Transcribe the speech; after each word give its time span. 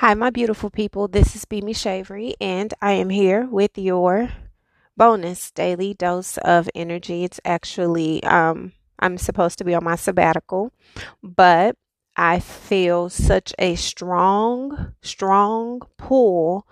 Hi, 0.00 0.12
my 0.12 0.28
beautiful 0.28 0.68
people. 0.68 1.08
This 1.08 1.34
is 1.34 1.46
Beamy 1.46 1.72
Shavery, 1.72 2.34
and 2.38 2.74
I 2.82 2.92
am 2.92 3.08
here 3.08 3.46
with 3.46 3.78
your 3.78 4.28
bonus 4.94 5.50
daily 5.50 5.94
dose 5.94 6.36
of 6.36 6.68
energy. 6.74 7.24
It's 7.24 7.40
actually, 7.46 8.22
um, 8.24 8.72
I'm 8.98 9.16
supposed 9.16 9.56
to 9.56 9.64
be 9.64 9.74
on 9.74 9.84
my 9.84 9.96
sabbatical, 9.96 10.70
but 11.22 11.76
I 12.14 12.40
feel 12.40 13.08
such 13.08 13.54
a 13.58 13.74
strong, 13.74 14.92
strong 15.00 15.80
pull 15.96 16.68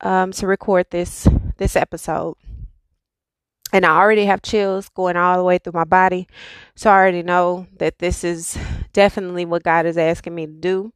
um, 0.00 0.32
to 0.32 0.46
record 0.46 0.86
this 0.90 1.28
this 1.58 1.76
episode. 1.76 2.36
And 3.74 3.84
I 3.84 3.98
already 3.98 4.24
have 4.24 4.40
chills 4.40 4.88
going 4.88 5.18
all 5.18 5.36
the 5.36 5.44
way 5.44 5.58
through 5.58 5.74
my 5.74 5.84
body. 5.84 6.28
So 6.76 6.90
I 6.90 6.94
already 6.94 7.22
know 7.22 7.66
that 7.76 7.98
this 7.98 8.24
is 8.24 8.56
definitely 8.94 9.44
what 9.44 9.64
God 9.64 9.84
is 9.84 9.98
asking 9.98 10.34
me 10.34 10.46
to 10.46 10.52
do. 10.52 10.94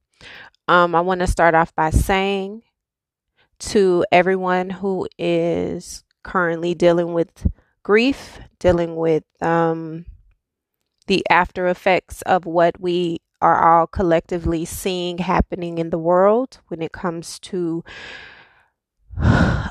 Um, 0.67 0.95
I 0.95 1.01
want 1.01 1.21
to 1.21 1.27
start 1.27 1.55
off 1.55 1.75
by 1.75 1.91
saying 1.91 2.63
to 3.59 4.05
everyone 4.13 4.71
who 4.71 5.09
is 5.19 6.05
currently 6.23 6.75
dealing 6.75 7.15
with 7.15 7.47
grief, 7.83 8.39
dealing 8.59 8.97
with 8.97 9.25
um, 9.41 10.05
the 11.07 11.25
after 11.31 11.67
effects 11.67 12.23
of 12.23 12.45
what 12.45 12.81
we 12.81 13.21
are 13.41 13.81
all 13.81 13.87
collectively 13.87 14.65
seeing 14.65 15.19
happening 15.19 15.79
in 15.79 15.91
the 15.91 15.99
world 15.99 16.59
when 16.69 16.83
it 16.83 16.93
comes 16.93 17.39
to 17.39 17.83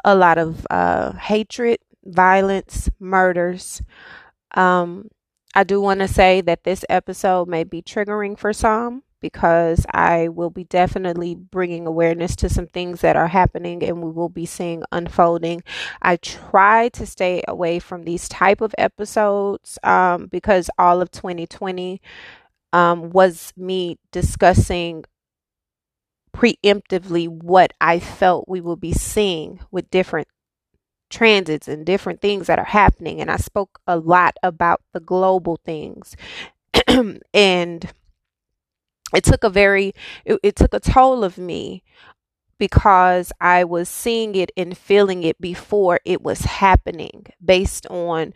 a 0.03 0.15
lot 0.15 0.37
of 0.37 0.65
uh, 0.69 1.11
hatred, 1.13 1.79
violence, 2.03 2.89
murders. 2.99 3.81
Um, 4.55 5.09
I 5.53 5.63
do 5.63 5.81
want 5.81 5.99
to 5.99 6.07
say 6.07 6.41
that 6.41 6.63
this 6.63 6.85
episode 6.89 7.47
may 7.47 7.63
be 7.63 7.81
triggering 7.81 8.37
for 8.37 8.53
some 8.53 9.03
because 9.21 9.85
I 9.91 10.27
will 10.29 10.49
be 10.49 10.63
definitely 10.63 11.35
bringing 11.35 11.87
awareness 11.87 12.35
to 12.37 12.49
some 12.49 12.67
things 12.67 13.01
that 13.01 13.15
are 13.15 13.27
happening 13.27 13.83
and 13.83 14.01
we 14.01 14.11
will 14.11 14.29
be 14.29 14.45
seeing 14.45 14.83
unfolding. 14.91 15.63
I 16.01 16.17
try 16.17 16.89
to 16.89 17.05
stay 17.05 17.43
away 17.47 17.79
from 17.79 18.03
these 18.03 18.29
type 18.29 18.61
of 18.61 18.75
episodes 18.77 19.79
um, 19.83 20.27
because 20.27 20.69
all 20.77 21.01
of 21.01 21.11
2020 21.11 22.01
um, 22.73 23.09
was 23.09 23.53
me 23.57 23.97
discussing 24.11 25.03
preemptively 26.35 27.27
what 27.27 27.73
I 27.81 27.99
felt 27.99 28.47
we 28.47 28.61
will 28.61 28.75
be 28.75 28.93
seeing 28.93 29.59
with 29.71 29.89
different 29.89 30.27
transits 31.09 31.67
and 31.67 31.85
different 31.85 32.21
things 32.21 32.47
that 32.47 32.59
are 32.59 32.65
happening. 32.65 33.21
And 33.21 33.31
I 33.31 33.37
spoke 33.37 33.79
a 33.87 33.97
lot 33.97 34.37
about 34.43 34.81
the 34.93 34.99
global 34.99 35.59
things. 35.65 36.15
and 37.33 37.91
it 39.15 39.23
took 39.23 39.43
a 39.43 39.49
very 39.49 39.93
it, 40.25 40.39
it 40.43 40.55
took 40.55 40.73
a 40.73 40.79
toll 40.79 41.23
of 41.23 41.37
me 41.37 41.83
because 42.59 43.31
I 43.41 43.63
was 43.63 43.89
seeing 43.89 44.35
it 44.35 44.51
and 44.57 44.77
feeling 44.77 45.23
it 45.23 45.39
before 45.39 45.99
it 46.05 46.21
was 46.23 46.41
happening 46.41 47.27
based 47.43 47.87
on 47.87 48.33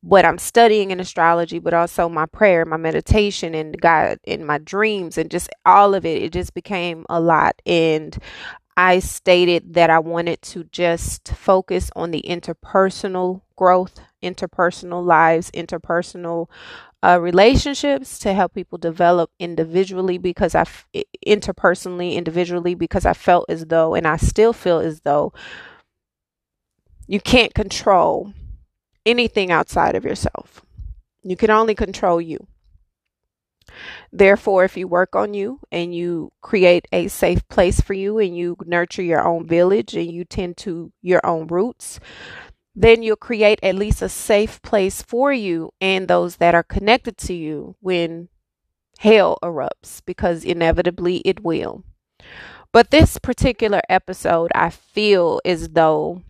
what 0.00 0.24
I'm 0.24 0.38
studying 0.38 0.90
in 0.90 1.00
astrology, 1.00 1.58
but 1.58 1.74
also 1.74 2.08
my 2.08 2.26
prayer, 2.26 2.64
my 2.64 2.76
meditation, 2.76 3.54
and 3.54 3.80
God 3.80 4.18
in 4.24 4.44
my 4.44 4.58
dreams, 4.58 5.18
and 5.18 5.30
just 5.30 5.50
all 5.66 5.94
of 5.94 6.04
it. 6.06 6.22
It 6.22 6.32
just 6.32 6.54
became 6.54 7.04
a 7.08 7.20
lot. 7.20 7.60
And 7.66 8.16
I 8.76 9.00
stated 9.00 9.74
that 9.74 9.90
I 9.90 10.00
wanted 10.00 10.42
to 10.42 10.64
just 10.64 11.28
focus 11.28 11.90
on 11.96 12.10
the 12.10 12.24
interpersonal 12.28 13.42
growth, 13.56 14.00
interpersonal 14.24 15.04
lives, 15.04 15.50
interpersonal 15.52 16.48
uh, 17.02 17.18
relationships 17.20 18.18
to 18.18 18.32
help 18.32 18.54
people 18.54 18.78
develop 18.78 19.30
individually 19.38 20.16
because 20.16 20.54
I, 20.54 20.64
interpersonally, 21.26 22.14
individually, 22.14 22.74
because 22.74 23.04
I 23.04 23.12
felt 23.12 23.44
as 23.48 23.66
though, 23.66 23.94
and 23.94 24.06
I 24.06 24.16
still 24.16 24.54
feel 24.54 24.78
as 24.78 25.00
though, 25.00 25.32
you 27.06 27.20
can't 27.20 27.54
control 27.54 28.32
anything 29.04 29.50
outside 29.50 29.94
of 29.94 30.04
yourself. 30.04 30.62
You 31.22 31.36
can 31.36 31.50
only 31.50 31.74
control 31.74 32.20
you. 32.20 32.46
Therefore, 34.12 34.64
if 34.64 34.76
you 34.76 34.86
work 34.86 35.16
on 35.16 35.34
you 35.34 35.60
and 35.72 35.94
you 35.94 36.32
create 36.40 36.86
a 36.92 37.08
safe 37.08 37.46
place 37.48 37.80
for 37.80 37.94
you 37.94 38.18
and 38.18 38.36
you 38.36 38.56
nurture 38.64 39.02
your 39.02 39.26
own 39.26 39.46
village 39.46 39.94
and 39.94 40.10
you 40.10 40.24
tend 40.24 40.56
to 40.58 40.92
your 41.02 41.24
own 41.26 41.48
roots, 41.48 41.98
then 42.74 43.02
you'll 43.02 43.16
create 43.16 43.60
at 43.62 43.74
least 43.74 44.02
a 44.02 44.08
safe 44.08 44.60
place 44.62 45.02
for 45.02 45.32
you 45.32 45.72
and 45.80 46.08
those 46.08 46.36
that 46.36 46.54
are 46.54 46.62
connected 46.62 47.16
to 47.18 47.34
you 47.34 47.76
when 47.80 48.28
hell 48.98 49.38
erupts, 49.42 50.00
because 50.04 50.44
inevitably 50.44 51.18
it 51.18 51.44
will. 51.44 51.84
But 52.72 52.90
this 52.90 53.18
particular 53.18 53.80
episode, 53.88 54.50
I 54.54 54.70
feel 54.70 55.40
as 55.44 55.68
though 55.68 56.22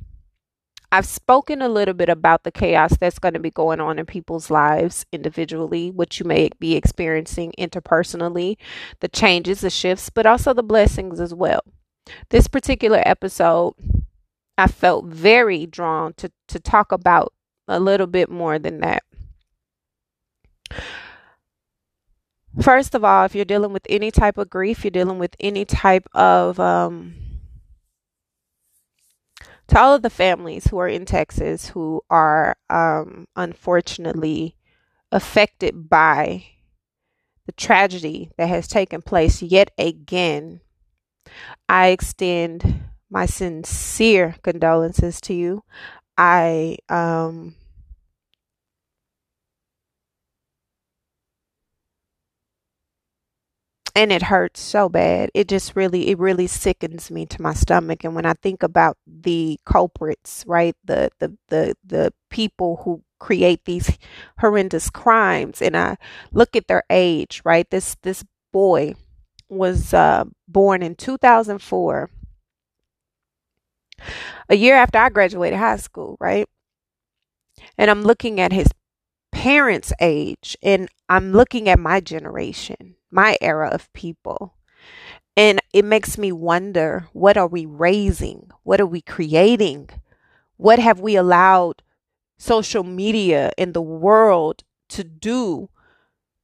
I've 0.92 1.06
spoken 1.06 1.60
a 1.62 1.68
little 1.68 1.94
bit 1.94 2.08
about 2.08 2.44
the 2.44 2.52
chaos 2.52 2.96
that's 2.96 3.18
going 3.18 3.34
to 3.34 3.40
be 3.40 3.50
going 3.50 3.80
on 3.80 3.98
in 3.98 4.06
people's 4.06 4.50
lives 4.50 5.06
individually, 5.10 5.90
what 5.90 6.20
you 6.20 6.26
may 6.26 6.50
be 6.60 6.76
experiencing 6.76 7.52
interpersonally, 7.58 8.58
the 9.00 9.08
changes, 9.08 9.62
the 9.62 9.70
shifts, 9.70 10.10
but 10.10 10.26
also 10.26 10.54
the 10.54 10.62
blessings 10.62 11.18
as 11.18 11.34
well. 11.34 11.62
This 12.28 12.46
particular 12.46 13.02
episode, 13.04 13.74
I 14.56 14.66
felt 14.66 15.06
very 15.06 15.66
drawn 15.66 16.14
to, 16.14 16.30
to 16.48 16.60
talk 16.60 16.92
about 16.92 17.32
a 17.66 17.80
little 17.80 18.06
bit 18.06 18.30
more 18.30 18.58
than 18.58 18.80
that. 18.80 19.02
First 22.60 22.94
of 22.94 23.04
all, 23.04 23.24
if 23.24 23.34
you're 23.34 23.44
dealing 23.44 23.72
with 23.72 23.86
any 23.88 24.12
type 24.12 24.38
of 24.38 24.48
grief, 24.48 24.84
you're 24.84 24.90
dealing 24.92 25.18
with 25.18 25.34
any 25.40 25.64
type 25.64 26.06
of 26.14 26.60
um, 26.60 27.14
to 29.68 29.78
all 29.78 29.94
of 29.94 30.02
the 30.02 30.10
families 30.10 30.66
who 30.68 30.78
are 30.78 30.88
in 30.88 31.04
Texas 31.04 31.68
who 31.70 32.02
are 32.10 32.56
um, 32.70 33.26
unfortunately 33.34 34.56
affected 35.10 35.88
by 35.88 36.44
the 37.46 37.52
tragedy 37.52 38.30
that 38.36 38.48
has 38.48 38.68
taken 38.68 39.02
place 39.02 39.42
yet 39.42 39.70
again, 39.78 40.60
I 41.68 41.88
extend 41.88 42.84
my 43.14 43.26
sincere 43.26 44.36
condolences 44.42 45.22
to 45.22 45.34
you. 45.34 45.64
I 46.18 46.78
um, 46.90 47.54
and 53.96 54.10
it 54.10 54.22
hurts 54.22 54.60
so 54.60 54.88
bad. 54.88 55.30
It 55.34 55.48
just 55.48 55.76
really, 55.76 56.08
it 56.10 56.18
really 56.18 56.46
sickens 56.48 57.10
me 57.10 57.26
to 57.26 57.40
my 57.42 57.54
stomach. 57.54 58.02
And 58.04 58.14
when 58.14 58.26
I 58.26 58.34
think 58.34 58.62
about 58.62 58.96
the 59.06 59.58
culprits, 59.64 60.44
right, 60.46 60.74
the 60.84 61.10
the 61.20 61.36
the 61.48 61.76
the 61.84 62.12
people 62.30 62.80
who 62.84 63.02
create 63.20 63.64
these 63.64 63.96
horrendous 64.40 64.90
crimes, 64.90 65.62
and 65.62 65.76
I 65.76 65.96
look 66.32 66.56
at 66.56 66.66
their 66.66 66.82
age, 66.90 67.40
right, 67.44 67.68
this 67.70 67.96
this 68.02 68.24
boy 68.52 68.94
was 69.48 69.94
uh, 69.94 70.24
born 70.48 70.82
in 70.82 70.96
2004, 70.96 72.10
a 74.48 74.56
year 74.56 74.76
after 74.76 74.98
I 74.98 75.08
graduated 75.08 75.58
high 75.58 75.76
school, 75.76 76.16
right, 76.20 76.48
and 77.78 77.90
I'm 77.90 78.02
looking 78.02 78.40
at 78.40 78.52
his 78.52 78.68
parents' 79.32 79.92
age, 80.00 80.56
and 80.62 80.88
I'm 81.08 81.32
looking 81.32 81.68
at 81.68 81.78
my 81.78 82.00
generation 82.00 82.96
my 83.14 83.38
era 83.40 83.68
of 83.68 83.90
people. 83.92 84.54
And 85.36 85.60
it 85.72 85.84
makes 85.84 86.18
me 86.18 86.32
wonder 86.32 87.06
what 87.12 87.36
are 87.36 87.46
we 87.46 87.64
raising? 87.64 88.50
What 88.64 88.80
are 88.80 88.86
we 88.86 89.00
creating? 89.00 89.90
What 90.56 90.78
have 90.78 91.00
we 91.00 91.16
allowed 91.16 91.82
social 92.38 92.82
media 92.82 93.52
and 93.56 93.72
the 93.72 93.82
world 93.82 94.64
to 94.90 95.04
do 95.04 95.70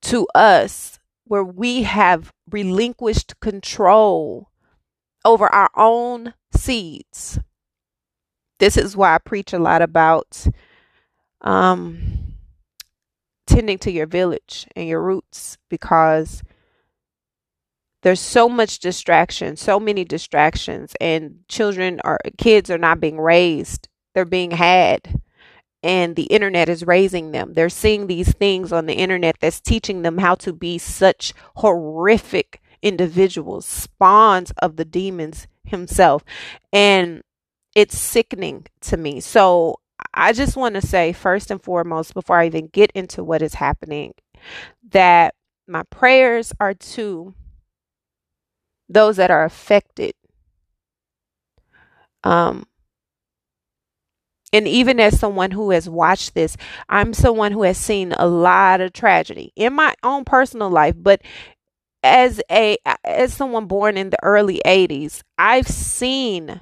to 0.03 0.27
us 0.35 0.99
where 1.25 1.45
we 1.45 1.83
have 1.83 2.33
relinquished 2.51 3.39
control 3.41 4.51
over 5.25 5.47
our 5.53 5.71
own 5.77 6.35
seeds? 6.61 7.39
This 8.59 8.77
is 8.77 8.97
why 8.97 9.15
I 9.15 9.19
preach 9.19 9.53
a 9.53 9.59
lot 9.59 9.83
about 9.83 10.47
um, 11.41 12.35
tending 13.47 13.79
to 13.79 13.91
your 13.91 14.07
village 14.07 14.67
and 14.77 14.87
your 14.87 15.03
roots 15.03 15.57
because 15.69 16.43
there's 18.03 18.21
so 18.21 18.49
much 18.49 18.79
distraction, 18.79 19.57
so 19.57 19.79
many 19.79 20.05
distractions, 20.05 20.95
and 21.01 21.41
children 21.49 22.01
or 22.05 22.19
kids 22.39 22.71
are 22.71 22.79
not 22.79 23.01
being 23.01 23.19
raised, 23.19 23.89
they're 24.15 24.25
being 24.25 24.53
had. 24.53 25.21
And 25.83 26.15
the 26.15 26.25
internet 26.25 26.69
is 26.69 26.87
raising 26.87 27.31
them. 27.33 27.55
They're 27.55 27.71
seeing 27.71 28.07
these 28.07 28.33
things 28.35 28.71
on 28.71 28.85
the 28.85 28.95
internet 28.95 29.37
that's 29.41 29.63
teaching 29.63 30.03
them 30.03 30.19
how 30.19 30.35
to 30.37 30.53
be 30.53 30.77
such 30.77 31.33
horrific 31.57 32.61
individuals, 32.83 33.65
spawns 33.65 34.53
of 34.63 34.77
the 34.77 34.85
demons 34.85 35.47
himself. 35.65 36.25
And 36.73 37.23
it's 37.75 37.99
sickening 37.99 38.67
to 38.83 38.97
me. 38.97 39.21
So 39.21 39.77
I 40.15 40.33
just 40.33 40.57
want 40.57 40.75
to 40.75 40.83
say, 40.83 41.13
first 41.13 41.51
and 41.51 41.63
foremost, 41.63 42.15
before 42.15 42.39
I 42.39 42.47
even 42.47 42.69
get 42.69 42.91
into 42.93 43.23
what 43.23 43.43
is 43.43 43.55
happening, 43.55 44.15
that 44.91 45.35
my 45.67 45.83
prayers 45.85 46.53
are 46.59 46.75
to 46.75 47.35
those 48.89 49.17
that 49.17 49.31
are 49.31 49.45
affected. 49.45 50.15
Um, 52.25 52.67
and 54.53 54.67
even 54.67 54.99
as 54.99 55.19
someone 55.19 55.53
who 55.53 55.71
has 55.71 55.89
watched 55.89 56.35
this, 56.35 56.57
I'm 56.89 57.15
someone 57.15 57.53
who 57.53 57.63
has 57.63 57.79
seen 57.79 58.13
a 58.13 58.27
lot 58.27 58.81
of 58.81 58.93
tragedy 58.93 59.53
in 59.55 59.75
my 59.75 59.95
own 60.03 60.25
personal 60.25 60.71
life, 60.71 60.97
but 60.99 61.23
as 62.03 62.41
a 62.51 62.77
as 63.05 63.35
someone 63.35 63.67
born 63.67 63.97
in 63.97 64.11
the 64.11 64.23
early 64.23 64.61
80s, 64.65 65.23
I've 65.39 65.69
seen 65.69 66.61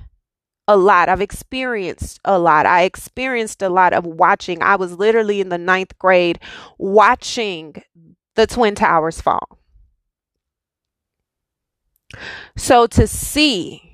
a 0.66 0.76
lot. 0.76 1.08
I've 1.08 1.20
experienced 1.20 2.20
a 2.24 2.38
lot. 2.38 2.66
I 2.66 2.82
experienced 2.82 3.62
a 3.62 3.70
lot 3.70 3.92
of 3.92 4.04
watching. 4.04 4.62
I 4.62 4.76
was 4.76 4.98
literally 4.98 5.40
in 5.40 5.48
the 5.48 5.58
ninth 5.58 5.98
grade 5.98 6.38
watching 6.76 7.82
the 8.34 8.46
Twin 8.46 8.74
Towers 8.74 9.20
fall. 9.20 9.58
So 12.56 12.86
to 12.88 13.06
see 13.06 13.87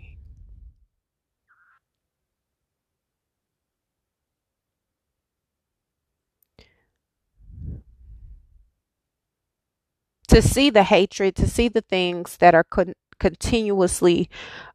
to 10.35 10.43
see 10.43 10.69
the 10.69 10.83
hatred, 10.83 11.37
to 11.37 11.47
see 11.47 11.69
the 11.69 11.81
things 11.81 12.39
that 12.39 12.57
are 12.57 12.65
con- 12.65 12.95
continuously 13.21 14.29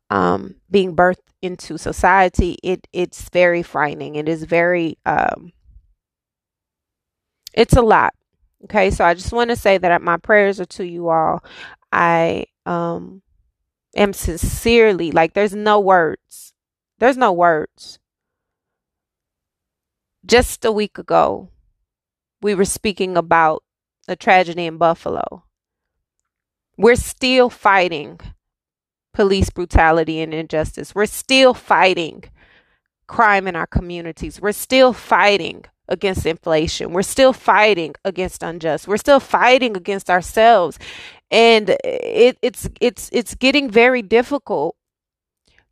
um, 0.09 0.55
being 0.71 0.95
birthed 0.95 1.33
into 1.41 1.77
society, 1.77 2.57
it 2.63 2.87
it's 2.93 3.29
very 3.29 3.61
frightening. 3.61 4.15
It 4.15 4.29
is 4.29 4.45
very 4.45 4.97
um, 5.05 5.51
it's 7.53 7.75
a 7.75 7.81
lot. 7.81 8.13
Okay, 8.63 8.89
so 8.89 9.03
I 9.03 9.13
just 9.13 9.33
want 9.33 9.49
to 9.49 9.57
say 9.57 9.77
that 9.77 10.01
my 10.01 10.15
prayers 10.15 10.61
are 10.61 10.65
to 10.65 10.85
you 10.85 11.09
all. 11.09 11.43
I 11.91 12.45
um 12.65 13.21
am 13.97 14.13
sincerely 14.13 15.11
like 15.11 15.33
there's 15.33 15.55
no 15.55 15.81
words. 15.81 16.53
There's 16.99 17.17
no 17.17 17.33
words. 17.33 17.99
Just 20.25 20.63
a 20.63 20.71
week 20.71 20.97
ago, 20.97 21.49
we 22.41 22.55
were 22.55 22.65
speaking 22.65 23.17
about 23.17 23.63
the 24.07 24.15
tragedy 24.15 24.65
in 24.65 24.77
Buffalo. 24.77 25.43
We're 26.79 26.95
still 26.95 27.49
fighting 27.49 28.21
police 29.13 29.49
brutality 29.49 30.21
and 30.21 30.33
injustice. 30.33 30.95
We're 30.95 31.07
still 31.07 31.53
fighting 31.53 32.23
crime 33.05 33.49
in 33.49 33.55
our 33.57 33.67
communities. 33.67 34.39
We're 34.39 34.53
still 34.53 34.93
fighting 34.93 35.65
against 35.89 36.25
inflation. 36.25 36.93
We're 36.93 37.01
still 37.01 37.33
fighting 37.33 37.95
against 38.05 38.43
unjust. 38.43 38.87
We're 38.87 38.95
still 38.95 39.19
fighting 39.19 39.75
against 39.75 40.09
ourselves. 40.09 40.79
And 41.29 41.71
it, 41.83 42.37
it's 42.41 42.69
it's 42.79 43.09
it's 43.11 43.35
getting 43.35 43.69
very 43.69 44.01
difficult 44.01 44.77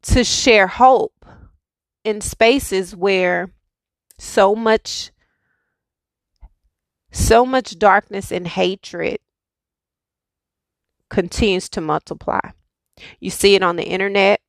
to 0.01 0.25
share 0.25 0.67
hope 0.67 1.25
in 2.03 2.19
spaces 2.19 2.93
where 2.93 3.53
so 4.19 4.53
much 4.55 5.11
so 7.13 7.45
much 7.45 7.79
darkness 7.79 8.29
and 8.29 8.45
hatred 8.45 9.19
continues 11.09 11.69
to 11.69 11.81
multiply. 11.81 12.39
You 13.19 13.29
see 13.29 13.55
it 13.55 13.63
on 13.63 13.75
the 13.75 13.83
internet. 13.83 14.41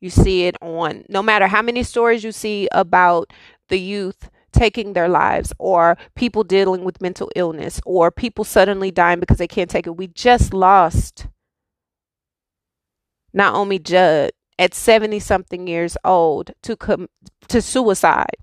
You 0.00 0.10
see 0.10 0.44
it 0.44 0.56
on 0.60 1.04
no 1.08 1.22
matter 1.22 1.46
how 1.46 1.62
many 1.62 1.82
stories 1.82 2.24
you 2.24 2.32
see 2.32 2.68
about 2.72 3.32
the 3.68 3.78
youth 3.78 4.28
taking 4.52 4.92
their 4.92 5.08
lives 5.08 5.52
or 5.58 5.96
people 6.16 6.42
dealing 6.42 6.84
with 6.84 7.00
mental 7.00 7.30
illness 7.36 7.80
or 7.84 8.10
people 8.10 8.44
suddenly 8.44 8.90
dying 8.90 9.20
because 9.20 9.38
they 9.38 9.46
can't 9.46 9.70
take 9.70 9.86
it. 9.86 9.96
We 9.96 10.08
just 10.08 10.52
lost 10.52 11.28
Naomi 13.32 13.78
Judd 13.78 14.32
at 14.58 14.74
70 14.74 15.20
something 15.20 15.66
years 15.68 15.96
old 16.04 16.52
to 16.62 16.76
com- 16.76 17.08
to 17.48 17.62
suicide. 17.62 18.36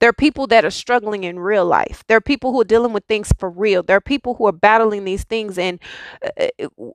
There 0.00 0.08
are 0.08 0.14
people 0.14 0.46
that 0.48 0.64
are 0.64 0.70
struggling 0.70 1.24
in 1.24 1.38
real 1.38 1.66
life. 1.66 2.04
There 2.08 2.16
are 2.16 2.22
people 2.22 2.52
who 2.52 2.60
are 2.62 2.64
dealing 2.64 2.92
with 2.92 3.04
things 3.04 3.32
for 3.38 3.50
real. 3.50 3.82
There 3.82 3.96
are 3.96 4.00
people 4.00 4.34
who 4.34 4.46
are 4.46 4.52
battling 4.52 5.04
these 5.04 5.24
things, 5.24 5.58
and 5.58 5.78
uh, 6.40 6.48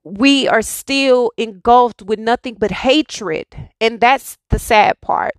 we 0.03 0.47
are 0.47 0.63
still 0.63 1.31
engulfed 1.37 2.01
with 2.01 2.19
nothing 2.19 2.55
but 2.59 2.71
hatred. 2.71 3.45
And 3.79 4.01
that's 4.01 4.37
the 4.49 4.59
sad 4.59 4.99
part. 5.01 5.33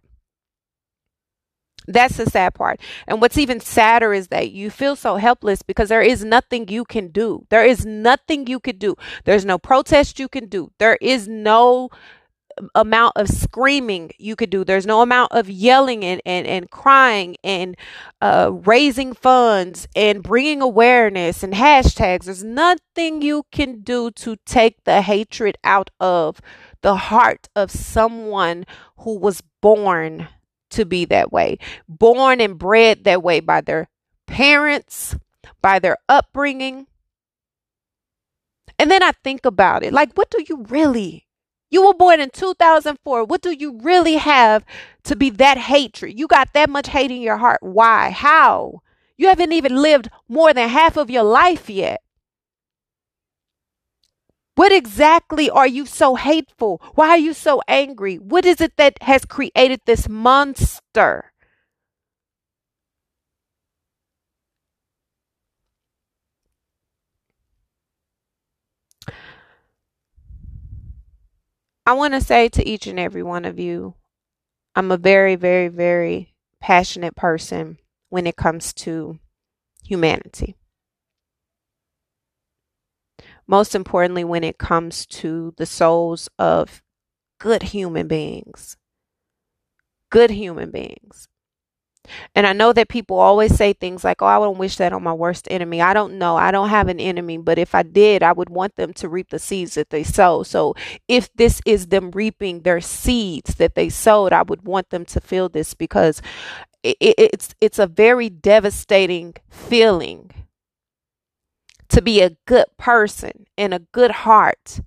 That's 1.88 2.16
the 2.16 2.26
sad 2.26 2.54
part. 2.54 2.80
And 3.06 3.20
what's 3.20 3.38
even 3.38 3.60
sadder 3.60 4.12
is 4.12 4.28
that 4.28 4.50
you 4.50 4.70
feel 4.70 4.96
so 4.96 5.16
helpless 5.16 5.62
because 5.62 5.88
there 5.88 6.02
is 6.02 6.24
nothing 6.24 6.68
you 6.68 6.84
can 6.84 7.08
do. 7.08 7.46
There 7.48 7.64
is 7.64 7.86
nothing 7.86 8.46
you 8.46 8.58
could 8.58 8.78
do. 8.78 8.96
There's 9.24 9.44
no 9.44 9.58
protest 9.58 10.18
you 10.18 10.28
can 10.28 10.46
do. 10.48 10.72
There 10.78 10.98
is 11.00 11.28
no 11.28 11.90
amount 12.74 13.12
of 13.16 13.28
screaming 13.28 14.10
you 14.18 14.36
could 14.36 14.50
do. 14.50 14.64
There's 14.64 14.86
no 14.86 15.02
amount 15.02 15.32
of 15.32 15.48
yelling 15.50 16.04
and, 16.04 16.20
and, 16.24 16.46
and 16.46 16.70
crying 16.70 17.36
and 17.44 17.76
uh, 18.20 18.50
raising 18.52 19.12
funds 19.12 19.86
and 19.94 20.22
bringing 20.22 20.62
awareness 20.62 21.42
and 21.42 21.52
hashtags. 21.52 22.24
There's 22.24 22.44
nothing 22.44 23.22
you 23.22 23.44
can 23.52 23.80
do 23.80 24.10
to 24.12 24.36
take 24.46 24.84
the 24.84 25.02
hatred 25.02 25.56
out 25.64 25.90
of 26.00 26.40
the 26.82 26.96
heart 26.96 27.48
of 27.54 27.70
someone 27.70 28.64
who 28.98 29.18
was 29.18 29.42
born 29.60 30.28
to 30.70 30.84
be 30.84 31.04
that 31.06 31.32
way, 31.32 31.58
born 31.88 32.40
and 32.40 32.58
bred 32.58 33.04
that 33.04 33.22
way 33.22 33.40
by 33.40 33.60
their 33.60 33.88
parents, 34.26 35.16
by 35.62 35.78
their 35.78 35.96
upbringing. 36.08 36.86
And 38.78 38.90
then 38.90 39.02
I 39.02 39.12
think 39.24 39.46
about 39.46 39.82
it 39.82 39.92
like, 39.92 40.12
what 40.14 40.30
do 40.30 40.44
you 40.48 40.64
really 40.68 41.25
you 41.70 41.86
were 41.86 41.94
born 41.94 42.20
in 42.20 42.30
2004. 42.30 43.24
What 43.24 43.42
do 43.42 43.50
you 43.50 43.78
really 43.80 44.16
have 44.16 44.64
to 45.04 45.16
be 45.16 45.30
that 45.30 45.58
hatred? 45.58 46.18
You 46.18 46.26
got 46.26 46.52
that 46.52 46.70
much 46.70 46.88
hate 46.88 47.10
in 47.10 47.20
your 47.20 47.38
heart. 47.38 47.58
Why? 47.62 48.10
How? 48.10 48.82
You 49.16 49.28
haven't 49.28 49.52
even 49.52 49.76
lived 49.76 50.10
more 50.28 50.52
than 50.52 50.68
half 50.68 50.96
of 50.96 51.10
your 51.10 51.22
life 51.22 51.68
yet. 51.70 52.02
What 54.54 54.72
exactly 54.72 55.50
are 55.50 55.66
you 55.66 55.84
so 55.84 56.14
hateful? 56.14 56.80
Why 56.94 57.10
are 57.10 57.18
you 57.18 57.34
so 57.34 57.60
angry? 57.68 58.16
What 58.16 58.46
is 58.46 58.60
it 58.60 58.76
that 58.76 59.02
has 59.02 59.26
created 59.26 59.80
this 59.84 60.08
monster? 60.08 61.32
I 71.86 71.92
want 71.92 72.14
to 72.14 72.20
say 72.20 72.48
to 72.48 72.68
each 72.68 72.88
and 72.88 72.98
every 72.98 73.22
one 73.22 73.44
of 73.44 73.60
you, 73.60 73.94
I'm 74.74 74.90
a 74.90 74.96
very, 74.98 75.36
very, 75.36 75.68
very 75.68 76.34
passionate 76.60 77.16
person 77.16 77.78
when 78.08 78.26
it 78.26 78.36
comes 78.36 78.72
to 78.74 79.18
humanity. 79.84 80.56
Most 83.46 83.74
importantly, 83.74 84.24
when 84.24 84.42
it 84.44 84.58
comes 84.58 85.06
to 85.06 85.54
the 85.56 85.66
souls 85.66 86.28
of 86.38 86.82
good 87.38 87.62
human 87.62 88.08
beings. 88.08 88.76
Good 90.10 90.30
human 90.30 90.70
beings. 90.70 91.28
And 92.34 92.46
I 92.46 92.52
know 92.52 92.72
that 92.72 92.88
people 92.88 93.18
always 93.18 93.54
say 93.54 93.72
things 93.72 94.04
like, 94.04 94.22
oh, 94.22 94.26
I 94.26 94.38
wouldn't 94.38 94.58
wish 94.58 94.76
that 94.76 94.92
on 94.92 95.02
my 95.02 95.12
worst 95.12 95.48
enemy. 95.50 95.80
I 95.80 95.94
don't 95.94 96.18
know. 96.18 96.36
I 96.36 96.50
don't 96.50 96.68
have 96.68 96.88
an 96.88 97.00
enemy, 97.00 97.38
but 97.38 97.58
if 97.58 97.74
I 97.74 97.82
did, 97.82 98.22
I 98.22 98.32
would 98.32 98.50
want 98.50 98.76
them 98.76 98.92
to 98.94 99.08
reap 99.08 99.30
the 99.30 99.38
seeds 99.38 99.74
that 99.74 99.90
they 99.90 100.02
sow. 100.02 100.42
So 100.42 100.74
if 101.08 101.32
this 101.34 101.60
is 101.66 101.88
them 101.88 102.10
reaping 102.10 102.60
their 102.60 102.80
seeds 102.80 103.56
that 103.56 103.74
they 103.74 103.88
sowed, 103.88 104.32
I 104.32 104.42
would 104.42 104.64
want 104.64 104.90
them 104.90 105.04
to 105.06 105.20
feel 105.20 105.48
this 105.48 105.74
because 105.74 106.22
it, 106.82 106.96
it, 107.00 107.14
it's 107.18 107.54
it's 107.60 107.78
a 107.78 107.86
very 107.86 108.28
devastating 108.28 109.34
feeling 109.50 110.30
to 111.88 112.02
be 112.02 112.20
a 112.20 112.36
good 112.46 112.66
person 112.76 113.46
and 113.58 113.74
a 113.74 113.80
good 113.80 114.10
heart 114.10 114.80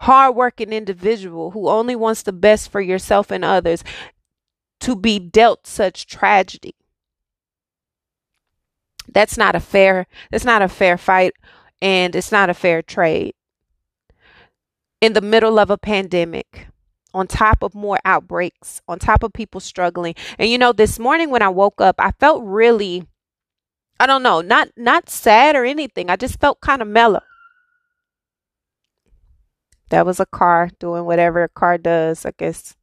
hardworking 0.00 0.72
individual 0.72 1.50
who 1.50 1.68
only 1.68 1.94
wants 1.94 2.22
the 2.22 2.32
best 2.32 2.70
for 2.70 2.80
yourself 2.80 3.30
and 3.30 3.44
others 3.44 3.84
to 4.80 4.96
be 4.96 5.18
dealt 5.18 5.66
such 5.66 6.06
tragedy. 6.06 6.74
That's 9.12 9.36
not 9.36 9.54
a 9.54 9.60
fair 9.60 10.06
that's 10.30 10.44
not 10.44 10.62
a 10.62 10.68
fair 10.68 10.96
fight 10.96 11.32
and 11.82 12.14
it's 12.14 12.32
not 12.32 12.50
a 12.50 12.54
fair 12.54 12.82
trade. 12.82 13.34
In 15.00 15.14
the 15.14 15.20
middle 15.20 15.58
of 15.58 15.70
a 15.70 15.78
pandemic, 15.78 16.66
on 17.14 17.26
top 17.26 17.62
of 17.62 17.74
more 17.74 17.98
outbreaks, 18.04 18.82
on 18.86 18.98
top 18.98 19.22
of 19.22 19.32
people 19.32 19.60
struggling. 19.60 20.14
And 20.38 20.48
you 20.48 20.58
know, 20.58 20.72
this 20.72 20.98
morning 20.98 21.30
when 21.30 21.42
I 21.42 21.48
woke 21.48 21.80
up, 21.80 21.96
I 21.98 22.12
felt 22.12 22.42
really 22.44 23.06
I 23.98 24.06
don't 24.06 24.22
know, 24.22 24.40
not 24.40 24.68
not 24.76 25.10
sad 25.10 25.56
or 25.56 25.64
anything. 25.64 26.08
I 26.08 26.16
just 26.16 26.40
felt 26.40 26.60
kind 26.60 26.80
of 26.82 26.88
mellow. 26.88 27.20
That 29.90 30.06
was 30.06 30.20
a 30.20 30.26
car 30.26 30.70
doing 30.78 31.04
whatever 31.04 31.42
a 31.42 31.48
car 31.48 31.76
does, 31.76 32.24
I 32.24 32.32
guess. 32.36 32.76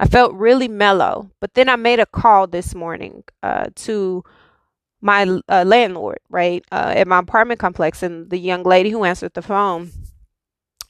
I 0.00 0.06
felt 0.06 0.32
really 0.32 0.66
mellow. 0.66 1.30
But 1.40 1.52
then 1.54 1.68
I 1.68 1.76
made 1.76 2.00
a 2.00 2.06
call 2.06 2.46
this 2.46 2.74
morning 2.74 3.22
uh, 3.42 3.66
to 3.76 4.24
my 5.02 5.40
uh, 5.48 5.64
landlord, 5.66 6.18
right, 6.30 6.64
uh, 6.72 6.94
at 6.96 7.06
my 7.06 7.18
apartment 7.18 7.60
complex, 7.60 8.02
and 8.02 8.30
the 8.30 8.38
young 8.38 8.62
lady 8.62 8.90
who 8.90 9.04
answered 9.04 9.34
the 9.34 9.42
phone 9.42 9.92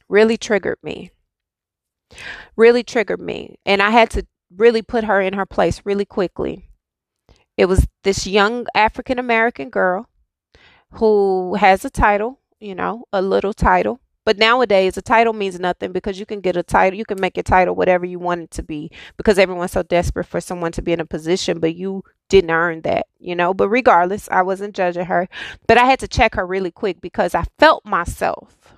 really 0.08 0.36
triggered 0.36 0.78
me. 0.82 1.10
Really 2.56 2.84
triggered 2.84 3.20
me. 3.20 3.58
And 3.66 3.82
I 3.82 3.90
had 3.90 4.10
to 4.10 4.26
really 4.56 4.82
put 4.82 5.04
her 5.04 5.20
in 5.20 5.34
her 5.34 5.46
place 5.46 5.82
really 5.84 6.04
quickly. 6.04 6.66
It 7.56 7.66
was 7.66 7.88
this 8.04 8.26
young 8.28 8.66
African 8.76 9.18
American 9.18 9.70
girl 9.70 10.08
who 10.94 11.54
has 11.56 11.84
a 11.84 11.90
title, 11.90 12.38
you 12.60 12.76
know, 12.76 13.04
a 13.12 13.22
little 13.22 13.52
title. 13.52 14.00
But 14.24 14.38
nowadays, 14.38 14.96
a 14.96 15.02
title 15.02 15.32
means 15.32 15.58
nothing 15.58 15.92
because 15.92 16.20
you 16.20 16.26
can 16.26 16.40
get 16.40 16.56
a 16.56 16.62
title, 16.62 16.98
you 16.98 17.04
can 17.04 17.20
make 17.20 17.38
a 17.38 17.42
title 17.42 17.74
whatever 17.74 18.04
you 18.04 18.18
want 18.18 18.42
it 18.42 18.50
to 18.52 18.62
be 18.62 18.90
because 19.16 19.38
everyone's 19.38 19.72
so 19.72 19.82
desperate 19.82 20.26
for 20.26 20.40
someone 20.40 20.72
to 20.72 20.82
be 20.82 20.92
in 20.92 21.00
a 21.00 21.06
position, 21.06 21.58
but 21.58 21.74
you 21.74 22.04
didn't 22.28 22.50
earn 22.50 22.82
that, 22.82 23.06
you 23.18 23.34
know. 23.34 23.54
But 23.54 23.68
regardless, 23.70 24.28
I 24.30 24.42
wasn't 24.42 24.76
judging 24.76 25.06
her, 25.06 25.28
but 25.66 25.78
I 25.78 25.84
had 25.84 26.00
to 26.00 26.08
check 26.08 26.34
her 26.34 26.46
really 26.46 26.70
quick 26.70 27.00
because 27.00 27.34
I 27.34 27.44
felt 27.58 27.84
myself. 27.84 28.74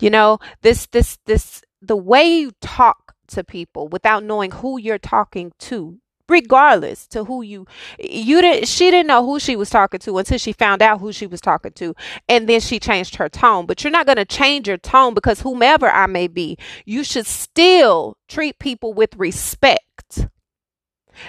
You 0.00 0.10
know, 0.10 0.38
this, 0.62 0.86
this, 0.86 1.18
this, 1.24 1.62
the 1.80 1.96
way 1.96 2.24
you 2.24 2.52
talk 2.60 3.14
to 3.28 3.44
people 3.44 3.88
without 3.88 4.24
knowing 4.24 4.50
who 4.50 4.78
you're 4.78 4.98
talking 4.98 5.52
to 5.60 5.98
regardless 6.28 7.06
to 7.08 7.24
who 7.24 7.42
you 7.42 7.66
you 7.98 8.40
didn't 8.40 8.66
she 8.66 8.90
didn't 8.90 9.08
know 9.08 9.24
who 9.24 9.38
she 9.38 9.56
was 9.56 9.68
talking 9.70 10.00
to 10.00 10.16
until 10.18 10.38
she 10.38 10.52
found 10.52 10.80
out 10.82 11.00
who 11.00 11.12
she 11.12 11.26
was 11.26 11.40
talking 11.40 11.72
to 11.72 11.94
and 12.28 12.48
then 12.48 12.60
she 12.60 12.78
changed 12.78 13.16
her 13.16 13.28
tone. 13.28 13.66
But 13.66 13.84
you're 13.84 13.90
not 13.90 14.06
going 14.06 14.16
to 14.16 14.24
change 14.24 14.68
your 14.68 14.78
tone 14.78 15.14
because 15.14 15.40
whomever 15.40 15.88
I 15.90 16.06
may 16.06 16.28
be 16.28 16.56
you 16.84 17.04
should 17.04 17.26
still 17.26 18.16
treat 18.28 18.58
people 18.58 18.94
with 18.94 19.14
respect. 19.16 20.28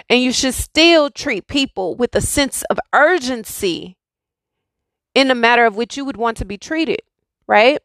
And 0.10 0.20
you 0.22 0.32
should 0.32 0.56
still 0.56 1.12
treat 1.12 1.48
people 1.48 1.96
with 1.96 2.16
a 2.16 2.22
sense 2.22 2.64
of 2.72 2.80
urgency 2.92 3.98
in 5.14 5.28
the 5.28 5.36
matter 5.36 5.66
of 5.66 5.76
which 5.76 5.96
you 5.96 6.06
would 6.06 6.18
want 6.18 6.38
to 6.38 6.46
be 6.46 6.58
treated 6.58 7.02
right? 7.48 7.80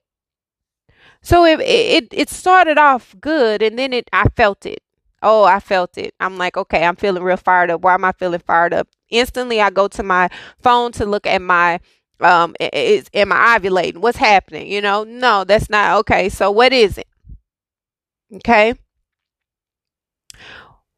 So 1.22 1.44
it 1.44 1.60
it 1.60 2.08
it 2.12 2.30
started 2.30 2.78
off 2.78 3.14
good 3.20 3.62
and 3.62 3.78
then 3.78 3.92
it 3.92 4.08
I 4.12 4.24
felt 4.36 4.64
it 4.64 4.80
Oh, 5.22 5.44
I 5.44 5.60
felt 5.60 5.98
it. 5.98 6.14
I'm 6.20 6.38
like, 6.38 6.56
okay, 6.56 6.84
I'm 6.84 6.96
feeling 6.96 7.22
real 7.22 7.36
fired 7.36 7.70
up. 7.70 7.82
Why 7.82 7.94
am 7.94 8.04
I 8.04 8.12
feeling 8.12 8.40
fired 8.40 8.72
up? 8.72 8.88
Instantly, 9.10 9.60
I 9.60 9.70
go 9.70 9.88
to 9.88 10.02
my 10.02 10.28
phone 10.60 10.92
to 10.92 11.04
look 11.04 11.26
at 11.26 11.42
my 11.42 11.80
um 12.20 12.54
is 12.60 13.08
am 13.14 13.32
I 13.32 13.58
ovulating? 13.58 13.98
What's 13.98 14.18
happening? 14.18 14.68
You 14.70 14.80
know, 14.80 15.04
no, 15.04 15.44
that's 15.44 15.70
not 15.70 15.98
okay. 16.00 16.28
So 16.28 16.50
what 16.50 16.72
is 16.72 16.98
it? 16.98 17.06
Okay. 18.36 18.74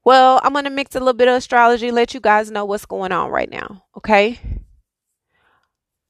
Well, 0.05 0.41
I'm 0.43 0.53
gonna 0.53 0.71
mix 0.71 0.95
a 0.95 0.99
little 0.99 1.15
bit 1.15 1.29
of 1.29 1.35
astrology, 1.35 1.91
let 1.91 2.15
you 2.15 2.21
guys 2.21 2.51
know 2.51 2.65
what's 2.65 2.87
going 2.87 3.13
on 3.13 3.31
right 3.31 3.51
now. 3.51 3.85
Okay. 3.97 4.41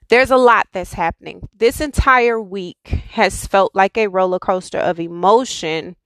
There's 0.09 0.31
a 0.31 0.37
lot 0.37 0.67
that's 0.73 0.93
happening. 0.93 1.49
This 1.57 1.81
entire 1.81 2.41
week 2.41 2.87
has 3.13 3.47
felt 3.47 3.75
like 3.75 3.97
a 3.97 4.09
roller 4.09 4.39
coaster 4.39 4.79
of 4.79 5.01
emotion 5.01 5.97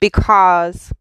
because 0.00 0.92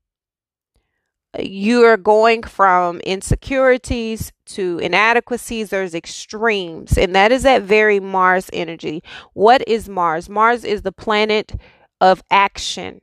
you're 1.39 1.98
going 1.98 2.44
from 2.44 3.00
insecurities 3.01 4.32
to 4.46 4.80
inadequacies. 4.80 5.70
There's 5.70 5.96
extremes 5.96 6.98
and 6.98 7.15
that 7.15 7.32
is 7.32 7.44
that 7.44 7.63
very 7.63 8.00
mars 8.00 8.50
energy. 8.54 9.04
What 9.34 9.68
is 9.68 9.89
mars? 9.89 10.30
Mars 10.30 10.63
is 10.63 10.84
the 10.84 10.92
planet 10.92 11.54
of 12.01 12.24
action 12.32 13.01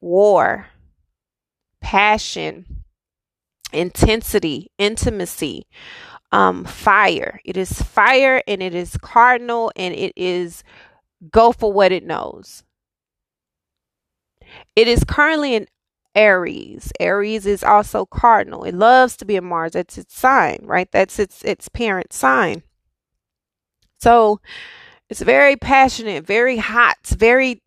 war 0.00 0.66
passion 1.80 2.84
intensity 3.72 4.70
intimacy 4.78 5.66
um 6.32 6.64
fire. 6.64 7.40
It 7.44 7.56
is 7.56 7.82
fire 7.82 8.42
and 8.48 8.62
it 8.62 8.74
is 8.74 8.96
cardinal 8.98 9.72
and 9.76 9.94
it 9.94 10.12
is 10.16 10.64
go 11.30 11.52
for 11.52 11.72
what 11.72 11.92
it 11.92 12.04
knows. 12.04 12.64
It 14.76 14.88
is 14.88 15.04
currently 15.04 15.54
in 15.54 15.66
Aries. 16.14 16.92
Aries 17.00 17.46
is 17.46 17.64
also 17.64 18.04
cardinal. 18.06 18.64
It 18.64 18.74
loves 18.74 19.16
to 19.18 19.24
be 19.24 19.36
a 19.36 19.42
Mars. 19.42 19.72
That's 19.72 19.98
its 19.98 20.18
sign, 20.18 20.60
right? 20.62 20.90
That's 20.90 21.18
its 21.18 21.42
its 21.42 21.68
parent 21.68 22.12
sign. 22.12 22.62
So 23.98 24.40
it's 25.08 25.22
very 25.22 25.56
passionate, 25.56 26.26
very 26.26 26.56
hot, 26.56 26.96
very 27.06 27.62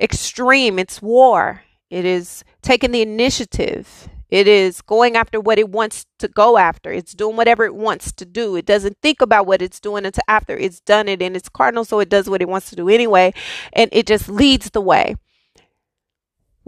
extreme. 0.00 0.78
It's 0.78 1.00
war. 1.00 1.62
It 1.90 2.04
is 2.04 2.44
taking 2.62 2.90
the 2.90 3.02
initiative. 3.02 4.08
It 4.30 4.46
is 4.46 4.82
going 4.82 5.16
after 5.16 5.40
what 5.40 5.58
it 5.58 5.70
wants 5.70 6.04
to 6.18 6.28
go 6.28 6.58
after. 6.58 6.92
It's 6.92 7.14
doing 7.14 7.36
whatever 7.36 7.64
it 7.64 7.74
wants 7.74 8.12
to 8.12 8.26
do. 8.26 8.56
It 8.56 8.66
doesn't 8.66 8.98
think 9.00 9.22
about 9.22 9.46
what 9.46 9.62
it's 9.62 9.80
doing 9.80 10.04
until 10.04 10.22
after 10.28 10.54
it's 10.54 10.80
done 10.80 11.08
it 11.08 11.22
and 11.22 11.34
it's 11.34 11.48
cardinal, 11.48 11.86
so 11.86 12.00
it 12.00 12.10
does 12.10 12.28
what 12.28 12.42
it 12.42 12.48
wants 12.48 12.68
to 12.70 12.76
do 12.76 12.90
anyway. 12.90 13.32
And 13.72 13.88
it 13.92 14.06
just 14.06 14.28
leads 14.28 14.70
the 14.70 14.82
way. 14.82 15.16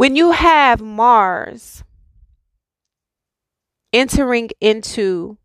When 0.01 0.17
you 0.17 0.31
have 0.31 0.81
Mars 0.81 1.85
entering 3.93 4.49
into 4.59 5.37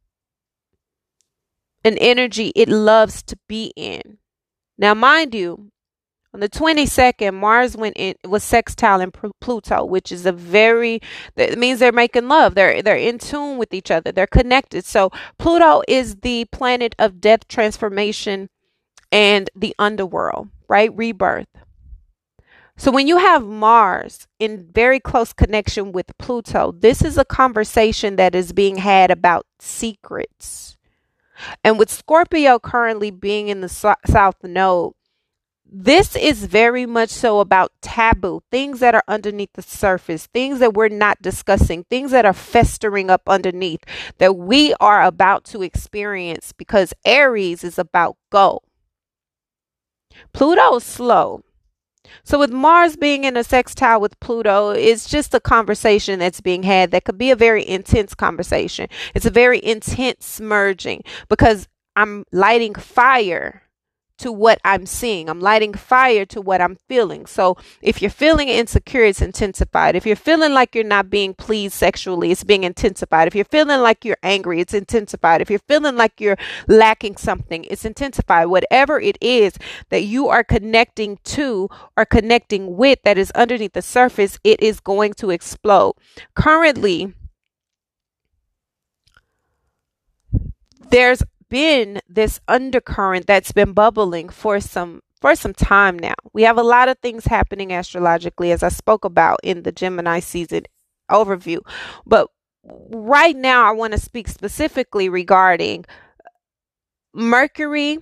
an 1.84 1.98
energy 1.98 2.54
it 2.56 2.70
loves 2.70 3.22
to 3.24 3.38
be 3.50 3.74
in. 3.76 4.18
Now, 4.78 4.94
mind 4.94 5.36
you, 5.36 5.72
on 6.34 6.40
the 6.40 6.48
22nd, 6.48 7.34
Mars 7.34 7.76
went 7.76 7.98
in 7.98 8.16
was 8.24 8.46
sextile 8.46 9.02
in 9.02 9.12
Pluto, 9.42 9.84
which 9.84 10.10
is 10.10 10.26
a 10.26 10.32
very 10.32 11.02
that 11.36 11.58
means 11.58 11.80
they're 11.80 11.92
making 11.92 12.30
love. 12.30 12.56
They're 12.56 12.82
they're 12.82 12.96
in 12.96 13.18
tune 13.20 13.58
with 13.58 13.74
each 13.74 13.92
other. 13.92 14.14
They're 14.14 14.26
connected. 14.26 14.86
So 14.86 15.12
Pluto 15.38 15.82
is 15.86 16.16
the 16.22 16.46
planet 16.46 16.96
of 16.98 17.20
death, 17.20 17.50
transformation, 17.50 18.48
and 19.12 19.50
the 19.54 19.76
underworld, 19.78 20.48
right? 20.70 20.96
Rebirth. 20.96 21.50
So 22.78 22.92
when 22.92 23.08
you 23.08 23.18
have 23.18 23.46
Mars 23.46 24.28
in 24.38 24.68
very 24.74 25.00
close 25.00 25.32
connection 25.32 25.92
with 25.92 26.18
Pluto, 26.18 26.74
this 26.74 27.02
is 27.02 27.18
a 27.18 27.26
conversation 27.26 28.18
that 28.18 28.36
is 28.36 28.52
being 28.52 28.78
had 28.78 29.12
about 29.12 29.46
secrets. 29.60 30.76
And 31.64 31.80
with 31.80 31.90
Scorpio 31.90 32.60
currently 32.60 33.12
being 33.12 33.48
in 33.48 33.62
the 33.62 33.70
South 33.70 34.44
Node, 34.44 34.94
this 35.66 36.16
is 36.16 36.46
very 36.46 36.86
much 36.86 37.10
so 37.10 37.40
about 37.40 37.72
taboo, 37.82 38.42
things 38.52 38.80
that 38.80 38.94
are 38.94 39.04
underneath 39.08 39.54
the 39.54 39.62
surface, 39.62 40.28
things 40.28 40.60
that 40.60 40.74
we're 40.74 40.90
not 40.90 41.22
discussing, 41.22 41.84
things 41.86 42.12
that 42.12 42.26
are 42.26 42.34
festering 42.34 43.10
up 43.10 43.24
underneath 43.28 43.84
that 44.20 44.38
we 44.38 44.74
are 44.80 45.04
about 45.04 45.44
to 45.46 45.64
experience 45.64 46.52
because 46.52 46.94
Aries 47.04 47.64
is 47.64 47.80
about 47.80 48.16
go. 48.30 48.62
Pluto's 50.34 50.84
slow. 50.84 51.44
So, 52.24 52.40
with 52.40 52.52
Mars 52.52 52.96
being 52.96 53.24
in 53.24 53.38
a 53.38 53.44
sextile 53.44 54.02
with 54.02 54.20
Pluto, 54.20 54.70
it's 54.72 55.10
just 55.10 55.34
a 55.34 55.40
conversation 55.40 56.20
that's 56.20 56.42
being 56.42 56.64
had 56.64 56.92
that 56.92 57.06
could 57.06 57.18
be 57.18 57.32
a 57.32 57.36
very 57.36 57.68
intense 57.68 58.16
conversation. 58.16 58.88
It's 59.14 59.26
a 59.26 59.32
very 59.32 59.64
intense 59.64 60.40
merging 60.40 61.04
because 61.30 61.68
I'm 61.96 62.26
lighting 62.32 62.76
fire 62.76 63.65
to 64.18 64.32
what 64.32 64.60
I'm 64.64 64.86
seeing. 64.86 65.30
I'm 65.30 65.40
lighting 65.40 65.74
fire 65.74 66.26
to 66.28 66.42
what 66.42 66.62
I'm 66.62 66.78
feeling. 66.88 67.26
So 67.26 67.58
if 67.82 68.02
you're 68.02 68.12
feeling 68.12 68.48
insecure, 68.48 69.04
it's 69.04 69.22
intensified. 69.22 69.96
If 69.96 70.06
you're 70.06 70.16
feeling 70.16 70.54
like 70.54 70.74
you're 70.74 70.84
not 70.84 71.10
being 71.10 71.34
pleased 71.34 71.74
sexually, 71.74 72.32
it's 72.32 72.44
being 72.44 72.64
intensified. 72.64 73.28
If 73.28 73.36
you're 73.36 73.46
feeling 73.46 73.82
like 73.82 74.06
you're 74.06 74.18
angry, 74.24 74.62
it's 74.62 74.74
intensified. 74.74 75.42
If 75.42 75.50
you're 75.50 75.60
feeling 75.68 75.96
like 75.96 76.22
you're 76.22 76.38
lacking 76.68 77.18
something, 77.18 77.66
it's 77.70 77.86
intensified. 77.86 78.48
Whatever 78.48 79.00
it 79.00 79.18
is 79.22 79.54
that 79.90 80.04
you 80.04 80.28
are 80.30 80.44
connecting 80.44 81.20
to 81.24 81.70
or 81.98 82.06
connecting 82.06 82.78
with 82.78 83.00
that 83.04 83.18
is 83.18 83.32
underneath 83.32 83.74
the 83.74 83.82
surface, 83.82 84.40
it 84.44 84.62
is 84.62 84.80
going 84.80 85.14
to 85.16 85.30
explode. 85.30 85.96
Currently, 86.36 87.14
there's 90.90 91.24
been 91.50 92.02
this 92.08 92.40
undercurrent 92.48 93.28
that's 93.28 93.52
been 93.52 93.74
bubbling 93.74 94.30
for 94.30 94.60
some 94.60 95.02
for 95.22 95.36
some 95.36 95.54
time 95.54 95.98
now. 95.98 96.14
We 96.34 96.44
have 96.44 96.58
a 96.58 96.64
lot 96.64 96.90
of 96.90 97.00
things 97.00 97.26
happening 97.26 97.72
astrologically 97.74 98.52
as 98.52 98.64
I 98.64 98.70
spoke 98.70 99.06
about 99.06 99.40
in 99.44 99.64
the 99.64 99.72
Gemini 99.72 100.20
season 100.20 100.64
overview. 101.10 101.60
But 102.06 102.30
right 102.64 103.36
now 103.36 103.68
I 103.68 103.72
want 103.72 103.94
to 103.94 104.00
speak 104.00 104.28
specifically 104.28 105.10
regarding 105.10 105.86
Mercury, 107.14 108.00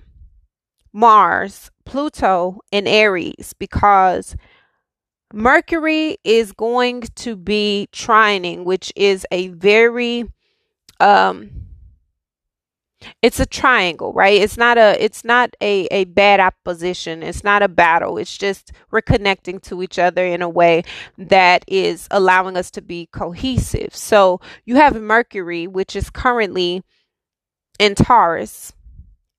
Mars, 0.92 1.70
Pluto, 1.84 2.60
and 2.72 2.88
Aries 2.88 3.54
because 3.58 4.36
Mercury 5.32 6.18
is 6.24 6.52
going 6.52 7.02
to 7.16 7.36
be 7.36 7.88
trining, 7.92 8.64
which 8.64 8.92
is 8.96 9.26
a 9.30 9.48
very 9.48 10.30
um 11.00 11.63
it's 13.22 13.40
a 13.40 13.46
triangle 13.46 14.12
right? 14.14 14.40
It's 14.40 14.56
not 14.56 14.78
a 14.78 15.02
it's 15.02 15.24
not 15.24 15.54
a 15.60 15.86
a 15.90 16.04
bad 16.04 16.40
opposition. 16.40 17.22
It's 17.22 17.44
not 17.44 17.62
a 17.62 17.68
battle. 17.68 18.18
It's 18.18 18.36
just 18.36 18.72
we're 18.90 19.02
connecting 19.02 19.60
to 19.60 19.82
each 19.82 19.98
other 19.98 20.24
in 20.24 20.42
a 20.42 20.48
way 20.48 20.84
that 21.18 21.64
is 21.66 22.08
allowing 22.10 22.56
us 22.56 22.70
to 22.72 22.82
be 22.82 23.06
cohesive. 23.06 23.94
So 23.94 24.40
you 24.64 24.76
have 24.76 25.00
mercury 25.00 25.66
which 25.66 25.96
is 25.96 26.10
currently 26.10 26.82
in 27.78 27.94
taurus 27.94 28.72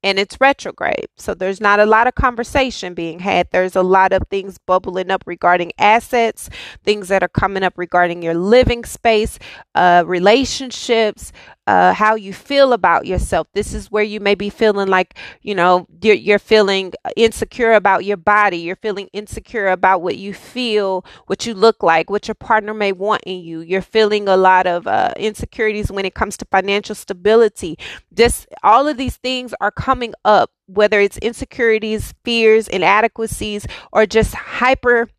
and 0.05 0.19
it's 0.19 0.39
retrograde. 0.39 1.07
So 1.17 1.33
there's 1.33 1.59
not 1.59 1.79
a 1.79 1.85
lot 1.85 2.05
of 2.05 2.13
conversation 2.13 2.93
being 2.93 3.19
had. 3.19 3.49
There's 3.49 3.75
a 3.75 3.81
lot 3.81 4.13
of 4.13 4.21
things 4.29 4.59
bubbling 4.59 5.09
up 5.09 5.23
regarding 5.25 5.71
assets, 5.79 6.47
things 6.83 7.07
that 7.07 7.23
are 7.23 7.27
coming 7.27 7.63
up 7.63 7.73
regarding 7.75 8.21
your 8.21 8.35
living 8.35 8.85
space, 8.85 9.39
uh, 9.73 10.03
relationships, 10.05 11.33
uh, 11.67 11.93
how 11.93 12.13
you 12.13 12.31
feel 12.31 12.73
about 12.73 13.07
yourself. 13.07 13.47
This 13.53 13.73
is 13.73 13.89
where 13.89 14.03
you 14.03 14.19
may 14.19 14.35
be 14.35 14.51
feeling 14.51 14.87
like, 14.87 15.17
you 15.41 15.55
know, 15.55 15.87
you're, 16.03 16.13
you're 16.13 16.37
feeling 16.37 16.93
insecure 17.15 17.73
about 17.73 18.05
your 18.05 18.17
body. 18.17 18.57
You're 18.57 18.75
feeling 18.75 19.09
insecure 19.13 19.69
about 19.69 20.03
what 20.03 20.17
you 20.17 20.35
feel, 20.35 21.03
what 21.25 21.47
you 21.47 21.55
look 21.55 21.81
like, 21.81 22.11
what 22.11 22.27
your 22.27 22.35
partner 22.35 22.75
may 22.75 22.91
want 22.91 23.23
in 23.25 23.41
you. 23.41 23.61
You're 23.61 23.81
feeling 23.81 24.27
a 24.27 24.37
lot 24.37 24.67
of 24.67 24.85
uh, 24.85 25.13
insecurities 25.17 25.91
when 25.91 26.05
it 26.05 26.13
comes 26.13 26.37
to 26.37 26.45
financial 26.51 26.93
stability. 26.93 27.79
This, 28.11 28.45
all 28.61 28.87
of 28.87 28.97
these 28.97 29.15
things 29.17 29.55
are 29.59 29.71
coming 29.71 29.94
up, 30.23 30.51
whether 30.67 30.99
it's 30.99 31.17
insecurities, 31.19 32.13
fears, 32.23 32.67
inadequacies, 32.67 33.67
or 33.91 34.05
just 34.05 34.33
hyper 34.33 35.09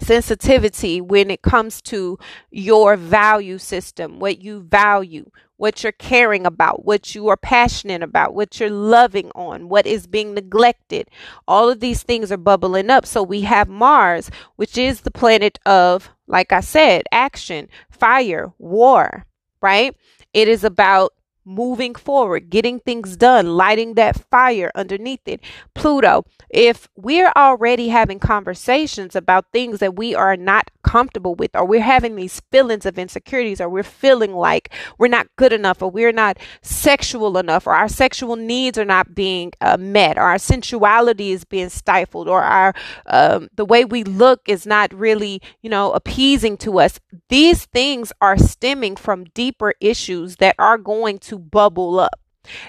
sensitivity 0.00 1.00
when 1.00 1.30
it 1.30 1.42
comes 1.42 1.82
to 1.82 2.18
your 2.50 2.96
value 2.96 3.58
system, 3.58 4.18
what 4.18 4.40
you 4.40 4.60
value, 4.60 5.30
what 5.56 5.82
you're 5.82 5.92
caring 5.92 6.46
about, 6.46 6.84
what 6.84 7.14
you 7.14 7.28
are 7.28 7.36
passionate 7.36 8.02
about, 8.02 8.34
what 8.34 8.60
you're 8.60 8.70
loving 8.70 9.30
on, 9.34 9.68
what 9.68 9.86
is 9.86 10.06
being 10.06 10.34
neglected. 10.34 11.08
All 11.48 11.68
of 11.68 11.80
these 11.80 12.02
things 12.04 12.30
are 12.30 12.36
bubbling 12.36 12.90
up. 12.90 13.04
So 13.06 13.22
we 13.22 13.42
have 13.42 13.68
Mars, 13.68 14.30
which 14.56 14.78
is 14.78 15.00
the 15.00 15.10
planet 15.10 15.58
of, 15.66 16.10
like 16.28 16.52
I 16.52 16.60
said, 16.60 17.02
action, 17.10 17.68
fire, 17.90 18.52
war, 18.58 19.26
right? 19.60 19.96
It 20.32 20.46
is 20.46 20.62
about 20.62 21.12
moving 21.48 21.94
forward, 21.94 22.50
getting 22.50 22.78
things 22.78 23.16
done, 23.16 23.56
lighting 23.56 23.94
that 23.94 24.28
fire 24.30 24.70
underneath 24.74 25.26
it. 25.26 25.40
Pluto, 25.74 26.24
if 26.50 26.88
we're 26.94 27.32
already 27.34 27.88
having 27.88 28.18
conversations 28.18 29.16
about 29.16 29.46
things 29.52 29.78
that 29.78 29.96
we 29.96 30.14
are 30.14 30.36
not 30.36 30.70
comfortable 30.82 31.34
with, 31.34 31.50
or 31.54 31.64
we're 31.64 31.80
having 31.80 32.16
these 32.16 32.40
feelings 32.52 32.84
of 32.84 32.98
insecurities, 32.98 33.60
or 33.60 33.68
we're 33.68 33.82
feeling 33.82 34.34
like 34.34 34.72
we're 34.98 35.08
not 35.08 35.26
good 35.36 35.52
enough, 35.52 35.82
or 35.82 35.90
we're 35.90 36.12
not 36.12 36.38
sexual 36.60 37.38
enough, 37.38 37.66
or 37.66 37.74
our 37.74 37.88
sexual 37.88 38.36
needs 38.36 38.76
are 38.78 38.84
not 38.84 39.14
being 39.14 39.52
uh, 39.60 39.76
met, 39.78 40.18
or 40.18 40.22
our 40.22 40.38
sensuality 40.38 41.32
is 41.32 41.44
being 41.44 41.70
stifled, 41.70 42.28
or 42.28 42.42
our 42.42 42.74
um, 43.06 43.48
the 43.54 43.64
way 43.64 43.84
we 43.84 44.04
look 44.04 44.40
is 44.46 44.66
not 44.66 44.92
really, 44.92 45.40
you 45.62 45.70
know, 45.70 45.92
appeasing 45.92 46.56
to 46.58 46.78
us. 46.78 47.00
These 47.28 47.64
things 47.66 48.12
are 48.20 48.36
stemming 48.36 48.96
from 48.96 49.24
deeper 49.24 49.74
issues 49.80 50.36
that 50.36 50.54
are 50.58 50.78
going 50.78 51.18
to 51.20 51.37
bubble 51.38 52.00
up. 52.00 52.20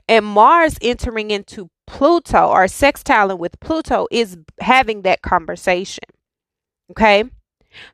And 0.08 0.26
Mars 0.26 0.78
entering 0.82 1.32
into 1.32 1.70
Pluto 1.88 2.48
or 2.48 2.66
sextiling 2.66 3.40
with 3.40 3.60
Pluto 3.60 4.08
is 4.12 4.38
having 4.60 5.02
that 5.04 5.22
conversation. 5.22 6.04
Okay. 6.92 7.24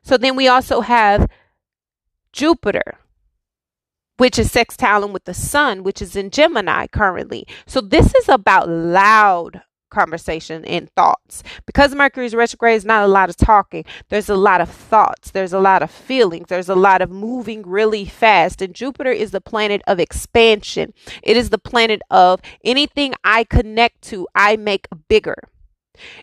So 0.02 0.16
then 0.16 0.36
we 0.36 0.48
also 0.48 0.80
have 0.80 1.28
Jupiter, 2.32 2.98
which 4.16 4.38
is 4.38 4.52
sextiling 4.52 5.12
with 5.12 5.24
the 5.24 5.34
sun, 5.34 5.82
which 5.82 6.02
is 6.02 6.16
in 6.16 6.30
Gemini 6.30 6.86
currently. 6.86 7.46
So 7.66 7.80
this 7.80 8.14
is 8.14 8.28
about 8.28 8.68
loud 8.68 9.62
conversation 9.90 10.64
and 10.64 10.90
thoughts. 10.90 11.42
Because 11.66 11.94
Mercury 11.94 12.26
is 12.26 12.34
retrograde, 12.34 12.76
is 12.76 12.84
not 12.84 13.04
a 13.04 13.08
lot 13.08 13.28
of 13.28 13.36
talking. 13.36 13.84
There's 14.08 14.28
a 14.28 14.36
lot 14.36 14.60
of 14.60 14.68
thoughts. 14.68 15.30
There's 15.30 15.52
a 15.52 15.60
lot 15.60 15.82
of 15.82 15.90
feelings. 15.90 16.48
There's 16.48 16.68
a 16.68 16.74
lot 16.74 17.02
of 17.02 17.10
moving 17.10 17.62
really 17.62 18.04
fast. 18.04 18.62
And 18.62 18.74
Jupiter 18.74 19.10
is 19.10 19.30
the 19.30 19.40
planet 19.40 19.82
of 19.86 19.98
expansion. 19.98 20.92
It 21.22 21.36
is 21.36 21.50
the 21.50 21.58
planet 21.58 22.02
of 22.10 22.40
anything 22.64 23.14
I 23.24 23.44
connect 23.44 24.02
to, 24.02 24.26
I 24.34 24.56
make 24.56 24.88
bigger. 25.08 25.36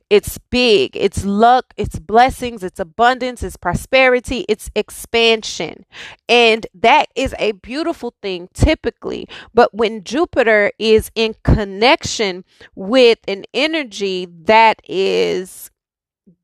It's 0.10 0.38
big, 0.38 0.96
it's 0.96 1.26
luck, 1.26 1.74
it's 1.78 2.00
blessings, 2.00 2.64
it's 2.64 2.80
abundance, 2.80 3.44
it's 3.44 3.58
prosperity, 3.58 4.46
it's 4.50 4.70
expansion. 4.76 5.86
And 6.28 6.68
that 6.74 7.10
is 7.16 7.36
a 7.40 7.54
beautiful 7.54 8.14
thing 8.22 8.50
typically. 8.54 9.28
But 9.54 9.74
when 9.74 10.04
Jupiter 10.04 10.72
is 10.80 11.12
in 11.16 11.36
connection 11.44 12.46
with 12.76 13.20
an 13.28 13.46
energy 13.54 14.28
that 14.46 14.82
is 14.88 15.72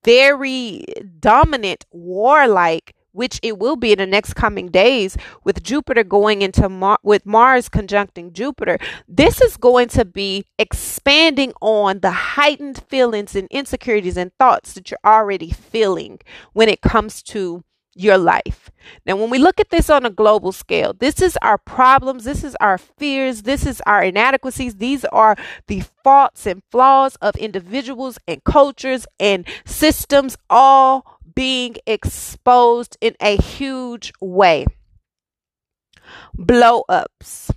very 0.03 0.83
dominant, 1.19 1.85
warlike, 1.91 2.95
which 3.19 3.37
it 3.43 3.59
will 3.59 3.75
be 3.75 3.91
in 3.91 3.97
the 3.97 4.07
next 4.07 4.33
coming 4.35 4.69
days 4.69 5.17
with 5.43 5.61
Jupiter 5.61 6.05
going 6.05 6.41
into 6.41 6.69
Mar- 6.69 6.99
with 7.03 7.25
Mars 7.25 7.67
conjuncting 7.67 8.31
Jupiter. 8.31 8.77
This 9.09 9.41
is 9.41 9.57
going 9.57 9.89
to 9.89 10.05
be 10.05 10.45
expanding 10.57 11.51
on 11.59 11.99
the 11.99 12.11
heightened 12.11 12.81
feelings 12.87 13.35
and 13.35 13.49
insecurities 13.51 14.15
and 14.15 14.31
thoughts 14.39 14.71
that 14.71 14.89
you're 14.89 14.99
already 15.05 15.51
feeling 15.51 16.19
when 16.53 16.69
it 16.69 16.79
comes 16.79 17.21
to 17.23 17.65
your 17.95 18.17
life. 18.17 18.71
Now, 19.05 19.15
when 19.15 19.29
we 19.29 19.39
look 19.39 19.59
at 19.59 19.69
this 19.69 19.89
on 19.89 20.05
a 20.05 20.09
global 20.09 20.51
scale, 20.51 20.93
this 20.93 21.21
is 21.21 21.37
our 21.41 21.57
problems, 21.57 22.23
this 22.23 22.43
is 22.43 22.55
our 22.59 22.77
fears, 22.77 23.43
this 23.43 23.65
is 23.65 23.81
our 23.85 24.03
inadequacies, 24.03 24.75
these 24.75 25.05
are 25.05 25.35
the 25.67 25.83
faults 26.03 26.45
and 26.45 26.61
flaws 26.71 27.15
of 27.17 27.35
individuals 27.35 28.17
and 28.27 28.43
cultures 28.43 29.05
and 29.19 29.45
systems 29.65 30.37
all 30.49 31.19
being 31.35 31.75
exposed 31.85 32.97
in 33.01 33.15
a 33.19 33.37
huge 33.37 34.11
way. 34.21 34.65
Blow 36.35 36.83
ups 36.89 37.51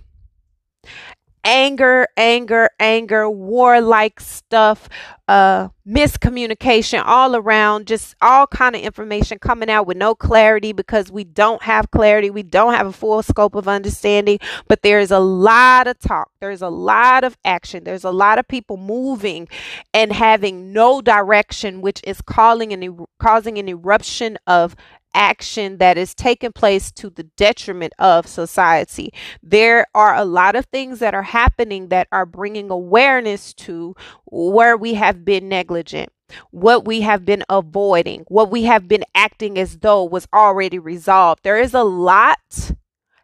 anger, 1.43 2.07
anger, 2.17 2.69
anger, 2.79 3.29
warlike 3.29 4.19
stuff, 4.19 4.87
uh, 5.27 5.69
miscommunication 5.87 7.01
all 7.05 7.35
around, 7.35 7.87
just 7.87 8.15
all 8.21 8.47
kind 8.47 8.75
of 8.75 8.81
information 8.81 9.39
coming 9.39 9.69
out 9.69 9.85
with 9.87 9.97
no 9.97 10.15
clarity 10.15 10.73
because 10.73 11.11
we 11.11 11.23
don't 11.23 11.61
have 11.63 11.91
clarity. 11.91 12.29
We 12.29 12.43
don't 12.43 12.73
have 12.73 12.87
a 12.87 12.91
full 12.91 13.21
scope 13.23 13.55
of 13.55 13.67
understanding, 13.67 14.39
but 14.67 14.81
there 14.81 14.99
is 14.99 15.11
a 15.11 15.19
lot 15.19 15.87
of 15.87 15.99
talk. 15.99 16.29
There's 16.39 16.61
a 16.61 16.69
lot 16.69 17.23
of 17.23 17.37
action. 17.45 17.83
There's 17.83 18.03
a 18.03 18.11
lot 18.11 18.39
of 18.39 18.47
people 18.47 18.77
moving 18.77 19.47
and 19.93 20.11
having 20.11 20.73
no 20.73 21.01
direction, 21.01 21.81
which 21.81 22.01
is 22.05 22.21
calling 22.21 22.73
an, 22.73 23.05
causing 23.19 23.57
an 23.57 23.67
eruption 23.69 24.37
of 24.47 24.75
action 25.13 25.77
that 25.77 25.97
is 25.97 26.13
taking 26.13 26.51
place 26.51 26.91
to 26.93 27.09
the 27.09 27.23
detriment 27.23 27.93
of 27.99 28.27
society. 28.27 29.13
There 29.41 29.85
are 29.93 30.15
a 30.15 30.25
lot 30.25 30.55
of 30.55 30.65
things 30.65 30.99
that 30.99 31.13
are 31.13 31.23
happening 31.23 31.89
that 31.89 32.07
are 32.11 32.25
bringing 32.25 32.69
awareness 32.69 33.53
to 33.55 33.95
where 34.25 34.77
we 34.77 34.95
have 34.95 35.23
been 35.25 35.49
negligent. 35.49 36.09
What 36.49 36.85
we 36.85 37.01
have 37.01 37.25
been 37.25 37.43
avoiding, 37.47 38.25
what 38.27 38.49
we 38.49 38.63
have 38.63 38.87
been 38.87 39.03
acting 39.13 39.57
as 39.57 39.79
though 39.79 40.03
was 40.03 40.27
already 40.33 40.79
resolved. 40.79 41.43
There 41.43 41.59
is 41.59 41.73
a 41.73 41.83
lot 41.83 42.71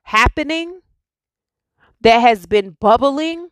happening 0.04 0.82
that 2.02 2.19
has 2.19 2.45
been 2.45 2.78
bubbling 2.80 3.49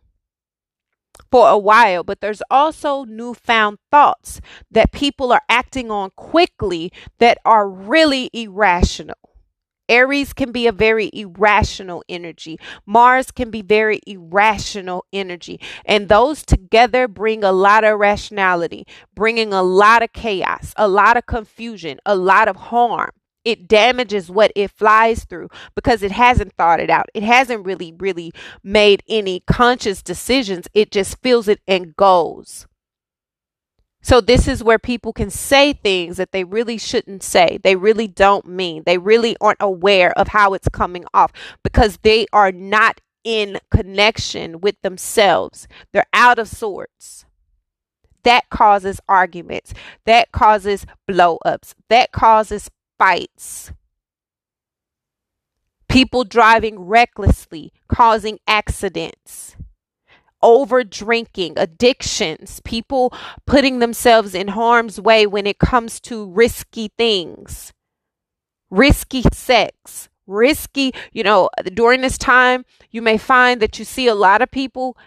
for 1.31 1.49
a 1.49 1.57
while, 1.57 2.03
but 2.03 2.21
there's 2.21 2.41
also 2.49 3.03
newfound 3.05 3.79
thoughts 3.91 4.41
that 4.71 4.91
people 4.91 5.31
are 5.31 5.41
acting 5.49 5.91
on 5.91 6.11
quickly 6.15 6.91
that 7.19 7.37
are 7.45 7.69
really 7.69 8.29
irrational. 8.33 9.15
Aries 9.89 10.33
can 10.33 10.51
be 10.51 10.67
a 10.67 10.73
very 10.73 11.09
irrational 11.13 12.03
energy. 12.09 12.59
Mars 12.85 13.31
can 13.31 13.49
be 13.49 13.61
very 13.61 14.01
irrational 14.05 15.05
energy. 15.13 15.59
And 15.85 16.09
those 16.09 16.43
together 16.43 17.07
bring 17.07 17.43
a 17.43 17.53
lot 17.53 17.85
of 17.85 17.97
rationality, 17.97 18.85
bringing 19.15 19.53
a 19.53 19.63
lot 19.63 20.03
of 20.03 20.11
chaos, 20.11 20.73
a 20.75 20.89
lot 20.89 21.15
of 21.15 21.25
confusion, 21.25 21.99
a 22.05 22.15
lot 22.15 22.49
of 22.49 22.57
harm 22.57 23.11
it 23.47 23.65
damages 23.65 24.29
what 24.29 24.51
it 24.57 24.71
flies 24.71 25.23
through 25.23 25.47
because 25.73 26.03
it 26.03 26.11
hasn't 26.11 26.51
thought 26.57 26.81
it 26.81 26.89
out. 26.89 27.07
It 27.13 27.23
hasn't 27.23 27.65
really, 27.65 27.93
really 27.97 28.33
made 28.61 29.03
any 29.07 29.39
conscious 29.39 30.03
decisions. 30.03 30.67
It 30.73 30.91
just 30.91 31.21
feels 31.21 31.47
it 31.47 31.61
and 31.65 31.95
goes. 31.95 32.67
So, 34.01 34.19
this 34.19 34.49
is 34.49 34.65
where 34.65 34.77
people 34.77 35.13
can 35.13 35.29
say 35.29 35.71
things 35.71 36.17
that 36.17 36.33
they 36.33 36.43
really 36.43 36.77
shouldn't 36.77 37.23
say. 37.23 37.57
They 37.63 37.77
really 37.77 38.07
don't 38.07 38.45
mean. 38.45 38.83
They 38.85 38.97
really 38.97 39.37
aren't 39.39 39.61
aware 39.61 40.11
of 40.19 40.27
how 40.27 40.53
it's 40.53 40.67
coming 40.67 41.05
off 41.13 41.31
because 41.63 41.99
they 42.03 42.25
are 42.33 42.51
not 42.51 42.99
in 43.23 43.59
connection 43.71 44.59
with 44.59 44.75
themselves. 44.81 45.69
They're 45.93 46.05
out 46.11 46.37
of 46.37 46.49
sorts. 46.49 47.25
That 48.23 48.49
causes 48.49 48.99
arguments. 49.07 49.73
That 50.05 50.33
causes 50.33 50.85
blow 51.07 51.37
ups. 51.45 51.75
That 51.87 52.11
causes 52.11 52.69
fights, 52.99 53.71
people 55.89 56.23
driving 56.23 56.79
recklessly, 56.79 57.71
causing 57.87 58.39
accidents. 58.47 59.55
over 60.41 60.83
drinking, 60.83 61.55
addictions, 61.57 62.61
people 62.63 63.13
putting 63.45 63.79
themselves 63.79 64.35
in 64.35 64.49
harm's 64.49 64.99
way 65.01 65.25
when 65.27 65.47
it 65.47 65.59
comes 65.59 65.99
to 66.01 66.25
risky 66.31 66.89
things, 66.97 67.73
risky 68.69 69.23
sex, 69.33 70.09
risky, 70.27 70.93
you 71.13 71.23
know, 71.23 71.49
during 71.73 72.01
this 72.01 72.17
time, 72.17 72.65
you 72.91 73.01
may 73.01 73.17
find 73.17 73.61
that 73.61 73.79
you 73.79 73.85
see 73.85 74.07
a 74.07 74.15
lot 74.15 74.41
of 74.41 74.51
people 74.51 74.97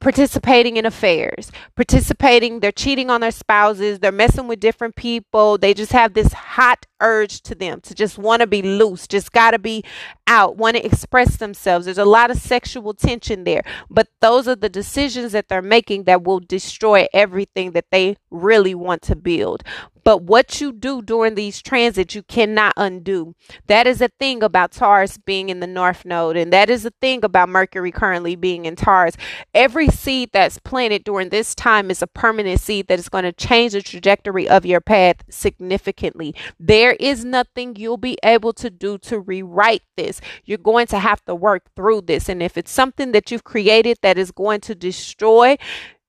participating 0.00 0.76
in 0.76 0.86
affairs, 0.86 1.50
participating, 1.76 2.60
they're 2.60 2.72
cheating 2.72 3.10
on 3.10 3.20
their 3.20 3.30
spouses, 3.30 3.98
they're 3.98 4.12
messing 4.12 4.48
with 4.48 4.60
different 4.60 4.96
people. 4.96 5.58
They 5.58 5.74
just 5.74 5.92
have 5.92 6.14
this 6.14 6.32
hot 6.32 6.86
urge 7.00 7.42
to 7.42 7.54
them 7.54 7.80
to 7.82 7.94
just 7.94 8.18
want 8.18 8.40
to 8.40 8.46
be 8.46 8.62
loose, 8.62 9.06
just 9.06 9.32
got 9.32 9.52
to 9.52 9.58
be 9.58 9.84
out, 10.26 10.56
want 10.56 10.76
to 10.76 10.84
express 10.84 11.36
themselves. 11.36 11.84
There's 11.84 11.98
a 11.98 12.04
lot 12.04 12.30
of 12.30 12.38
sexual 12.38 12.94
tension 12.94 13.44
there, 13.44 13.62
but 13.90 14.08
those 14.20 14.48
are 14.48 14.56
the 14.56 14.68
decisions 14.68 15.32
that 15.32 15.48
they're 15.48 15.62
making 15.62 16.04
that 16.04 16.24
will 16.24 16.40
destroy 16.40 17.06
everything 17.12 17.72
that 17.72 17.86
they 17.90 18.16
really 18.30 18.74
want 18.74 19.02
to 19.02 19.16
build. 19.16 19.62
But 20.04 20.22
what 20.22 20.60
you 20.60 20.70
do 20.70 21.00
during 21.00 21.34
these 21.34 21.62
transits, 21.62 22.14
you 22.14 22.22
cannot 22.22 22.74
undo. 22.76 23.34
That 23.66 23.86
is 23.86 24.02
a 24.02 24.10
thing 24.20 24.42
about 24.42 24.72
Taurus 24.72 25.16
being 25.16 25.48
in 25.48 25.60
the 25.60 25.66
North 25.66 26.04
Node, 26.04 26.36
and 26.36 26.52
that 26.52 26.68
is 26.68 26.84
a 26.84 26.92
thing 27.00 27.24
about 27.24 27.48
Mercury 27.48 27.90
currently 27.90 28.36
being 28.36 28.66
in 28.66 28.76
Taurus. 28.76 29.16
Every 29.54 29.88
seed 29.88 30.30
that's 30.32 30.58
planted 30.58 31.04
during 31.04 31.30
this 31.30 31.54
time 31.54 31.90
is 31.90 32.02
a 32.02 32.06
permanent 32.06 32.60
seed 32.60 32.88
that 32.88 32.98
is 32.98 33.08
going 33.08 33.24
to 33.24 33.32
change 33.32 33.72
the 33.72 33.80
trajectory 33.80 34.46
of 34.46 34.66
your 34.66 34.82
path 34.82 35.24
significantly. 35.30 36.34
There 36.60 36.92
is 37.00 37.24
nothing 37.24 37.76
you'll 37.76 37.96
be 37.96 38.18
able 38.22 38.52
to 38.54 38.68
do 38.68 38.98
to 38.98 39.18
rewrite 39.18 39.82
this. 39.96 40.13
You're 40.44 40.58
going 40.58 40.86
to 40.88 40.98
have 40.98 41.24
to 41.24 41.34
work 41.34 41.64
through 41.74 42.02
this. 42.02 42.28
And 42.28 42.42
if 42.42 42.56
it's 42.56 42.70
something 42.70 43.12
that 43.12 43.30
you've 43.30 43.44
created 43.44 43.98
that 44.02 44.18
is 44.18 44.30
going 44.30 44.60
to 44.62 44.74
destroy 44.74 45.56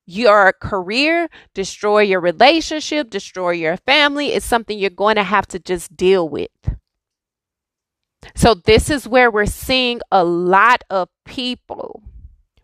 your 0.06 0.54
career, 0.54 1.30
destroy 1.54 2.02
your 2.02 2.20
relationship, 2.20 3.10
destroy 3.10 3.52
your 3.52 3.78
family. 3.78 4.34
It's 4.34 4.46
something 4.46 4.78
you're 4.78 4.90
going 4.90 5.16
to 5.16 5.24
have 5.24 5.48
to 5.48 5.60
just 5.60 5.96
deal 5.96 6.28
with. 6.30 6.50
So, 8.34 8.56
this 8.56 8.90
is 8.90 9.08
where 9.08 9.30
we're 9.30 9.46
seeing 9.46 10.02
a 10.12 10.24
lot 10.24 10.84
of 10.90 11.10
people. 11.26 12.02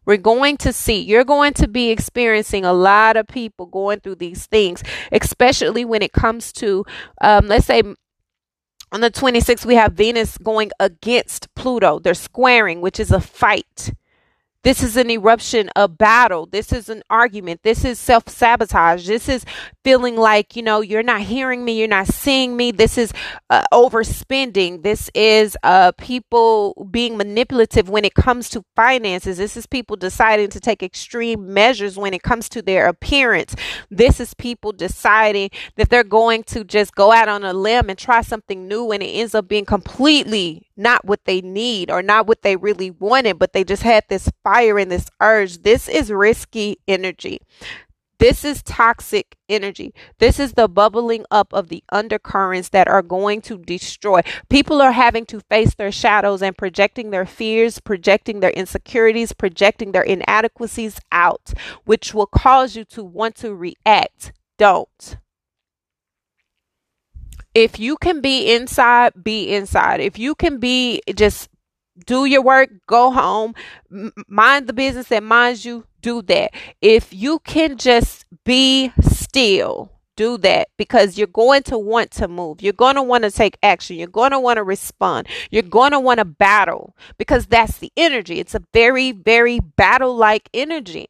We're 0.06 0.18
going 0.18 0.58
to 0.58 0.74
see, 0.74 1.00
you're 1.00 1.24
going 1.24 1.54
to 1.54 1.68
be 1.68 1.92
experiencing 1.92 2.66
a 2.66 2.74
lot 2.74 3.16
of 3.18 3.28
people 3.28 3.68
going 3.68 4.00
through 4.00 4.16
these 4.16 4.48
things, 4.48 4.82
especially 5.12 5.86
when 5.86 6.02
it 6.02 6.12
comes 6.12 6.52
to, 6.54 6.84
um, 7.22 7.48
let's 7.48 7.68
say, 7.68 7.84
on 8.92 9.02
the 9.02 9.10
26th, 9.12 9.66
we 9.66 9.76
have 9.76 9.94
Venus 9.94 10.38
going 10.38 10.72
against 10.80 11.54
Pluto. 11.56 12.00
They're 12.00 12.14
squaring, 12.14 12.82
which 12.82 13.00
is 13.00 13.12
a 13.12 13.22
fight. 13.22 13.94
This 14.64 14.84
is 14.84 14.96
an 14.96 15.10
eruption, 15.10 15.72
a 15.76 15.88
battle. 15.88 16.46
This 16.46 16.72
is 16.72 16.88
an 16.88 17.02
argument. 17.10 17.62
This 17.64 17.84
is 17.84 17.98
self 17.98 18.30
sabotage. 18.30 19.08
This 19.08 19.28
is 19.28 19.44
feeling 19.84 20.16
like, 20.16 20.56
you 20.56 20.62
know, 20.62 20.82
you're 20.82 21.02
not 21.02 21.22
hearing 21.22 21.66
me, 21.66 21.80
you're 21.80 21.88
not 21.88 22.08
seeing 22.08 22.56
me. 22.56 22.72
This 22.72 22.96
is 22.96 23.12
uh, 23.50 23.64
overspending. 23.74 24.84
This 24.84 25.10
is 25.16 25.58
uh, 25.64 25.94
people 25.94 26.88
being 26.92 27.18
manipulative 27.18 27.90
when 27.90 28.06
it 28.06 28.14
comes 28.14 28.50
to 28.50 28.64
finances. 28.76 29.38
This 29.38 29.58
is 29.58 29.66
people 29.66 29.96
deciding 29.96 30.50
to 30.50 30.60
take 30.60 30.84
extreme 30.84 31.52
measures 31.52 31.98
when 31.98 32.14
it 32.14 32.22
comes 32.22 32.48
to 32.50 32.62
their 32.62 32.88
appearance. 32.88 33.56
This 33.90 34.20
is 34.20 34.36
people 34.36 34.74
deciding 34.74 35.50
that 35.78 35.90
they're 35.90 36.04
going 36.04 36.44
to 36.44 36.64
just 36.64 36.94
go 36.94 37.12
out 37.12 37.28
on 37.28 37.44
a 37.44 37.54
limb 37.54 37.90
and 37.90 37.98
try 37.98 38.22
something 38.22 38.68
new 38.68 38.92
and 38.92 39.02
it 39.02 39.08
ends 39.08 39.34
up 39.34 39.48
being 39.48 39.66
completely 39.66 40.68
not 40.82 41.06
what 41.06 41.26
they 41.26 41.42
need 41.42 41.92
or 41.92 42.02
not 42.02 42.28
what 42.28 42.42
they 42.42 42.56
really 42.56 42.92
wanted, 42.92 43.38
but 43.40 43.54
they 43.54 43.64
just 43.64 43.84
had 43.84 44.04
this 44.10 44.30
fire 44.52 44.78
and 44.78 44.92
this 44.92 45.10
urge. 45.22 45.60
This 45.60 45.88
is 45.88 46.12
risky 46.12 46.78
energy. 46.88 47.40
This 48.20 48.44
is 48.44 48.62
toxic 48.62 49.38
energy. 49.50 49.94
This 50.20 50.40
is 50.40 50.54
the 50.54 50.68
bubbling 50.68 51.26
up 51.32 51.54
of 51.54 51.70
the 51.70 51.84
undercurrents 51.90 52.70
that 52.70 52.88
are 52.88 53.02
going 53.02 53.42
to 53.44 53.58
destroy. 53.58 54.22
People 54.50 54.82
are 54.82 54.92
having 54.92 55.26
to 55.28 55.40
face 55.50 55.74
their 55.74 55.92
shadows 55.92 56.42
and 56.44 56.56
projecting 56.56 57.10
their 57.12 57.26
fears, 57.26 57.80
projecting 57.80 58.42
their 58.42 58.52
insecurities, 58.52 59.32
projecting 59.32 59.94
their 59.94 60.04
inadequacies 60.04 61.00
out, 61.12 61.54
which 61.86 62.14
will 62.14 62.28
cause 62.28 62.76
you 62.76 62.84
to 62.86 63.04
want 63.04 63.36
to 63.38 63.56
react. 63.56 64.34
Don't. 64.58 65.18
If 67.56 67.80
you 67.80 67.98
can 67.98 68.22
be 68.22 68.54
inside, 68.54 69.14
be 69.24 69.56
inside. 69.56 70.00
If 70.02 70.20
you 70.20 70.36
can 70.36 70.60
be 70.60 71.02
just 71.16 71.50
do 72.06 72.26
your 72.26 72.42
work, 72.42 72.70
go 72.88 73.12
home, 73.12 73.54
mind 74.28 74.68
the 74.68 74.74
business 74.74 75.08
that 75.10 75.24
minds 75.24 75.66
you, 75.66 75.86
do 76.02 76.22
that. 76.24 76.52
If 76.82 77.14
you 77.14 77.40
can 77.40 77.78
just 77.78 78.26
be 78.44 78.92
still, 79.02 79.92
do 80.16 80.38
that 80.38 80.68
because 80.78 81.18
you're 81.18 81.28
going 81.28 81.64
to 81.64 81.78
want 81.78 82.12
to 82.12 82.28
move. 82.28 82.62
You're 82.62 82.74
going 82.74 82.96
to 82.96 83.04
want 83.04 83.24
to 83.24 83.32
take 83.32 83.58
action. 83.64 83.96
You're 83.96 84.08
going 84.08 84.32
to 84.32 84.40
want 84.40 84.58
to 84.58 84.64
respond. 84.64 85.28
You're 85.50 85.64
going 85.64 85.92
to 85.92 86.00
want 86.00 86.20
to 86.20 86.26
battle 86.26 86.96
because 87.18 87.48
that's 87.48 87.78
the 87.78 87.92
energy. 87.96 88.40
It's 88.40 88.56
a 88.56 88.64
very, 88.74 89.12
very 89.12 89.60
battle 89.60 90.16
like 90.16 90.50
energy 90.54 91.10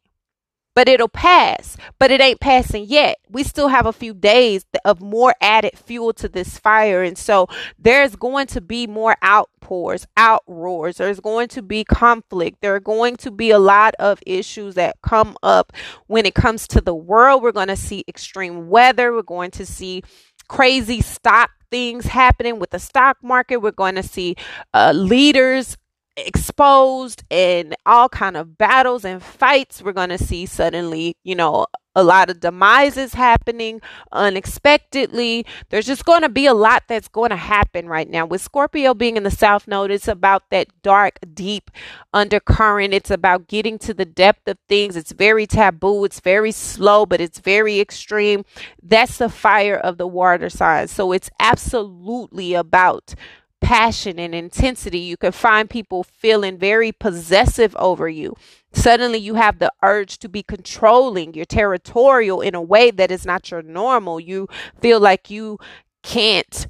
but 0.74 0.88
it'll 0.88 1.08
pass. 1.08 1.76
But 1.98 2.10
it 2.10 2.20
ain't 2.20 2.40
passing 2.40 2.84
yet. 2.86 3.18
We 3.28 3.44
still 3.44 3.68
have 3.68 3.86
a 3.86 3.92
few 3.92 4.14
days 4.14 4.64
of 4.84 5.00
more 5.00 5.34
added 5.40 5.78
fuel 5.78 6.12
to 6.14 6.28
this 6.28 6.58
fire. 6.58 7.02
And 7.02 7.16
so 7.16 7.48
there's 7.78 8.16
going 8.16 8.46
to 8.48 8.60
be 8.60 8.86
more 8.86 9.16
outpours, 9.22 10.06
outroars. 10.16 10.96
There's 10.96 11.20
going 11.20 11.48
to 11.48 11.62
be 11.62 11.84
conflict. 11.84 12.60
There 12.60 12.74
are 12.74 12.80
going 12.80 13.16
to 13.18 13.30
be 13.30 13.50
a 13.50 13.58
lot 13.58 13.94
of 13.98 14.18
issues 14.26 14.74
that 14.74 14.96
come 15.02 15.36
up 15.42 15.72
when 16.06 16.26
it 16.26 16.34
comes 16.34 16.66
to 16.68 16.80
the 16.80 16.94
world. 16.94 17.42
We're 17.42 17.52
going 17.52 17.68
to 17.68 17.76
see 17.76 18.04
extreme 18.08 18.68
weather. 18.68 19.12
We're 19.12 19.22
going 19.22 19.50
to 19.52 19.66
see 19.66 20.02
crazy 20.48 21.00
stock 21.00 21.50
things 21.70 22.04
happening 22.04 22.58
with 22.58 22.70
the 22.70 22.78
stock 22.78 23.16
market. 23.22 23.56
We're 23.56 23.70
going 23.72 23.94
to 23.94 24.02
see 24.02 24.36
uh, 24.74 24.92
leaders 24.94 25.78
exposed 26.16 27.24
and 27.30 27.74
all 27.86 28.08
kind 28.08 28.36
of 28.36 28.58
battles 28.58 29.04
and 29.04 29.22
fights. 29.22 29.82
We're 29.82 29.92
going 29.92 30.10
to 30.10 30.18
see 30.18 30.46
suddenly 30.46 31.16
you 31.24 31.34
know 31.34 31.66
a 31.94 32.02
lot 32.02 32.30
of 32.30 32.40
demises 32.40 33.14
happening 33.14 33.80
unexpectedly. 34.12 35.44
There's 35.68 35.86
just 35.86 36.04
going 36.04 36.22
to 36.22 36.28
be 36.28 36.46
a 36.46 36.54
lot 36.54 36.84
that's 36.88 37.08
going 37.08 37.30
to 37.30 37.36
happen 37.36 37.86
right 37.86 38.08
now. 38.08 38.24
With 38.24 38.40
scorpio 38.40 38.94
being 38.94 39.16
in 39.16 39.22
the 39.22 39.30
south 39.30 39.68
node 39.68 39.90
it's 39.90 40.08
about 40.08 40.48
that 40.50 40.68
dark 40.82 41.18
deep 41.34 41.70
undercurrent. 42.12 42.94
It's 42.94 43.10
about 43.10 43.48
getting 43.48 43.78
to 43.80 43.94
the 43.94 44.04
depth 44.04 44.48
of 44.48 44.58
things. 44.68 44.96
It's 44.96 45.12
very 45.12 45.46
taboo. 45.46 46.04
It's 46.04 46.20
very 46.20 46.52
slow 46.52 47.06
but 47.06 47.20
it's 47.20 47.40
very 47.40 47.80
extreme. 47.80 48.44
That's 48.82 49.18
the 49.18 49.28
fire 49.28 49.76
of 49.76 49.98
the 49.98 50.06
water 50.06 50.50
sign. 50.50 50.88
So 50.88 51.12
it's 51.12 51.30
absolutely 51.40 52.54
about 52.54 53.14
passion 53.62 54.18
and 54.18 54.34
intensity. 54.34 54.98
You 54.98 55.16
can 55.16 55.32
find 55.32 55.70
people 55.70 56.02
feeling 56.02 56.58
very 56.58 56.92
possessive 56.92 57.74
over 57.76 58.08
you. 58.08 58.34
Suddenly, 58.72 59.18
you 59.18 59.34
have 59.34 59.58
the 59.58 59.72
urge 59.82 60.18
to 60.18 60.28
be 60.28 60.42
controlling. 60.42 61.32
You're 61.32 61.44
territorial 61.46 62.40
in 62.42 62.54
a 62.54 62.60
way 62.60 62.90
that 62.90 63.10
is 63.10 63.24
not 63.24 63.50
your 63.50 63.62
normal. 63.62 64.20
You 64.20 64.48
feel 64.80 65.00
like 65.00 65.30
you 65.30 65.58
can't 66.02 66.66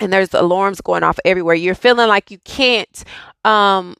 and 0.00 0.10
there's 0.10 0.32
alarms 0.32 0.80
going 0.80 1.02
off 1.02 1.20
everywhere. 1.26 1.54
You're 1.54 1.74
feeling 1.74 2.08
like 2.08 2.30
you 2.30 2.38
can't 2.38 3.04
um 3.44 3.94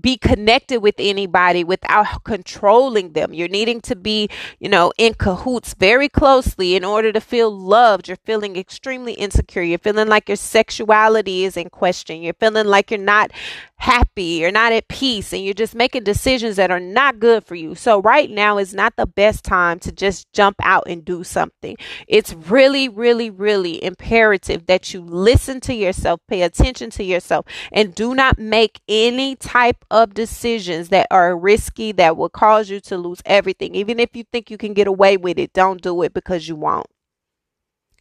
be 0.00 0.16
connected 0.16 0.80
with 0.80 0.94
anybody 0.98 1.64
without 1.64 2.24
controlling 2.24 3.12
them. 3.12 3.34
You're 3.34 3.48
needing 3.48 3.80
to 3.82 3.96
be, 3.96 4.28
you 4.58 4.68
know, 4.68 4.92
in 4.98 5.14
cahoots 5.14 5.74
very 5.74 6.08
closely 6.08 6.74
in 6.74 6.84
order 6.84 7.12
to 7.12 7.20
feel 7.20 7.50
loved. 7.50 8.08
You're 8.08 8.16
feeling 8.24 8.56
extremely 8.56 9.12
insecure. 9.14 9.62
You're 9.62 9.78
feeling 9.78 10.08
like 10.08 10.28
your 10.28 10.36
sexuality 10.36 11.44
is 11.44 11.56
in 11.56 11.68
question. 11.70 12.22
You're 12.22 12.34
feeling 12.34 12.66
like 12.66 12.90
you're 12.90 12.98
not 12.98 13.30
happy, 13.78 14.40
you're 14.40 14.50
not 14.50 14.72
at 14.72 14.88
peace, 14.88 15.32
and 15.32 15.44
you're 15.44 15.54
just 15.54 15.74
making 15.74 16.02
decisions 16.02 16.56
that 16.56 16.70
are 16.70 16.80
not 16.80 17.18
good 17.18 17.44
for 17.44 17.54
you. 17.54 17.74
So, 17.74 18.00
right 18.00 18.30
now 18.30 18.58
is 18.58 18.74
not 18.74 18.96
the 18.96 19.06
best 19.06 19.44
time 19.44 19.78
to 19.80 19.92
just 19.92 20.30
jump 20.32 20.56
out 20.62 20.84
and 20.86 21.04
do 21.04 21.24
something. 21.24 21.76
It's 22.06 22.34
really, 22.34 22.88
really, 22.88 23.30
really 23.30 23.82
imperative 23.82 24.66
that 24.66 24.92
you 24.92 25.00
listen 25.00 25.60
to 25.60 25.74
yourself, 25.74 26.20
pay 26.28 26.42
attention 26.42 26.90
to 26.90 27.04
yourself, 27.04 27.46
and 27.72 27.94
do 27.94 28.14
not 28.14 28.38
make 28.38 28.80
any 28.88 29.36
type 29.58 29.84
of 29.90 30.14
decisions 30.14 30.88
that 30.90 31.06
are 31.10 31.36
risky 31.36 31.90
that 31.92 32.16
will 32.16 32.28
cause 32.28 32.70
you 32.70 32.78
to 32.80 32.96
lose 32.96 33.20
everything. 33.24 33.74
Even 33.74 33.98
if 33.98 34.14
you 34.14 34.22
think 34.32 34.50
you 34.50 34.58
can 34.58 34.72
get 34.72 34.86
away 34.86 35.16
with 35.16 35.38
it, 35.38 35.52
don't 35.52 35.82
do 35.82 36.02
it 36.02 36.14
because 36.14 36.46
you 36.48 36.54
won't. 36.54 36.86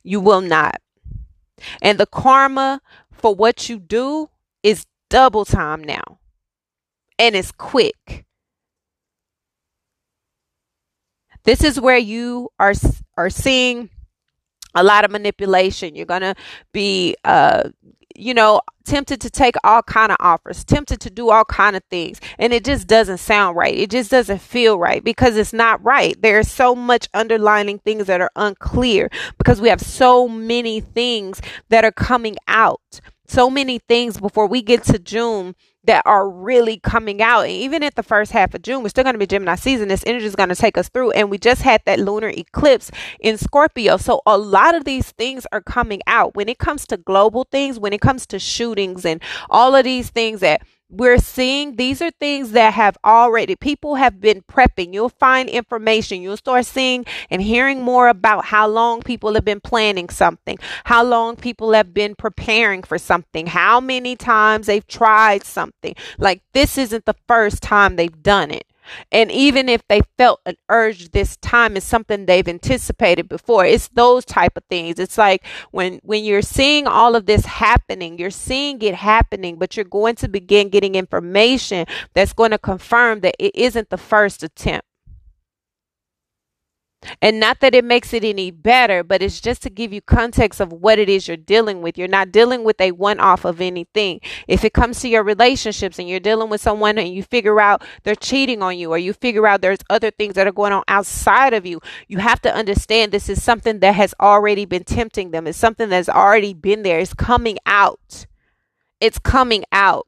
You 0.03 0.19
will 0.19 0.41
not. 0.41 0.79
And 1.81 1.97
the 1.97 2.05
karma 2.05 2.81
for 3.11 3.33
what 3.33 3.69
you 3.69 3.79
do 3.79 4.29
is 4.61 4.85
double 5.09 5.45
time 5.45 5.83
now. 5.83 6.19
And 7.17 7.35
it's 7.35 7.51
quick. 7.51 8.25
This 11.43 11.63
is 11.63 11.79
where 11.79 11.97
you 11.97 12.49
are 12.59 12.73
are 13.15 13.31
seeing 13.31 13.89
a 14.75 14.83
lot 14.83 15.05
of 15.05 15.11
manipulation. 15.11 15.95
You're 15.95 16.05
going 16.05 16.21
to 16.21 16.35
be 16.71 17.15
uh 17.23 17.69
you 18.17 18.33
know, 18.33 18.61
tempted 18.83 19.21
to 19.21 19.29
take 19.29 19.55
all 19.63 19.83
kind 19.83 20.11
of 20.11 20.17
offers, 20.19 20.63
tempted 20.65 20.99
to 21.01 21.09
do 21.09 21.29
all 21.29 21.45
kind 21.45 21.75
of 21.75 21.83
things, 21.89 22.19
and 22.39 22.51
it 22.51 22.65
just 22.65 22.87
doesn't 22.87 23.19
sound 23.19 23.55
right. 23.55 23.75
It 23.75 23.91
just 23.91 24.09
doesn't 24.09 24.41
feel 24.41 24.79
right 24.79 25.03
because 25.03 25.37
it's 25.37 25.53
not 25.53 25.83
right. 25.83 26.19
There's 26.21 26.49
so 26.49 26.73
much 26.73 27.07
underlining 27.13 27.79
things 27.79 28.07
that 28.07 28.19
are 28.19 28.31
unclear 28.35 29.09
because 29.37 29.61
we 29.61 29.69
have 29.69 29.81
so 29.81 30.27
many 30.27 30.81
things 30.81 31.41
that 31.69 31.85
are 31.85 31.91
coming 31.91 32.37
out. 32.47 32.99
So 33.27 33.49
many 33.49 33.79
things 33.79 34.19
before 34.19 34.47
we 34.47 34.61
get 34.61 34.83
to 34.85 34.99
June 34.99 35.53
that 35.87 36.03
are 36.05 36.29
really 36.29 36.77
coming 36.79 37.21
out. 37.21 37.41
And 37.41 37.51
even 37.51 37.81
at 37.81 37.95
the 37.95 38.03
first 38.03 38.31
half 38.31 38.53
of 38.53 38.61
June, 38.61 38.83
we're 38.83 38.89
still 38.89 39.03
going 39.03 39.15
to 39.15 39.19
be 39.19 39.25
Gemini 39.25 39.55
season. 39.55 39.87
This 39.87 40.03
energy 40.05 40.25
is 40.25 40.35
going 40.35 40.49
to 40.49 40.55
take 40.55 40.77
us 40.77 40.89
through. 40.89 41.11
And 41.11 41.31
we 41.31 41.37
just 41.37 41.61
had 41.61 41.81
that 41.85 41.99
lunar 41.99 42.29
eclipse 42.29 42.91
in 43.19 43.37
Scorpio. 43.37 43.97
So 43.97 44.21
a 44.25 44.37
lot 44.37 44.75
of 44.75 44.83
these 44.83 45.11
things 45.11 45.47
are 45.51 45.61
coming 45.61 46.01
out. 46.05 46.35
When 46.35 46.49
it 46.49 46.59
comes 46.59 46.85
to 46.87 46.97
global 46.97 47.45
things, 47.51 47.79
when 47.79 47.93
it 47.93 48.01
comes 48.01 48.25
to 48.27 48.39
shootings 48.39 49.05
and 49.05 49.21
all 49.49 49.75
of 49.75 49.85
these 49.85 50.09
things 50.09 50.41
that 50.41 50.61
we're 50.89 51.17
seeing 51.17 51.75
these 51.75 52.01
are 52.01 52.11
things 52.11 52.51
that 52.51 52.73
have 52.73 52.97
already 53.03 53.55
people 53.55 53.95
have 53.95 54.21
been 54.21 54.41
prepping. 54.41 54.93
You'll 54.93 55.09
find 55.09 55.49
information. 55.49 56.21
You'll 56.21 56.37
start 56.37 56.65
seeing 56.65 57.05
and 57.29 57.41
hearing 57.41 57.81
more 57.81 58.07
about 58.07 58.45
how 58.45 58.67
long 58.67 59.01
people 59.01 59.33
have 59.33 59.43
been 59.43 59.59
planning 59.59 60.09
something 60.09 60.57
how 60.85 61.03
long 61.03 61.35
people 61.35 61.73
have 61.73 61.93
been 61.93 62.15
preparing 62.15 62.83
for 62.83 62.97
something 62.97 63.47
how 63.47 63.79
many 63.79 64.15
times 64.15 64.67
they've 64.67 64.87
tried 64.87 65.43
something. 65.43 65.95
Like 66.17 66.41
this 66.53 66.77
isn't 66.77 67.05
the 67.05 67.15
first 67.27 67.61
time 67.61 67.95
they've 67.95 68.23
done 68.23 68.51
it 68.51 68.65
and 69.11 69.31
even 69.31 69.69
if 69.69 69.81
they 69.87 70.01
felt 70.17 70.41
an 70.45 70.55
urge 70.69 71.11
this 71.11 71.37
time 71.37 71.77
is 71.77 71.83
something 71.83 72.25
they've 72.25 72.47
anticipated 72.47 73.29
before. 73.29 73.65
It's 73.65 73.87
those 73.89 74.25
type 74.25 74.57
of 74.57 74.63
things. 74.69 74.99
It's 74.99 75.17
like 75.17 75.45
when 75.71 75.99
when 76.03 76.23
you're 76.23 76.41
seeing 76.41 76.87
all 76.87 77.15
of 77.15 77.25
this 77.25 77.45
happening, 77.45 78.17
you're 78.17 78.31
seeing 78.31 78.81
it 78.81 78.95
happening, 78.95 79.57
but 79.57 79.75
you're 79.75 79.85
going 79.85 80.15
to 80.15 80.27
begin 80.27 80.69
getting 80.69 80.95
information 80.95 81.85
that's 82.13 82.33
going 82.33 82.51
to 82.51 82.57
confirm 82.57 83.21
that 83.21 83.35
it 83.39 83.55
isn't 83.55 83.89
the 83.89 83.97
first 83.97 84.43
attempt. 84.43 84.86
And 87.21 87.39
not 87.39 87.59
that 87.59 87.75
it 87.75 87.85
makes 87.85 88.13
it 88.13 88.23
any 88.23 88.51
better, 88.51 89.03
but 89.03 89.21
it's 89.21 89.39
just 89.39 89.61
to 89.63 89.69
give 89.69 89.93
you 89.93 90.01
context 90.01 90.59
of 90.59 90.73
what 90.73 90.97
it 90.99 91.09
is 91.09 91.27
you're 91.27 91.37
dealing 91.37 91.81
with. 91.81 91.97
You're 91.97 92.07
not 92.07 92.31
dealing 92.31 92.63
with 92.63 92.81
a 92.81 92.91
one 92.91 93.19
off 93.19 93.45
of 93.45 93.61
anything. 93.61 94.19
If 94.47 94.65
it 94.65 94.73
comes 94.73 94.99
to 95.01 95.09
your 95.09 95.23
relationships 95.23 95.99
and 95.99 96.09
you're 96.09 96.19
dealing 96.19 96.49
with 96.49 96.59
someone 96.59 96.97
and 96.97 97.13
you 97.13 97.23
figure 97.23 97.61
out 97.61 97.83
they're 98.03 98.15
cheating 98.15 98.61
on 98.63 98.77
you 98.77 98.91
or 98.91 98.97
you 98.97 99.13
figure 99.13 99.47
out 99.47 99.61
there's 99.61 99.79
other 99.89 100.11
things 100.11 100.33
that 100.33 100.47
are 100.47 100.51
going 100.51 100.73
on 100.73 100.83
outside 100.87 101.53
of 101.53 101.65
you, 101.65 101.79
you 102.07 102.17
have 102.17 102.41
to 102.41 102.53
understand 102.53 103.11
this 103.11 103.29
is 103.29 103.43
something 103.43 103.79
that 103.79 103.95
has 103.95 104.13
already 104.19 104.65
been 104.65 104.83
tempting 104.83 105.31
them. 105.31 105.47
It's 105.47 105.57
something 105.57 105.89
that's 105.89 106.09
already 106.09 106.53
been 106.53 106.83
there. 106.83 106.99
It's 106.99 107.13
coming 107.13 107.57
out. 107.65 108.25
It's 108.99 109.19
coming 109.19 109.63
out. 109.71 110.07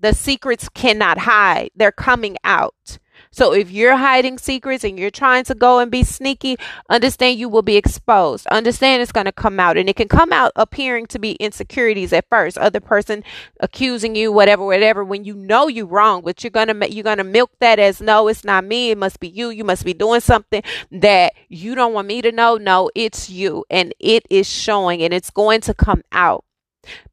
The 0.00 0.14
secrets 0.14 0.68
cannot 0.68 1.18
hide, 1.18 1.70
they're 1.74 1.90
coming 1.90 2.36
out. 2.44 2.98
So 3.30 3.52
if 3.52 3.70
you're 3.70 3.96
hiding 3.96 4.38
secrets 4.38 4.84
and 4.84 4.98
you're 4.98 5.10
trying 5.10 5.44
to 5.44 5.54
go 5.54 5.78
and 5.78 5.90
be 5.90 6.02
sneaky, 6.02 6.56
understand 6.88 7.38
you 7.38 7.48
will 7.48 7.62
be 7.62 7.76
exposed. 7.76 8.46
Understand 8.48 9.02
it's 9.02 9.12
going 9.12 9.26
to 9.26 9.32
come 9.32 9.60
out 9.60 9.76
and 9.76 9.88
it 9.88 9.96
can 9.96 10.08
come 10.08 10.32
out 10.32 10.52
appearing 10.56 11.06
to 11.08 11.18
be 11.18 11.32
insecurities 11.32 12.12
at 12.12 12.28
first. 12.28 12.58
Other 12.58 12.80
person 12.80 13.24
accusing 13.60 14.14
you, 14.14 14.32
whatever, 14.32 14.64
whatever, 14.64 15.04
when 15.04 15.24
you 15.24 15.34
know 15.34 15.68
you're 15.68 15.86
wrong, 15.86 16.22
but 16.22 16.42
you're 16.42 16.50
going 16.50 16.68
to, 16.68 16.92
you're 16.92 17.04
going 17.04 17.18
to 17.18 17.24
milk 17.24 17.50
that 17.60 17.78
as 17.78 18.00
no, 18.00 18.28
it's 18.28 18.44
not 18.44 18.64
me. 18.64 18.90
It 18.90 18.98
must 18.98 19.20
be 19.20 19.28
you. 19.28 19.50
You 19.50 19.64
must 19.64 19.84
be 19.84 19.94
doing 19.94 20.20
something 20.20 20.62
that 20.90 21.32
you 21.48 21.74
don't 21.74 21.92
want 21.92 22.08
me 22.08 22.22
to 22.22 22.32
know. 22.32 22.56
No, 22.56 22.90
it's 22.94 23.30
you 23.30 23.64
and 23.70 23.94
it 23.98 24.26
is 24.30 24.48
showing 24.48 25.02
and 25.02 25.12
it's 25.12 25.30
going 25.30 25.60
to 25.62 25.74
come 25.74 26.02
out. 26.12 26.44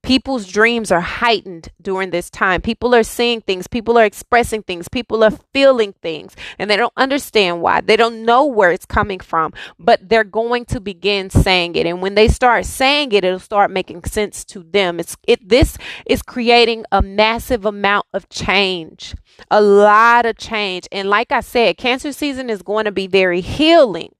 People's 0.01 0.47
dreams 0.47 0.91
are 0.91 1.01
heightened 1.01 1.69
during 1.81 2.11
this 2.11 2.29
time. 2.29 2.61
People 2.61 2.93
are 2.93 3.03
seeing 3.03 3.41
things, 3.41 3.67
people 3.67 3.97
are 3.97 4.05
expressing 4.05 4.63
things, 4.63 4.87
people 4.87 5.23
are 5.23 5.31
feeling 5.53 5.93
things, 6.01 6.35
and 6.59 6.69
they 6.69 6.77
don't 6.77 6.93
understand 6.95 7.61
why. 7.61 7.81
They 7.81 7.97
don't 7.97 8.23
know 8.23 8.45
where 8.45 8.71
it's 8.71 8.85
coming 8.85 9.19
from, 9.19 9.53
but 9.79 10.07
they're 10.07 10.23
going 10.23 10.65
to 10.65 10.79
begin 10.79 11.29
saying 11.29 11.75
it. 11.75 11.85
And 11.85 12.01
when 12.01 12.15
they 12.15 12.27
start 12.27 12.65
saying 12.65 13.11
it, 13.11 13.23
it'll 13.23 13.39
start 13.39 13.71
making 13.71 14.03
sense 14.05 14.45
to 14.45 14.63
them. 14.63 14.99
It's 14.99 15.17
it 15.27 15.47
this 15.47 15.77
is 16.05 16.21
creating 16.21 16.85
a 16.91 17.01
massive 17.01 17.65
amount 17.65 18.05
of 18.13 18.29
change. 18.29 19.15
A 19.51 19.61
lot 19.61 20.25
of 20.25 20.37
change. 20.37 20.87
And 20.91 21.09
like 21.09 21.31
I 21.31 21.41
said, 21.41 21.77
cancer 21.77 22.11
season 22.11 22.49
is 22.49 22.61
going 22.61 22.85
to 22.85 22.91
be 22.91 23.07
very 23.07 23.41
healing. 23.41 24.14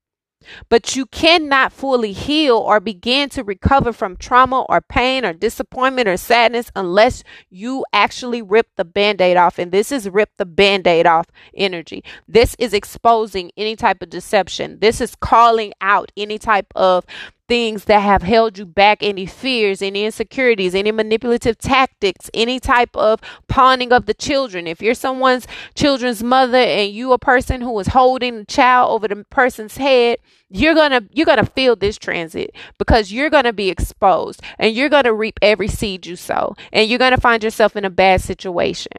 But 0.69 0.95
you 0.95 1.05
cannot 1.05 1.73
fully 1.73 2.11
heal 2.11 2.57
or 2.57 2.79
begin 2.79 3.29
to 3.29 3.43
recover 3.43 3.93
from 3.93 4.17
trauma 4.17 4.61
or 4.63 4.81
pain 4.81 5.25
or 5.25 5.33
disappointment 5.33 6.07
or 6.07 6.17
sadness 6.17 6.71
unless 6.75 7.23
you 7.49 7.85
actually 7.93 8.41
rip 8.41 8.67
the 8.75 8.85
band 8.85 9.21
aid 9.21 9.37
off. 9.37 9.59
And 9.59 9.71
this 9.71 9.91
is 9.91 10.09
rip 10.09 10.29
the 10.37 10.45
band 10.45 10.87
aid 10.87 11.05
off 11.05 11.27
energy. 11.55 12.03
This 12.27 12.55
is 12.59 12.73
exposing 12.73 13.51
any 13.57 13.75
type 13.75 14.01
of 14.01 14.09
deception. 14.09 14.79
This 14.79 15.01
is 15.01 15.15
calling 15.15 15.73
out 15.81 16.11
any 16.17 16.37
type 16.37 16.67
of 16.75 17.05
things 17.47 17.85
that 17.85 17.99
have 17.99 18.23
held 18.23 18.57
you 18.57 18.65
back, 18.65 18.99
any 19.01 19.25
fears, 19.25 19.81
any 19.81 20.05
insecurities, 20.05 20.73
any 20.73 20.91
manipulative 20.91 21.57
tactics, 21.57 22.29
any 22.33 22.59
type 22.59 22.95
of 22.95 23.19
pawning 23.47 23.93
of 23.93 24.05
the 24.05 24.13
children. 24.13 24.67
If 24.67 24.81
you're 24.81 24.93
someone's 24.93 25.47
children's 25.75 26.23
mother 26.23 26.57
and 26.57 26.91
you 26.91 27.13
a 27.13 27.19
person 27.19 27.61
who 27.61 27.77
is 27.79 27.87
holding 27.87 28.37
the 28.37 28.45
child 28.45 28.91
over 28.91 29.07
the 29.07 29.23
person's 29.25 29.77
head, 29.77 30.17
you're 30.49 30.75
gonna 30.75 31.01
you're 31.11 31.25
gonna 31.25 31.45
feel 31.45 31.75
this 31.75 31.97
transit 31.97 32.55
because 32.77 33.11
you're 33.11 33.29
gonna 33.29 33.53
be 33.53 33.69
exposed 33.69 34.41
and 34.57 34.75
you're 34.75 34.89
gonna 34.89 35.13
reap 35.13 35.39
every 35.41 35.67
seed 35.67 36.05
you 36.05 36.15
sow 36.15 36.55
and 36.71 36.89
you're 36.89 36.99
gonna 36.99 37.17
find 37.17 37.43
yourself 37.43 37.75
in 37.75 37.85
a 37.85 37.89
bad 37.89 38.21
situation. 38.21 38.91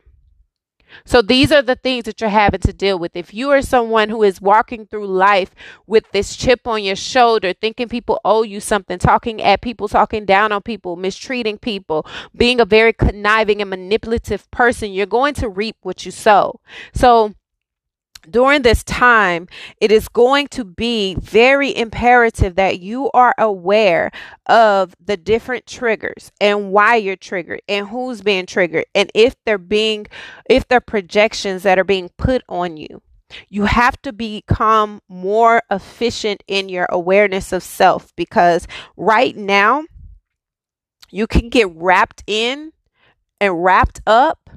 So 1.05 1.23
these 1.23 1.53
are 1.53 1.63
the 1.63 1.77
things 1.77 2.05
that 2.05 2.21
you're 2.21 2.31
having 2.31 2.61
to 2.61 2.73
deal 2.73 2.99
with. 2.99 3.17
If 3.17 3.35
you 3.35 3.51
are 3.51 3.63
someone 3.63 4.09
who 4.09 4.23
is 4.23 4.41
walking 4.41 4.87
through 4.87 5.07
life 5.07 5.51
with 5.87 6.05
this 6.13 6.37
chip 6.37 6.67
on 6.67 6.83
your 6.83 6.97
shoulder, 6.97 7.53
thinking 7.53 7.89
people 7.89 8.21
owe 8.25 8.43
you 8.43 8.61
something, 8.61 8.99
talking 8.99 9.43
at 9.43 9.63
people, 9.63 9.89
talking 9.89 10.25
down 10.25 10.53
on 10.53 10.63
people, 10.63 10.97
mistreating 10.97 11.59
people, 11.59 12.07
being 12.35 12.61
a 12.61 12.65
very 12.65 12.93
conniving 12.93 13.61
and 13.61 13.71
manipulative 13.71 14.51
person, 14.51 14.93
you're 14.93 15.07
going 15.07 15.35
to 15.35 15.49
reap 15.49 15.77
what 15.83 16.05
you 16.05 16.11
sow. 16.11 16.61
So 16.95 17.35
during 18.31 18.63
this 18.63 18.83
time, 18.85 19.49
it 19.81 19.93
is 19.93 20.09
going 20.09 20.49
to 20.49 20.65
be 20.65 21.15
very 21.17 21.77
imperative 21.77 22.57
that 22.57 22.81
you 22.81 23.11
are 23.13 23.35
aware 23.39 24.11
of 24.47 24.95
the 25.05 25.17
different 25.17 25.67
triggers 25.67 26.33
and 26.41 26.71
why 26.73 26.97
you're 26.97 27.17
triggered 27.17 27.63
and 27.69 27.89
who's 27.89 28.23
being 28.23 28.47
triggered 28.47 28.87
and 28.95 29.11
if 29.15 29.35
they're 29.45 29.59
being, 29.59 30.07
if 30.49 30.67
they're 30.69 30.81
projections 30.81 31.63
that 31.63 31.79
are 31.79 31.85
being 31.85 32.11
put 32.17 32.43
on 32.49 32.77
you. 32.77 33.03
You 33.49 33.65
have 33.65 34.01
to 34.03 34.13
become 34.13 35.01
more 35.09 35.63
efficient 35.71 36.45
in 36.47 36.69
your 36.69 36.87
awareness 36.91 37.53
of 37.53 37.63
self 37.63 38.15
because 38.15 38.69
right 38.97 39.37
now 39.37 39.85
you 41.11 41.27
can 41.27 41.49
get 41.49 41.69
wrapped 41.75 42.23
in 42.27 42.73
and 43.41 43.65
wrapped 43.65 44.01
up 44.07 44.49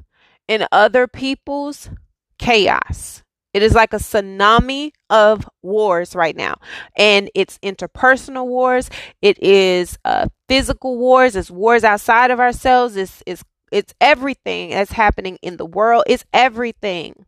in 0.48 0.68
other 0.72 1.08
people's 1.08 1.90
chaos 2.38 3.24
it 3.54 3.64
is 3.64 3.74
like 3.74 3.94
a 3.94 3.98
tsunami 3.98 4.92
of 5.10 5.50
wars 5.62 6.16
right 6.16 6.36
now. 6.36 6.56
And 6.96 7.30
it's 7.34 7.58
interpersonal 7.60 8.48
wars. 8.48 8.90
It 9.22 9.42
is 9.42 9.98
uh, 10.06 10.28
physical 10.48 10.98
wars. 10.98 11.36
It's 11.36 11.50
wars 11.50 11.84
outside 11.84 12.32
of 12.32 12.40
ourselves. 12.40 12.96
It's, 12.96 13.24
it's, 13.26 13.44
it's 13.72 13.94
everything 14.00 14.72
that's 14.72 14.92
happening 14.92 15.38
in 15.42 15.58
the 15.58 15.66
world. 15.66 16.04
It's 16.08 16.26
everything. 16.32 17.26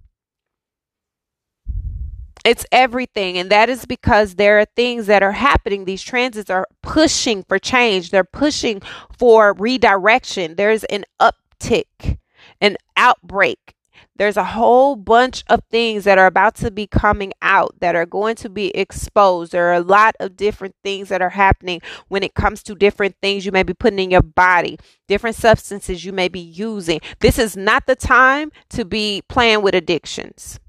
It's 2.43 2.65
everything. 2.71 3.37
And 3.37 3.49
that 3.51 3.69
is 3.69 3.85
because 3.85 4.35
there 4.35 4.59
are 4.59 4.65
things 4.75 5.07
that 5.07 5.23
are 5.23 5.31
happening. 5.31 5.85
These 5.85 6.01
transits 6.01 6.49
are 6.49 6.67
pushing 6.81 7.43
for 7.43 7.59
change. 7.59 8.09
They're 8.09 8.23
pushing 8.23 8.81
for 9.17 9.53
redirection. 9.53 10.55
There's 10.55 10.83
an 10.85 11.05
uptick, 11.19 12.17
an 12.59 12.77
outbreak 12.97 13.75
there's 14.17 14.37
a 14.37 14.43
whole 14.43 14.95
bunch 14.95 15.43
of 15.47 15.61
things 15.71 16.03
that 16.03 16.17
are 16.17 16.27
about 16.27 16.55
to 16.55 16.69
be 16.69 16.85
coming 16.85 17.33
out 17.41 17.75
that 17.79 17.95
are 17.95 18.05
going 18.05 18.35
to 18.35 18.49
be 18.49 18.75
exposed. 18.75 19.51
There 19.51 19.69
are 19.69 19.73
a 19.73 19.81
lot 19.81 20.15
of 20.19 20.37
different 20.37 20.75
things 20.83 21.09
that 21.09 21.21
are 21.21 21.29
happening 21.29 21.81
when 22.07 22.21
it 22.21 22.33
comes 22.33 22.61
to 22.63 22.75
different 22.75 23.15
things 23.21 23.45
you 23.45 23.51
may 23.51 23.63
be 23.63 23.73
putting 23.73 23.99
in 23.99 24.11
your 24.11 24.21
body, 24.21 24.77
different 25.07 25.35
substances 25.35 26.05
you 26.05 26.11
may 26.11 26.27
be 26.27 26.39
using. 26.39 26.99
This 27.19 27.39
is 27.39 27.57
not 27.57 27.87
the 27.87 27.95
time 27.95 28.51
to 28.69 28.85
be 28.85 29.23
playing 29.27 29.61
with 29.61 29.73
addictions. 29.73 30.59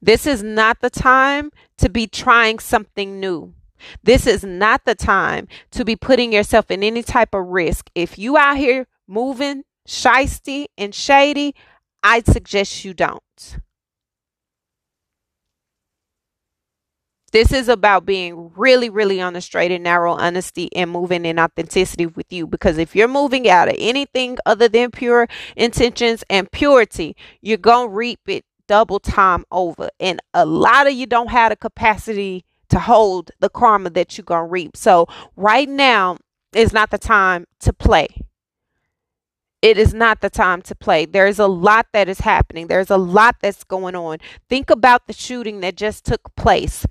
This 0.00 0.26
is 0.26 0.42
not 0.42 0.80
the 0.80 0.90
time 0.90 1.50
to 1.78 1.88
be 1.88 2.06
trying 2.06 2.60
something 2.60 3.18
new. 3.18 3.52
This 4.02 4.26
is 4.26 4.44
not 4.44 4.84
the 4.84 4.94
time 4.94 5.48
to 5.72 5.84
be 5.84 5.96
putting 5.96 6.32
yourself 6.32 6.70
in 6.70 6.84
any 6.84 7.02
type 7.02 7.34
of 7.34 7.46
risk. 7.46 7.90
If 7.94 8.18
you 8.18 8.36
out 8.36 8.56
here 8.56 8.86
moving 9.08 9.64
shisty 9.86 10.66
and 10.76 10.94
shady, 10.94 11.54
I'd 12.02 12.26
suggest 12.26 12.84
you 12.84 12.94
don't. 12.94 13.22
This 17.32 17.50
is 17.50 17.70
about 17.70 18.04
being 18.04 18.52
really, 18.56 18.90
really 18.90 19.18
on 19.18 19.32
the 19.32 19.40
straight 19.40 19.70
and 19.70 19.84
narrow 19.84 20.12
honesty 20.12 20.68
and 20.76 20.90
moving 20.90 21.24
in 21.24 21.38
authenticity 21.38 22.04
with 22.04 22.30
you. 22.30 22.46
Because 22.46 22.76
if 22.76 22.94
you're 22.94 23.08
moving 23.08 23.48
out 23.48 23.68
of 23.68 23.74
anything 23.78 24.36
other 24.44 24.68
than 24.68 24.90
pure 24.90 25.26
intentions 25.56 26.22
and 26.28 26.52
purity, 26.52 27.16
you're 27.40 27.56
going 27.56 27.88
to 27.88 27.94
reap 27.94 28.20
it 28.26 28.44
double 28.68 29.00
time 29.00 29.44
over. 29.50 29.88
And 29.98 30.20
a 30.34 30.44
lot 30.44 30.86
of 30.86 30.92
you 30.92 31.06
don't 31.06 31.30
have 31.30 31.50
the 31.50 31.56
capacity 31.56 32.44
to 32.68 32.78
hold 32.78 33.30
the 33.40 33.48
karma 33.48 33.88
that 33.90 34.18
you're 34.18 34.24
going 34.26 34.46
to 34.46 34.50
reap. 34.50 34.76
So, 34.76 35.06
right 35.34 35.68
now 35.68 36.18
is 36.54 36.74
not 36.74 36.90
the 36.90 36.98
time 36.98 37.46
to 37.60 37.72
play. 37.72 38.08
It 39.62 39.78
is 39.78 39.94
not 39.94 40.20
the 40.20 40.30
time 40.30 40.60
to 40.62 40.74
play. 40.74 41.06
There's 41.06 41.38
a 41.38 41.46
lot 41.46 41.86
that 41.92 42.08
is 42.08 42.20
happening. 42.20 42.66
There's 42.66 42.90
a 42.90 42.96
lot 42.96 43.36
that's 43.40 43.62
going 43.64 43.94
on. 43.94 44.18
Think 44.48 44.70
about 44.70 45.06
the 45.06 45.12
shooting 45.12 45.60
that 45.60 45.76
just 45.76 46.04
took 46.04 46.34
place 46.36 46.84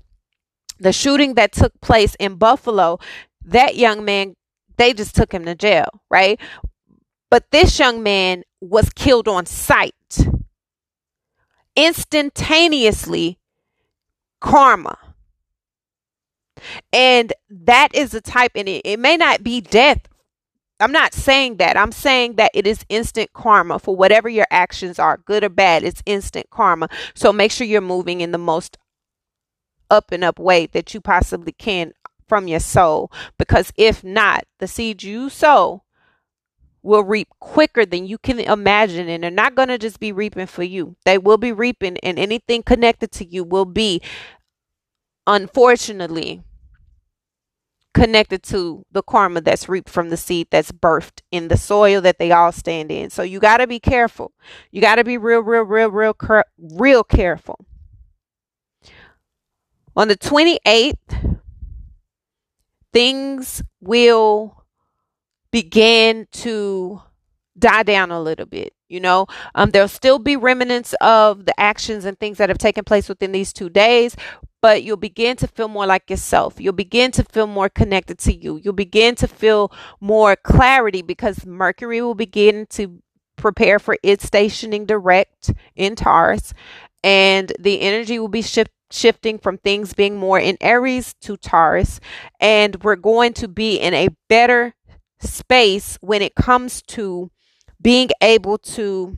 the 0.82 0.92
shooting 0.92 1.36
that 1.36 1.52
took 1.52 1.80
place 1.80 2.16
in 2.20 2.36
Buffalo, 2.36 3.00
that 3.46 3.76
young 3.76 4.04
man, 4.04 4.36
they 4.78 4.94
just 4.94 5.16
took 5.16 5.32
him 5.32 5.46
to 5.46 5.56
jail, 5.56 6.02
right? 6.10 6.40
But 7.30 7.46
this 7.52 7.78
young 7.78 8.02
man 8.04 8.44
was 8.60 8.90
killed 8.90 9.28
on 9.28 9.46
sight. 9.46 9.94
Instantaneously, 11.76 13.40
karma. 14.42 14.98
And 16.92 17.32
that 17.50 17.90
is 17.94 18.12
the 18.12 18.22
type, 18.22 18.52
and 18.56 18.68
it, 18.68 18.82
it 18.84 19.00
may 19.00 19.18
not 19.18 19.44
be 19.44 19.62
death. 19.62 20.08
I'm 20.82 20.91
not 20.91 21.13
saying 21.13 21.58
that. 21.58 21.78
I'm 21.78 21.91
saying 21.91 22.36
that 22.36 22.52
it 22.54 22.65
is 22.65 22.86
instant 22.89 23.32
karma 23.34 23.80
for 23.80 23.96
whatever 23.96 24.28
your 24.28 24.48
actions 24.52 25.00
are, 25.00 25.17
good 25.17 25.44
or 25.44 25.50
bad. 25.50 25.84
It's 25.84 26.04
instant 26.06 26.50
karma. 26.50 26.89
So 27.13 27.32
make 27.32 27.52
sure 27.52 27.67
you're 27.67 27.82
moving 27.82 28.22
in 28.22 28.32
the 28.32 28.38
most 28.38 28.78
up 29.89 30.12
and 30.12 30.24
up 30.24 30.39
way 30.39 30.65
that 30.67 30.94
you 30.94 31.02
possibly 31.02 31.52
can 31.52 31.94
from 32.28 32.48
your 32.48 32.60
soul. 32.60 33.12
Because 33.38 33.72
if 33.76 34.04
not, 34.04 34.46
the 34.60 34.67
seeds 34.67 35.04
you 35.04 35.30
sow 35.30 35.84
will 36.82 37.04
reap 37.04 37.28
quicker 37.39 37.86
than 37.86 38.08
you 38.08 38.17
can 38.17 38.39
imagine. 38.39 39.08
And 39.08 39.24
they're 39.24 39.32
not 39.32 39.54
going 39.54 39.67
to 39.67 39.78
just 39.78 40.00
be 40.00 40.12
reaping 40.12 40.48
for 40.48 40.63
you, 40.63 40.96
they 41.06 41.17
will 41.17 41.38
be 41.38 41.52
reaping, 41.52 41.98
and 42.00 42.17
anything 42.17 42.63
connected 42.63 43.12
to 43.13 43.26
you 43.26 43.44
will 43.44 43.65
be, 43.65 44.02
unfortunately, 45.28 46.41
connected 47.93 48.43
to 48.43 48.86
the 48.91 49.04
karma 49.04 49.41
that's 49.41 49.67
reaped 49.67 49.89
from 49.89 50.10
the 50.10 50.17
seed 50.17 50.47
that's 50.49 50.71
birthed 50.71 51.21
in 51.32 51.47
the 51.47 51.58
soil 51.58 52.01
that 52.01 52.19
they 52.19 52.32
all 52.32 52.51
stand 52.51 52.91
in. 52.91 53.10
So 53.10 53.23
you 53.23 53.39
got 53.39 53.58
to 53.58 53.67
be 53.67 53.80
careful. 53.80 54.32
You 54.71 54.82
got 54.82 54.95
to 54.95 55.04
be 55.04 55.17
real, 55.17 55.41
real, 55.41 55.63
real, 55.63 55.89
real, 55.89 56.15
real 56.58 57.04
careful. 57.04 57.65
On 59.95 60.08
the 60.08 60.17
28th, 60.17 61.39
things 62.93 63.62
will 63.82 64.63
begin 65.51 66.27
to 66.32 67.01
die 67.58 67.84
down 67.84 68.12
a 68.12 68.21
little 68.21 68.45
bit. 68.45 68.73
You 68.88 68.99
know, 68.99 69.27
um, 69.56 69.71
there'll 69.71 69.88
still 69.88 70.19
be 70.19 70.36
remnants 70.36 70.93
of 71.01 71.45
the 71.45 71.58
actions 71.60 72.06
and 72.06 72.19
things 72.19 72.38
that 72.38 72.49
have 72.49 72.58
taken 72.58 72.84
place 72.84 73.08
within 73.08 73.32
these 73.32 73.54
two 73.54 73.69
days, 73.69 74.15
but 74.62 74.84
you'll 74.84 74.97
begin 74.97 75.36
to 75.38 75.47
feel 75.47 75.67
more 75.67 75.86
like 75.86 76.10
yourself. 76.10 76.60
You'll 76.60 76.74
begin 76.74 77.12
to 77.12 77.24
feel 77.24 77.47
more 77.47 77.69
connected 77.69 78.19
to 78.19 78.34
you. 78.34 78.58
You'll 78.63 78.74
begin 78.74 79.15
to 79.15 79.28
feel 79.28 79.71
more 80.00 80.36
clarity 80.36 81.02
because 81.02 81.45
Mercury 81.45 82.02
will 82.02 82.15
begin 82.15 82.67
to 82.71 83.02
prepare 83.36 83.80
for 83.80 83.97
its 84.04 84.26
stationing 84.26 84.86
direct 84.86 85.52
in 85.76 85.95
Taurus, 85.95 86.54
and 87.04 87.52
the 87.60 87.82
energy 87.82 88.19
will 88.19 88.28
be 88.28 88.41
shifted 88.41 88.76
shifting 88.93 89.39
from 89.39 89.58
things 89.58 89.93
being 89.93 90.17
more 90.17 90.39
in 90.39 90.58
Aries 90.62 91.13
to 91.21 91.38
Taurus, 91.38 92.00
and 92.39 92.84
we're 92.84 92.95
going 92.95 93.34
to 93.34 93.47
be 93.47 93.78
in 93.78 93.93
a 93.93 94.10
better 94.28 94.74
space 95.19 95.97
when 96.02 96.21
it 96.21 96.36
comes 96.36 96.82
to 96.84 97.32
being 97.82 98.10
able 98.21 98.58
to 98.58 99.17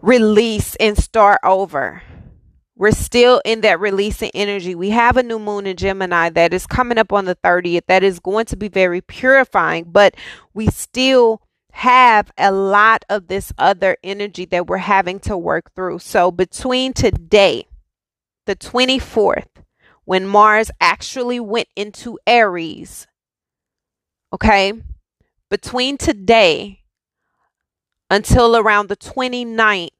release 0.00 0.76
and 0.76 0.96
start 0.96 1.40
over. 1.42 2.02
We're 2.76 2.90
still 2.90 3.40
in 3.44 3.60
that 3.60 3.78
releasing 3.78 4.30
energy. 4.34 4.74
We 4.74 4.90
have 4.90 5.16
a 5.16 5.22
new 5.22 5.38
moon 5.38 5.66
in 5.66 5.76
Gemini 5.76 6.28
that 6.30 6.52
is 6.52 6.66
coming 6.66 6.98
up 6.98 7.12
on 7.12 7.24
the 7.24 7.36
30th 7.36 7.86
that 7.86 8.02
is 8.02 8.18
going 8.18 8.46
to 8.46 8.56
be 8.56 8.68
very 8.68 9.00
purifying, 9.00 9.84
but 9.84 10.16
we 10.54 10.66
still 10.66 11.40
have 11.72 12.32
a 12.36 12.50
lot 12.50 13.04
of 13.08 13.28
this 13.28 13.52
other 13.58 13.96
energy 14.02 14.44
that 14.46 14.66
we're 14.66 14.78
having 14.78 15.20
to 15.20 15.36
work 15.36 15.72
through. 15.74 16.00
So 16.00 16.30
between 16.32 16.92
today, 16.92 17.66
the 18.46 18.56
24th, 18.56 19.62
when 20.04 20.26
Mars 20.26 20.70
actually 20.80 21.40
went 21.40 21.68
into 21.76 22.18
Aries, 22.26 23.06
okay, 24.32 24.72
between 25.48 25.96
today 25.96 26.80
until 28.10 28.56
around 28.56 28.88
the 28.88 28.96
29th, 28.96 29.90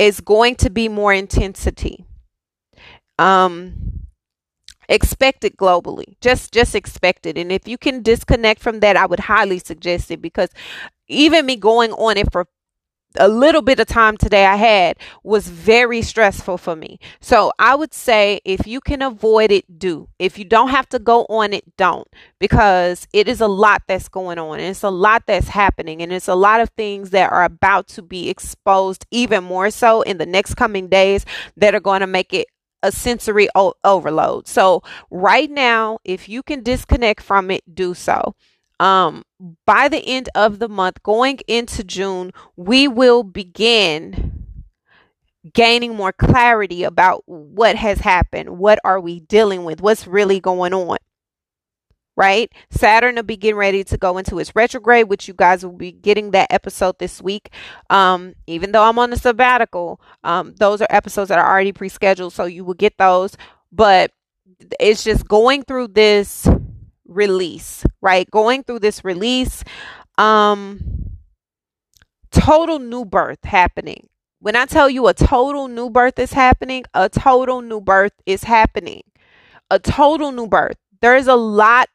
is 0.00 0.20
going 0.20 0.56
to 0.56 0.70
be 0.70 0.88
more 0.88 1.12
intensity. 1.12 2.06
Um, 3.18 4.06
expect 4.88 5.44
it 5.44 5.56
globally 5.56 6.20
just 6.20 6.52
just 6.52 6.74
expect 6.74 7.24
it 7.24 7.38
and 7.38 7.52
if 7.52 7.68
you 7.68 7.78
can 7.78 8.02
disconnect 8.02 8.60
from 8.60 8.80
that 8.80 8.96
i 8.96 9.06
would 9.06 9.20
highly 9.20 9.58
suggest 9.58 10.10
it 10.10 10.20
because 10.20 10.48
even 11.08 11.46
me 11.46 11.56
going 11.56 11.92
on 11.92 12.16
it 12.16 12.30
for 12.32 12.46
a 13.16 13.28
little 13.28 13.62
bit 13.62 13.80
of 13.80 13.86
time 13.86 14.16
today 14.16 14.46
I 14.46 14.56
had 14.56 14.96
was 15.24 15.48
very 15.48 16.02
stressful 16.02 16.58
for 16.58 16.76
me. 16.76 16.98
So 17.20 17.52
I 17.58 17.74
would 17.74 17.92
say 17.92 18.40
if 18.44 18.66
you 18.66 18.80
can 18.80 19.02
avoid 19.02 19.50
it, 19.50 19.78
do. 19.78 20.08
If 20.18 20.38
you 20.38 20.44
don't 20.44 20.68
have 20.68 20.88
to 20.90 20.98
go 20.98 21.26
on 21.28 21.52
it, 21.52 21.76
don't. 21.76 22.06
Because 22.38 23.08
it 23.12 23.28
is 23.28 23.40
a 23.40 23.48
lot 23.48 23.82
that's 23.88 24.08
going 24.08 24.38
on. 24.38 24.60
And 24.60 24.68
it's 24.68 24.84
a 24.84 24.90
lot 24.90 25.24
that's 25.26 25.48
happening. 25.48 26.02
And 26.02 26.12
it's 26.12 26.28
a 26.28 26.34
lot 26.34 26.60
of 26.60 26.70
things 26.70 27.10
that 27.10 27.32
are 27.32 27.44
about 27.44 27.88
to 27.88 28.02
be 28.02 28.28
exposed 28.28 29.06
even 29.10 29.44
more 29.44 29.70
so 29.70 30.02
in 30.02 30.18
the 30.18 30.26
next 30.26 30.54
coming 30.54 30.88
days 30.88 31.26
that 31.56 31.74
are 31.74 31.80
going 31.80 32.00
to 32.00 32.06
make 32.06 32.32
it 32.32 32.46
a 32.82 32.92
sensory 32.92 33.48
o- 33.54 33.74
overload. 33.84 34.46
So 34.48 34.82
right 35.10 35.50
now, 35.50 35.98
if 36.04 36.28
you 36.28 36.42
can 36.42 36.62
disconnect 36.62 37.22
from 37.22 37.50
it, 37.50 37.62
do 37.74 37.94
so. 37.94 38.34
Um, 38.80 39.24
by 39.66 39.88
the 39.88 40.04
end 40.04 40.28
of 40.34 40.58
the 40.58 40.68
month, 40.68 41.02
going 41.02 41.38
into 41.46 41.84
June, 41.84 42.32
we 42.56 42.88
will 42.88 43.22
begin 43.22 44.56
gaining 45.52 45.94
more 45.94 46.12
clarity 46.12 46.82
about 46.82 47.22
what 47.26 47.76
has 47.76 48.00
happened. 48.00 48.58
What 48.58 48.78
are 48.84 48.98
we 48.98 49.20
dealing 49.20 49.64
with? 49.64 49.80
What's 49.80 50.06
really 50.06 50.40
going 50.40 50.74
on? 50.74 50.96
right? 52.20 52.52
Saturn 52.70 53.14
will 53.14 53.22
be 53.22 53.38
getting 53.38 53.56
ready 53.56 53.82
to 53.82 53.96
go 53.96 54.18
into 54.18 54.38
its 54.38 54.54
retrograde, 54.54 55.08
which 55.08 55.26
you 55.26 55.32
guys 55.32 55.64
will 55.64 55.72
be 55.72 55.90
getting 55.90 56.32
that 56.32 56.52
episode 56.52 56.98
this 56.98 57.22
week. 57.22 57.48
Um, 57.88 58.34
even 58.46 58.72
though 58.72 58.82
I'm 58.82 58.98
on 58.98 59.08
the 59.08 59.16
sabbatical, 59.16 60.02
um, 60.22 60.54
those 60.56 60.82
are 60.82 60.86
episodes 60.90 61.30
that 61.30 61.38
are 61.38 61.50
already 61.50 61.72
pre-scheduled, 61.72 62.34
so 62.34 62.44
you 62.44 62.62
will 62.62 62.74
get 62.74 62.98
those. 62.98 63.38
But 63.72 64.12
it's 64.78 65.02
just 65.02 65.26
going 65.28 65.62
through 65.62 65.88
this 65.88 66.46
release, 67.10 67.84
right? 68.00 68.30
Going 68.30 68.62
through 68.62 68.78
this 68.78 69.04
release, 69.04 69.62
um, 70.16 71.18
total 72.30 72.78
new 72.78 73.04
birth 73.04 73.44
happening. 73.44 74.08
When 74.38 74.56
I 74.56 74.64
tell 74.64 74.88
you 74.88 75.06
a 75.08 75.14
total 75.14 75.68
new 75.68 75.90
birth 75.90 76.18
is 76.18 76.32
happening, 76.32 76.84
a 76.94 77.10
total 77.10 77.60
new 77.60 77.80
birth 77.80 78.14
is 78.24 78.44
happening. 78.44 79.02
A 79.70 79.78
total 79.78 80.32
new 80.32 80.46
birth. 80.46 80.76
There 81.00 81.16
is 81.16 81.26
a 81.26 81.36
lot 81.36 81.88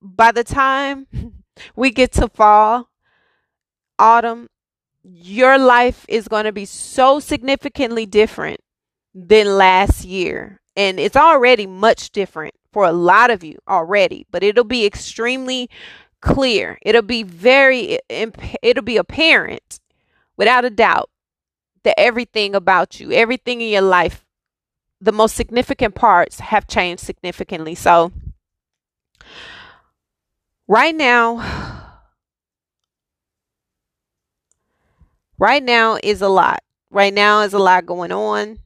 by 0.00 0.32
the 0.32 0.44
time 0.44 1.06
we 1.76 1.90
get 1.90 2.12
to 2.12 2.28
fall, 2.28 2.88
autumn, 3.98 4.48
your 5.02 5.58
life 5.58 6.04
is 6.08 6.28
going 6.28 6.44
to 6.44 6.52
be 6.52 6.64
so 6.64 7.18
significantly 7.18 8.06
different 8.06 8.60
than 9.14 9.46
last 9.56 10.04
year. 10.04 10.60
And 10.76 11.00
it's 11.00 11.16
already 11.16 11.66
much 11.66 12.10
different 12.10 12.54
for 12.78 12.84
a 12.84 12.92
lot 12.92 13.28
of 13.28 13.42
you 13.42 13.58
already, 13.66 14.24
but 14.30 14.44
it'll 14.44 14.62
be 14.62 14.86
extremely 14.86 15.68
clear. 16.20 16.78
It'll 16.82 17.02
be 17.02 17.24
very, 17.24 17.98
it'll 18.08 18.84
be 18.84 18.96
apparent 18.96 19.80
without 20.36 20.64
a 20.64 20.70
doubt 20.70 21.10
that 21.82 21.98
everything 21.98 22.54
about 22.54 23.00
you, 23.00 23.10
everything 23.10 23.60
in 23.60 23.70
your 23.70 23.82
life, 23.82 24.24
the 25.00 25.10
most 25.10 25.34
significant 25.34 25.96
parts 25.96 26.38
have 26.38 26.68
changed 26.68 27.02
significantly. 27.02 27.74
So, 27.74 28.12
right 30.68 30.94
now 30.94 31.90
right 35.36 35.64
now 35.64 35.98
is 36.00 36.22
a 36.22 36.28
lot 36.28 36.62
right 36.90 37.12
now 37.12 37.40
is 37.40 37.54
a 37.54 37.58
lot 37.58 37.86
going 37.86 38.12
on 38.12 38.60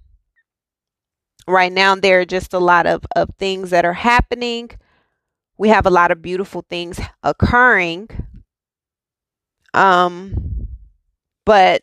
right 1.48 1.72
now 1.72 1.94
there 1.94 2.20
are 2.20 2.24
just 2.24 2.52
a 2.54 2.58
lot 2.58 2.86
of, 2.86 3.04
of 3.16 3.28
things 3.38 3.70
that 3.70 3.84
are 3.84 3.92
happening 3.92 4.70
we 5.58 5.68
have 5.68 5.86
a 5.86 5.90
lot 5.90 6.10
of 6.10 6.22
beautiful 6.22 6.64
things 6.68 7.00
occurring 7.22 8.08
um 9.74 10.68
but 11.44 11.82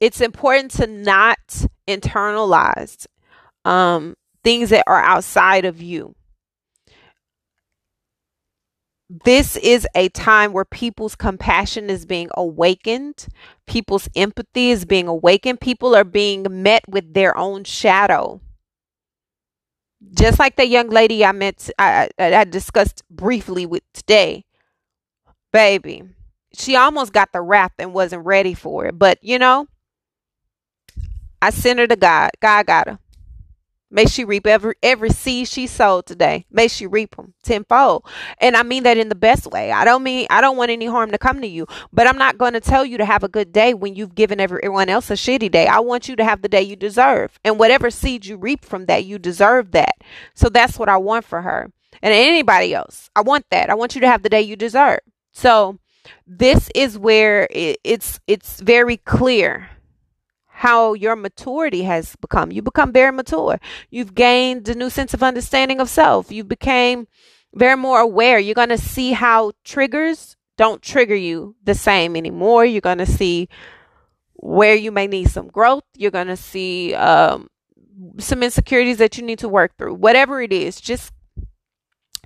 it's 0.00 0.20
important 0.20 0.70
to 0.72 0.86
not 0.86 1.38
internalize 1.86 3.06
um, 3.64 4.16
things 4.42 4.70
that 4.70 4.84
are 4.86 5.02
outside 5.02 5.64
of 5.64 5.82
you. 5.82 6.14
This 9.12 9.56
is 9.56 9.88
a 9.96 10.08
time 10.10 10.52
where 10.52 10.64
people's 10.64 11.16
compassion 11.16 11.90
is 11.90 12.06
being 12.06 12.28
awakened, 12.34 13.26
people's 13.66 14.08
empathy 14.14 14.70
is 14.70 14.84
being 14.84 15.08
awakened, 15.08 15.60
people 15.60 15.96
are 15.96 16.04
being 16.04 16.46
met 16.48 16.84
with 16.88 17.12
their 17.12 17.36
own 17.36 17.64
shadow. 17.64 18.40
Just 20.16 20.38
like 20.38 20.54
the 20.54 20.64
young 20.64 20.90
lady 20.90 21.24
I 21.24 21.32
met, 21.32 21.68
I, 21.76 22.08
I 22.20 22.44
discussed 22.44 23.02
briefly 23.10 23.66
with 23.66 23.82
today, 23.92 24.44
baby, 25.52 26.04
she 26.54 26.76
almost 26.76 27.12
got 27.12 27.32
the 27.32 27.40
wrath 27.40 27.72
and 27.80 27.92
wasn't 27.92 28.24
ready 28.24 28.54
for 28.54 28.86
it. 28.86 28.96
But 28.96 29.18
you 29.22 29.40
know, 29.40 29.66
I 31.42 31.50
sent 31.50 31.80
her 31.80 31.88
to 31.88 31.96
God. 31.96 32.30
God 32.40 32.66
got 32.66 32.88
her. 32.88 32.98
May 33.90 34.06
she 34.06 34.24
reap 34.24 34.46
every 34.46 34.74
every 34.82 35.10
seed 35.10 35.48
she 35.48 35.66
sowed 35.66 36.06
today. 36.06 36.46
May 36.50 36.68
she 36.68 36.86
reap 36.86 37.16
them 37.16 37.34
tenfold. 37.42 38.04
And 38.38 38.56
I 38.56 38.62
mean 38.62 38.84
that 38.84 38.96
in 38.96 39.08
the 39.08 39.14
best 39.14 39.46
way. 39.46 39.72
I 39.72 39.84
don't 39.84 40.02
mean 40.02 40.26
I 40.30 40.40
don't 40.40 40.56
want 40.56 40.70
any 40.70 40.86
harm 40.86 41.10
to 41.10 41.18
come 41.18 41.40
to 41.40 41.46
you, 41.46 41.66
but 41.92 42.06
I'm 42.06 42.18
not 42.18 42.38
going 42.38 42.52
to 42.52 42.60
tell 42.60 42.84
you 42.84 42.98
to 42.98 43.04
have 43.04 43.24
a 43.24 43.28
good 43.28 43.52
day 43.52 43.74
when 43.74 43.96
you've 43.96 44.14
given 44.14 44.40
everyone 44.40 44.88
else 44.88 45.10
a 45.10 45.14
shitty 45.14 45.50
day. 45.50 45.66
I 45.66 45.80
want 45.80 46.08
you 46.08 46.16
to 46.16 46.24
have 46.24 46.42
the 46.42 46.48
day 46.48 46.62
you 46.62 46.76
deserve. 46.76 47.38
And 47.44 47.58
whatever 47.58 47.90
seed 47.90 48.26
you 48.26 48.36
reap 48.36 48.64
from 48.64 48.86
that, 48.86 49.04
you 49.04 49.18
deserve 49.18 49.72
that. 49.72 49.96
So 50.34 50.48
that's 50.48 50.78
what 50.78 50.88
I 50.88 50.96
want 50.96 51.24
for 51.24 51.42
her. 51.42 51.72
And 52.02 52.14
anybody 52.14 52.72
else. 52.72 53.10
I 53.16 53.22
want 53.22 53.46
that. 53.50 53.70
I 53.70 53.74
want 53.74 53.94
you 53.94 54.00
to 54.02 54.08
have 54.08 54.22
the 54.22 54.28
day 54.28 54.42
you 54.42 54.56
deserve. 54.56 55.00
So 55.32 55.78
this 56.26 56.70
is 56.74 56.96
where 56.96 57.48
it's 57.50 58.20
it's 58.26 58.60
very 58.60 58.96
clear 58.98 59.68
how 60.60 60.92
your 60.92 61.16
maturity 61.16 61.84
has 61.84 62.16
become. 62.16 62.52
You 62.52 62.60
become 62.60 62.92
very 62.92 63.10
mature. 63.10 63.58
You've 63.88 64.14
gained 64.14 64.68
a 64.68 64.74
new 64.74 64.90
sense 64.90 65.14
of 65.14 65.22
understanding 65.22 65.80
of 65.80 65.88
self. 65.88 66.30
You 66.30 66.44
became 66.44 67.08
very 67.54 67.78
more 67.78 67.98
aware. 67.98 68.38
You're 68.38 68.54
going 68.54 68.68
to 68.68 68.76
see 68.76 69.12
how 69.12 69.52
triggers 69.64 70.36
don't 70.58 70.82
trigger 70.82 71.14
you 71.14 71.56
the 71.64 71.74
same 71.74 72.14
anymore. 72.14 72.66
You're 72.66 72.82
going 72.82 72.98
to 72.98 73.06
see 73.06 73.48
where 74.34 74.74
you 74.74 74.92
may 74.92 75.06
need 75.06 75.30
some 75.30 75.48
growth. 75.48 75.84
You're 75.96 76.10
going 76.10 76.26
to 76.26 76.36
see 76.36 76.92
um, 76.92 77.48
some 78.18 78.42
insecurities 78.42 78.98
that 78.98 79.16
you 79.16 79.24
need 79.24 79.38
to 79.38 79.48
work 79.48 79.78
through. 79.78 79.94
Whatever 79.94 80.42
it 80.42 80.52
is, 80.52 80.78
just 80.78 81.14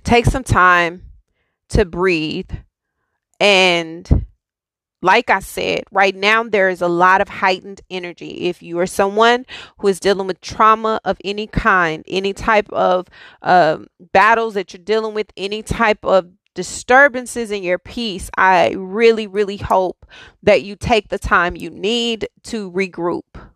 take 0.03 0.25
some 0.25 0.43
time 0.43 1.03
to 1.69 1.85
breathe 1.85 2.51
and 3.39 4.25
like 5.05 5.29
I 5.29 5.39
said, 5.39 5.83
right 5.91 6.15
now 6.15 6.43
there 6.43 6.67
is 6.67 6.81
a 6.81 6.87
lot 6.87 7.21
of 7.21 7.29
heightened 7.29 7.81
energy. 7.91 8.47
If 8.47 8.63
you 8.63 8.79
are 8.79 8.87
someone 8.87 9.45
who 9.77 9.87
is 9.87 9.99
dealing 9.99 10.25
with 10.25 10.41
trauma 10.41 10.99
of 11.05 11.17
any 11.23 11.45
kind, 11.45 12.03
any 12.07 12.33
type 12.33 12.67
of 12.71 13.07
uh, 13.43 13.77
battles 14.11 14.55
that 14.55 14.73
you're 14.73 14.83
dealing 14.83 15.13
with, 15.13 15.31
any 15.37 15.61
type 15.61 16.03
of 16.03 16.31
disturbances 16.55 17.51
in 17.51 17.61
your 17.61 17.77
peace, 17.77 18.31
I 18.35 18.71
really, 18.71 19.27
really 19.27 19.57
hope 19.57 20.07
that 20.41 20.63
you 20.63 20.75
take 20.75 21.09
the 21.09 21.19
time 21.19 21.55
you 21.55 21.69
need 21.69 22.27
to 22.45 22.71
regroup. 22.71 23.51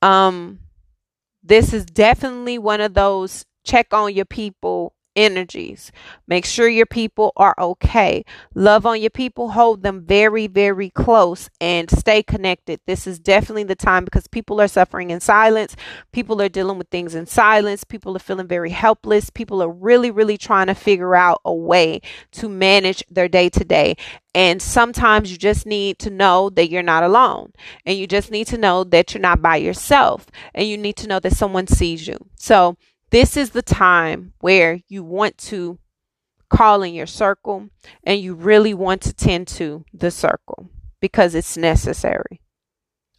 Um, 0.00 0.60
this 1.42 1.74
is 1.74 1.84
definitely 1.84 2.58
one 2.58 2.80
of 2.80 2.94
those 2.94 3.44
check 3.62 3.92
on 3.92 4.14
your 4.14 4.24
people 4.24 4.94
energies. 5.16 5.92
Make 6.26 6.44
sure 6.44 6.68
your 6.68 6.86
people 6.86 7.32
are 7.36 7.54
okay. 7.58 8.24
Love 8.54 8.86
on 8.86 9.00
your 9.00 9.10
people, 9.10 9.50
hold 9.50 9.82
them 9.82 10.04
very, 10.04 10.46
very 10.46 10.90
close, 10.90 11.50
and 11.60 11.90
stay 11.90 12.22
connected. 12.22 12.80
This 12.86 13.06
is 13.06 13.18
definitely 13.18 13.64
the 13.64 13.74
time 13.74 14.04
because 14.04 14.26
people 14.26 14.60
are 14.60 14.68
suffering 14.68 15.10
in 15.10 15.20
silence. 15.20 15.76
People 16.12 16.40
are 16.40 16.48
dealing 16.48 16.78
with 16.78 16.88
things 16.88 17.14
in 17.14 17.26
silence. 17.26 17.84
People 17.84 18.16
are 18.16 18.20
feeling 18.20 18.46
very 18.46 18.70
helpless. 18.70 19.30
People 19.30 19.62
are 19.62 19.70
really, 19.70 20.10
really 20.10 20.38
trying 20.38 20.66
to 20.66 20.74
figure 20.74 21.14
out 21.14 21.40
a 21.44 21.54
way 21.54 22.00
to 22.32 22.48
manage 22.48 23.04
their 23.10 23.28
day 23.28 23.48
to 23.48 23.64
day. 23.64 23.96
And 24.34 24.62
sometimes 24.62 25.30
you 25.30 25.36
just 25.36 25.66
need 25.66 25.98
to 26.00 26.10
know 26.10 26.48
that 26.50 26.70
you're 26.70 26.82
not 26.82 27.02
alone. 27.02 27.52
And 27.84 27.98
you 27.98 28.06
just 28.06 28.30
need 28.30 28.46
to 28.48 28.58
know 28.58 28.82
that 28.84 29.12
you're 29.12 29.20
not 29.20 29.42
by 29.42 29.56
yourself. 29.56 30.26
And 30.54 30.66
you 30.66 30.78
need 30.78 30.96
to 30.96 31.06
know 31.06 31.20
that 31.20 31.34
someone 31.34 31.66
sees 31.66 32.06
you. 32.06 32.16
So, 32.36 32.76
this 33.12 33.36
is 33.36 33.50
the 33.50 33.62
time 33.62 34.32
where 34.40 34.80
you 34.88 35.04
want 35.04 35.36
to 35.36 35.78
call 36.48 36.82
in 36.82 36.94
your 36.94 37.06
circle 37.06 37.68
and 38.02 38.18
you 38.18 38.34
really 38.34 38.72
want 38.72 39.02
to 39.02 39.12
tend 39.12 39.46
to 39.46 39.84
the 39.92 40.10
circle 40.10 40.70
because 40.98 41.34
it's 41.34 41.56
necessary 41.56 42.40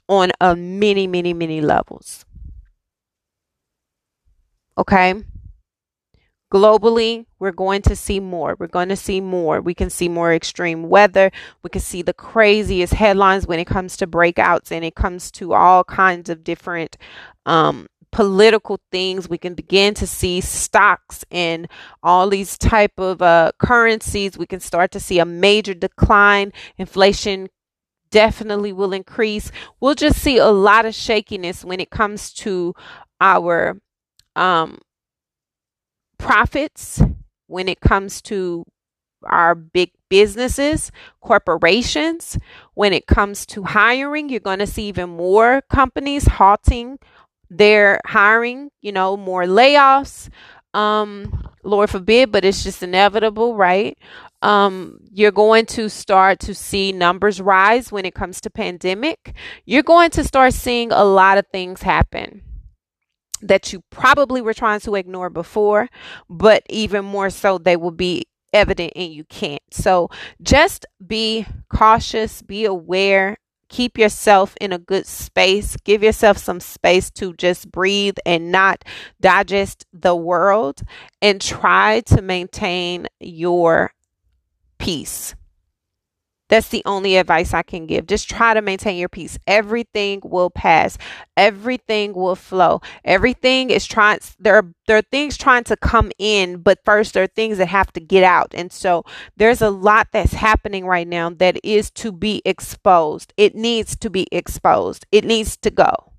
on 0.10 0.32
a 0.41 0.56
many, 0.56 1.06
many, 1.06 1.32
many 1.32 1.62
levels. 1.62 2.26
Okay? 4.80 5.14
Globally, 6.52 7.28
we're 7.38 7.52
going 7.52 7.84
to 7.84 7.96
see 7.96 8.20
more. 8.20 8.56
We're 8.60 8.68
going 8.68 8.89
to 8.89 8.96
see 8.96 9.22
more. 9.22 9.62
We 9.62 9.76
can 9.76 9.91
see 9.91 10.10
more 10.10 10.34
extreme 10.34 10.89
weather. 10.89 11.32
We 11.62 11.70
can 11.70 11.82
see 11.82 12.02
the 12.02 12.14
craziest 12.14 12.94
headlines 12.94 13.46
when 13.46 13.60
it 13.60 13.66
comes 13.66 13.96
to 13.98 14.08
breakouts 14.08 14.72
and 14.72 14.84
it 14.84 14.96
comes 14.96 15.30
to 15.32 15.54
all 15.54 15.84
kinds 15.84 16.30
of 16.30 16.44
different 16.44 16.98
um, 17.46 17.88
political 18.14 18.80
things 18.91 19.28
we 19.28 19.38
can 19.38 19.55
begin 19.55 19.93
to 19.95 20.07
see 20.07 20.39
stocks 20.39 21.26
and 21.32 21.68
all 22.01 22.30
these 22.30 22.57
type 22.57 22.97
of 22.97 23.22
uh, 23.22 23.51
currencies. 23.59 24.38
We 24.38 24.45
can 24.45 24.61
start 24.61 24.91
to 24.91 24.99
see 24.99 25.20
a 25.20 25.26
major 25.26 25.74
decline. 25.74 26.53
Inflation 26.78 27.49
definitely 28.11 28.72
will 28.72 28.93
increase. 28.93 29.51
We'll 29.80 29.95
just 29.95 30.20
see 30.20 30.38
a 30.38 30.49
lot 30.49 30.86
of 30.86 30.95
shakiness 30.95 31.66
when 31.66 31.80
it 31.80 31.89
comes 31.89 32.32
to 32.34 32.76
our 33.20 33.82
um, 34.36 34.80
profits 36.18 37.01
when 37.47 37.68
it 37.68 37.82
comes 37.82 38.22
to 38.24 38.66
our 39.26 39.55
big 39.55 39.91
businesses, 40.09 40.91
corporations. 41.22 42.38
When 42.74 42.93
it 42.93 43.07
comes 43.07 43.45
to 43.47 43.64
hiring, 43.64 44.30
you're 44.30 44.39
going 44.39 44.59
to 44.59 44.68
see 44.68 44.88
even 44.88 45.09
more 45.11 45.61
companies 45.70 46.26
halting 46.26 46.99
they're 47.58 47.99
hiring, 48.06 48.70
you 48.82 48.91
know, 48.91 49.18
more 49.18 49.43
layoffs. 49.43 50.30
Um, 50.74 51.47
Lord 51.64 51.89
forbid, 51.89 52.32
but 52.32 52.43
it's 52.43 52.64
just 52.64 52.84
inevitable, 52.84 53.56
right? 53.56 53.97
Um, 54.41 54.99
you're 55.12 55.32
going 55.32 55.66
to 55.68 55.88
start 55.88 56.39
to 56.41 56.56
see 56.56 56.91
numbers 56.91 57.39
rise 57.39 57.91
when 57.91 58.06
it 58.06 58.16
comes 58.16 58.41
to 58.41 58.49
pandemic. 58.49 59.36
You're 59.66 59.84
going 59.84 60.10
to 60.12 60.24
start 60.24 60.54
seeing 60.54 60.91
a 60.91 61.04
lot 61.04 61.38
of 61.38 61.45
things 61.47 61.82
happen 61.84 62.41
that 63.41 63.72
you 63.72 63.84
probably 63.89 64.41
were 64.41 64.54
trying 64.54 64.80
to 64.82 64.95
ignore 64.95 65.30
before, 65.30 65.89
but 66.30 66.64
even 66.70 67.06
more 67.06 67.30
so, 67.30 67.58
they 67.58 67.76
will 67.78 67.91
be 67.91 68.24
evident 68.54 68.93
and 68.95 69.12
you 69.12 69.24
can't. 69.26 69.62
So 69.72 70.10
just 70.41 70.86
be 71.06 71.45
cautious, 71.70 72.41
be 72.41 72.66
aware, 72.66 73.38
keep 73.74 73.97
yourself 73.97 74.55
in 74.61 74.71
a 74.71 74.78
good 74.78 75.07
space. 75.07 75.76
Give 75.84 76.03
yourself 76.03 76.38
some 76.38 76.59
space 76.59 77.09
to 77.11 77.34
just 77.34 77.71
breathe 77.71 78.17
and 78.24 78.51
not 78.51 78.86
digest 79.19 79.86
the 79.91 80.15
world 80.15 80.84
and 81.24 81.41
try 81.41 82.01
to 82.01 82.21
maintain 82.21 83.07
your 83.19 83.93
peace. 84.78 85.34
That's 86.54 86.68
the 86.68 86.84
only 86.86 87.18
advice 87.18 87.51
I 87.51 87.64
can 87.64 87.88
give. 87.88 88.06
Just 88.06 88.30
try 88.30 88.54
to 88.54 88.62
maintain 88.62 88.99
your 88.99 89.10
peace. 89.10 89.39
Everything 89.47 90.22
will 90.24 90.51
pass. 90.51 90.99
Everything 91.36 92.14
will 92.14 92.36
flow. 92.36 92.80
Everything 93.04 93.72
is 93.72 93.88
trying 93.88 94.20
there 94.38 94.58
are 94.58 94.68
there 94.86 94.97
are 94.97 95.01
things 95.01 95.36
trying 95.36 95.64
to 95.64 95.76
come 95.76 96.12
in, 96.20 96.58
but 96.58 96.86
first 96.86 97.16
there 97.16 97.24
are 97.24 97.28
things 97.36 97.58
that 97.58 97.70
have 97.70 97.91
to 97.93 97.99
get 97.99 98.24
out. 98.24 98.54
And 98.54 98.72
so 98.72 99.04
there's 99.36 99.64
a 99.64 99.72
lot 99.72 100.10
that's 100.12 100.34
happening 100.34 100.86
right 100.86 101.08
now 101.08 101.32
that 101.32 101.60
is 101.64 101.89
to 101.89 102.12
be 102.12 102.43
exposed. 102.45 103.34
It 103.36 103.56
needs 103.56 103.95
to 103.95 104.12
be 104.12 104.28
exposed. 104.32 105.08
It 105.12 105.26
needs 105.26 105.58
to 105.58 105.72
go 105.72 106.12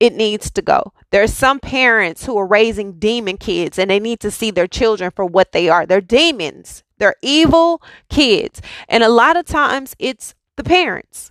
it 0.00 0.14
needs 0.14 0.50
to 0.52 0.62
go. 0.62 0.92
There 1.10 1.22
are 1.22 1.28
some 1.28 1.60
parents 1.60 2.24
who 2.24 2.36
are 2.38 2.46
raising 2.46 2.98
demon 2.98 3.36
kids 3.36 3.78
and 3.78 3.90
they 3.90 4.00
need 4.00 4.20
to 4.20 4.30
see 4.30 4.50
their 4.50 4.68
children 4.68 5.12
for 5.14 5.24
what 5.24 5.52
they 5.52 5.68
are. 5.68 5.86
They're 5.86 6.00
demons. 6.00 6.82
They're 6.98 7.16
evil 7.22 7.82
kids. 8.08 8.60
And 8.88 9.02
a 9.02 9.08
lot 9.08 9.36
of 9.36 9.46
times 9.46 9.94
it's 9.98 10.34
the 10.56 10.64
parents. 10.64 11.30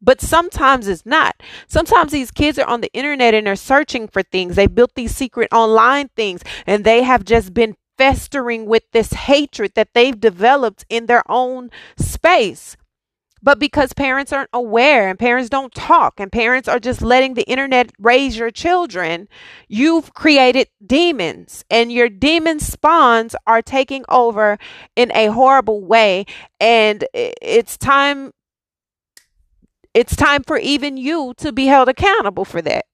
But 0.00 0.20
sometimes 0.20 0.88
it's 0.88 1.06
not. 1.06 1.42
Sometimes 1.66 2.12
these 2.12 2.30
kids 2.30 2.58
are 2.58 2.66
on 2.68 2.80
the 2.80 2.92
internet 2.92 3.34
and 3.34 3.46
they're 3.46 3.56
searching 3.56 4.08
for 4.08 4.22
things. 4.22 4.54
They 4.56 4.66
built 4.66 4.94
these 4.94 5.16
secret 5.16 5.48
online 5.52 6.08
things 6.14 6.42
and 6.66 6.84
they 6.84 7.02
have 7.02 7.24
just 7.24 7.54
been 7.54 7.76
festering 7.96 8.66
with 8.66 8.84
this 8.92 9.12
hatred 9.12 9.72
that 9.74 9.94
they've 9.94 10.18
developed 10.18 10.84
in 10.88 11.06
their 11.06 11.22
own 11.30 11.70
space. 11.96 12.76
But 13.42 13.58
because 13.58 13.92
parents 13.92 14.32
aren't 14.32 14.50
aware 14.52 15.08
and 15.08 15.18
parents 15.18 15.50
don't 15.50 15.74
talk 15.74 16.18
and 16.18 16.32
parents 16.32 16.68
are 16.68 16.80
just 16.80 17.02
letting 17.02 17.34
the 17.34 17.48
internet 17.48 17.92
raise 17.98 18.36
your 18.36 18.50
children, 18.50 19.28
you've 19.68 20.14
created 20.14 20.68
demons 20.84 21.64
and 21.70 21.92
your 21.92 22.08
demon 22.08 22.60
spawns 22.60 23.36
are 23.46 23.62
taking 23.62 24.04
over 24.08 24.58
in 24.96 25.12
a 25.14 25.26
horrible 25.26 25.84
way. 25.84 26.24
And 26.60 27.04
it's 27.14 27.76
time 27.76 28.32
it's 29.94 30.14
time 30.14 30.42
for 30.42 30.58
even 30.58 30.98
you 30.98 31.32
to 31.38 31.52
be 31.52 31.66
held 31.66 31.88
accountable 31.88 32.44
for 32.44 32.60
that. 32.60 32.84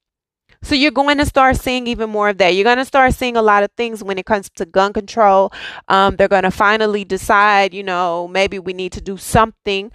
So 0.62 0.76
you're 0.76 0.93
going 0.93 1.18
to 1.18 1.26
start 1.26 1.57
seeing 1.57 1.88
even 1.88 2.09
more 2.11 2.28
of 2.28 2.38
that. 2.38 2.55
You're 2.55 2.62
going 2.62 2.76
to 2.76 2.84
start 2.84 3.14
seeing 3.14 3.36
a 3.36 3.43
lot 3.43 3.64
of 3.64 3.72
things 3.76 4.05
when 4.05 4.18
it 4.18 4.26
comes 4.26 4.49
to 4.51 4.64
gun 4.64 4.93
control. 4.93 5.53
Um, 5.88 6.14
they're 6.14 6.28
going 6.28 6.45
to 6.45 6.53
finally 6.53 7.05
decide, 7.05 7.74
you 7.74 7.82
know, 7.82 8.28
maybe 8.28 8.61
we 8.61 8.72
need 8.72 8.93
to 8.93 9.01
do 9.01 9.16
something 9.16 9.90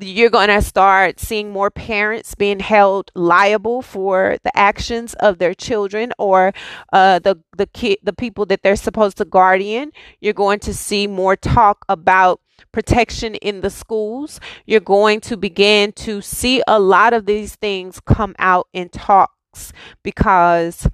you're 0.00 0.30
going 0.30 0.48
to 0.48 0.62
start 0.62 1.20
seeing 1.20 1.50
more 1.50 1.70
parents 1.70 2.34
being 2.34 2.60
held 2.60 3.10
liable 3.14 3.82
for 3.82 4.38
the 4.42 4.56
actions 4.56 5.14
of 5.14 5.38
their 5.38 5.54
children 5.54 6.12
or 6.18 6.52
uh, 6.92 7.18
the 7.18 7.36
the 7.56 7.68
the 8.02 8.12
people 8.12 8.46
that 8.46 8.62
they're 8.62 8.76
supposed 8.76 9.18
to 9.18 9.24
guardian. 9.24 9.92
You're 10.20 10.32
going 10.32 10.60
to 10.60 10.74
see 10.74 11.06
more 11.06 11.36
talk 11.36 11.84
about 11.88 12.40
protection 12.72 13.34
in 13.36 13.60
the 13.60 13.70
schools. 13.70 14.40
You're 14.66 14.80
going 14.80 15.20
to 15.22 15.36
begin 15.36 15.92
to 15.92 16.20
see 16.20 16.62
a 16.66 16.78
lot 16.78 17.12
of 17.12 17.26
these 17.26 17.56
things 17.56 18.00
come 18.00 18.34
out 18.38 18.68
in 18.72 18.88
talks 18.88 19.72
because 20.02 20.88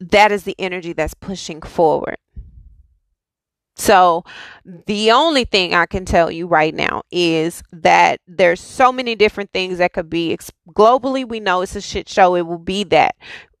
that 0.00 0.30
is 0.32 0.44
the 0.44 0.56
energy 0.58 0.92
that's 0.92 1.14
pushing 1.14 1.62
forward 1.62 2.16
so, 3.76 4.24
the 4.86 5.10
only 5.12 5.44
thing 5.44 5.74
I 5.74 5.84
can 5.84 6.06
tell 6.06 6.30
you 6.30 6.46
right 6.46 6.74
now 6.74 7.02
is 7.10 7.62
that 7.72 8.20
there's 8.26 8.60
so 8.60 8.90
many 8.90 9.14
different 9.14 9.52
things 9.52 9.78
that 9.78 9.92
could 9.92 10.08
be 10.08 10.36
globally. 10.70 11.28
We 11.28 11.40
know 11.40 11.60
it's 11.60 11.76
a 11.76 11.82
shit 11.82 12.08
show. 12.08 12.34
It 12.36 12.46
will 12.46 12.58
be 12.58 12.84
that. 12.84 13.16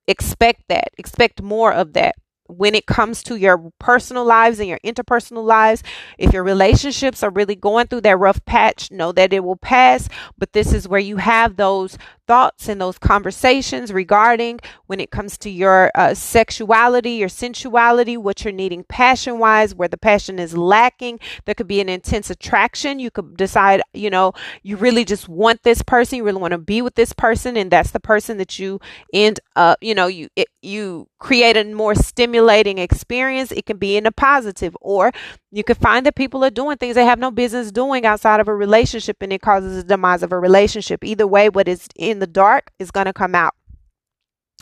Expect 0.08 0.62
that. 0.68 0.88
Expect 0.96 1.42
more 1.42 1.72
of 1.72 1.92
that 1.92 2.14
when 2.48 2.74
it 2.74 2.86
comes 2.86 3.22
to 3.24 3.36
your 3.36 3.70
personal 3.78 4.24
lives 4.24 4.58
and 4.58 4.68
your 4.68 4.78
interpersonal 4.84 5.44
lives, 5.44 5.82
if 6.18 6.32
your 6.32 6.44
relationships 6.44 7.22
are 7.22 7.30
really 7.30 7.56
going 7.56 7.86
through 7.86 8.02
that 8.02 8.18
rough 8.18 8.44
patch, 8.44 8.90
know 8.90 9.12
that 9.12 9.32
it 9.32 9.44
will 9.44 9.56
pass. 9.56 10.08
But 10.38 10.52
this 10.52 10.72
is 10.72 10.88
where 10.88 11.00
you 11.00 11.16
have 11.16 11.56
those 11.56 11.98
thoughts 12.26 12.68
and 12.68 12.80
those 12.80 12.98
conversations 12.98 13.92
regarding 13.92 14.60
when 14.86 15.00
it 15.00 15.10
comes 15.10 15.38
to 15.38 15.50
your 15.50 15.90
uh, 15.94 16.14
sexuality, 16.14 17.12
your 17.12 17.28
sensuality, 17.28 18.16
what 18.16 18.44
you're 18.44 18.52
needing 18.52 18.84
passion 18.84 19.38
wise, 19.38 19.74
where 19.74 19.88
the 19.88 19.96
passion 19.96 20.38
is 20.38 20.56
lacking. 20.56 21.18
There 21.44 21.54
could 21.54 21.68
be 21.68 21.80
an 21.80 21.88
intense 21.88 22.30
attraction. 22.30 22.98
You 22.98 23.10
could 23.10 23.36
decide, 23.36 23.82
you 23.94 24.10
know, 24.10 24.32
you 24.62 24.76
really 24.76 25.04
just 25.04 25.28
want 25.28 25.62
this 25.62 25.82
person, 25.82 26.18
you 26.18 26.24
really 26.24 26.40
want 26.40 26.52
to 26.52 26.58
be 26.58 26.82
with 26.82 26.94
this 26.94 27.12
person, 27.12 27.56
and 27.56 27.70
that's 27.70 27.90
the 27.90 28.00
person 28.00 28.38
that 28.38 28.58
you 28.58 28.80
end 29.12 29.40
up, 29.54 29.78
you 29.80 29.94
know, 29.94 30.06
you 30.06 30.28
it, 30.36 30.48
you 30.62 31.08
create 31.18 31.56
a 31.56 31.64
more 31.64 31.94
stimulating 31.94 32.78
experience. 32.78 33.52
It 33.52 33.66
can 33.66 33.78
be 33.78 33.96
in 33.96 34.06
a 34.06 34.12
positive, 34.12 34.76
or 34.80 35.12
you 35.50 35.64
can 35.64 35.76
find 35.76 36.04
that 36.06 36.16
people 36.16 36.44
are 36.44 36.50
doing 36.50 36.76
things 36.76 36.96
they 36.96 37.04
have 37.04 37.18
no 37.18 37.30
business 37.30 37.72
doing 37.72 38.04
outside 38.04 38.40
of 38.40 38.48
a 38.48 38.54
relationship, 38.54 39.18
and 39.20 39.32
it 39.32 39.40
causes 39.40 39.76
the 39.76 39.84
demise 39.84 40.22
of 40.22 40.32
a 40.32 40.38
relationship. 40.38 41.04
Either 41.04 41.26
way, 41.26 41.48
what 41.48 41.68
is 41.68 41.88
in 41.96 42.15
in 42.16 42.20
the 42.20 42.26
dark 42.26 42.72
is 42.78 42.90
going 42.90 43.06
to 43.06 43.12
come 43.12 43.34
out. 43.34 43.54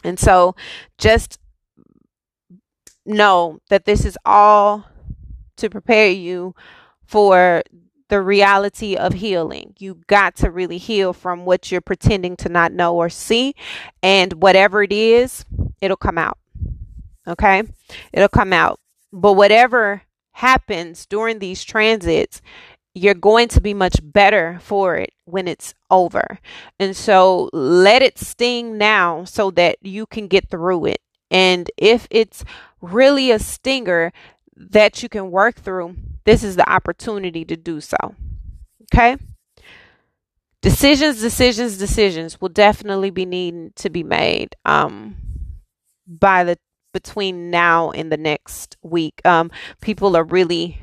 And 0.02 0.18
so 0.18 0.56
just 0.98 1.38
know 3.06 3.60
that 3.70 3.84
this 3.84 4.04
is 4.04 4.18
all 4.24 4.86
to 5.56 5.70
prepare 5.70 6.10
you 6.10 6.54
for 7.06 7.62
the 8.08 8.20
reality 8.20 8.96
of 8.96 9.14
healing. 9.14 9.74
You 9.78 10.00
got 10.08 10.36
to 10.36 10.50
really 10.50 10.78
heal 10.78 11.12
from 11.12 11.44
what 11.44 11.70
you're 11.70 11.80
pretending 11.80 12.36
to 12.38 12.48
not 12.48 12.72
know 12.72 12.96
or 12.96 13.08
see. 13.08 13.54
And 14.02 14.34
whatever 14.34 14.82
it 14.82 14.92
is, 14.92 15.44
it'll 15.80 15.96
come 15.96 16.18
out. 16.18 16.38
Okay? 17.26 17.62
It'll 18.12 18.28
come 18.28 18.52
out. 18.52 18.80
But 19.12 19.34
whatever 19.34 20.02
happens 20.32 21.06
during 21.06 21.38
these 21.38 21.64
transits, 21.64 22.42
you're 22.94 23.14
going 23.14 23.48
to 23.48 23.60
be 23.60 23.74
much 23.74 23.96
better 24.02 24.58
for 24.62 24.96
it 24.96 25.12
when 25.24 25.48
it's 25.48 25.74
over. 25.90 26.38
And 26.78 26.96
so 26.96 27.50
let 27.52 28.02
it 28.02 28.18
sting 28.18 28.78
now 28.78 29.24
so 29.24 29.50
that 29.52 29.78
you 29.82 30.06
can 30.06 30.28
get 30.28 30.48
through 30.48 30.86
it. 30.86 31.00
And 31.30 31.68
if 31.76 32.06
it's 32.10 32.44
really 32.80 33.32
a 33.32 33.38
stinger 33.38 34.12
that 34.56 35.02
you 35.02 35.08
can 35.08 35.32
work 35.32 35.56
through, 35.56 35.96
this 36.24 36.44
is 36.44 36.54
the 36.54 36.70
opportunity 36.70 37.44
to 37.44 37.56
do 37.56 37.80
so. 37.80 37.96
Okay? 38.94 39.16
Decisions, 40.62 41.20
decisions, 41.20 41.76
decisions 41.76 42.40
will 42.40 42.48
definitely 42.48 43.10
be 43.10 43.26
needing 43.26 43.72
to 43.76 43.90
be 43.90 44.02
made 44.02 44.56
um 44.64 45.16
by 46.06 46.44
the 46.44 46.58
between 46.92 47.50
now 47.50 47.90
and 47.90 48.10
the 48.10 48.16
next 48.16 48.76
week. 48.82 49.20
Um 49.24 49.50
people 49.80 50.16
are 50.16 50.24
really 50.24 50.80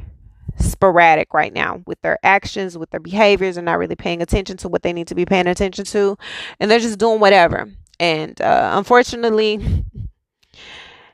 sporadic 0.62 1.34
right 1.34 1.54
now 1.54 1.82
with 1.86 2.02
their 2.02 2.18
actions, 2.24 2.78
with 2.78 2.90
their 2.92 3.00
behaviors, 3.00 3.58
and 3.58 3.66
not 3.66 3.78
really 3.78 3.96
paying 3.96 4.22
attention 4.22 4.58
to 4.58 4.70
what 4.70 4.82
they 4.82 4.94
need 4.94 5.08
to 5.08 5.16
be 5.16 5.26
paying 5.26 5.48
attention 5.48 5.86
to. 5.86 6.18
And 6.60 6.70
they're 6.70 6.80
just 6.80 7.00
doing 7.00 7.20
whatever. 7.20 7.70
And 8.00 8.40
uh, 8.42 8.72
unfortunately, 8.74 9.86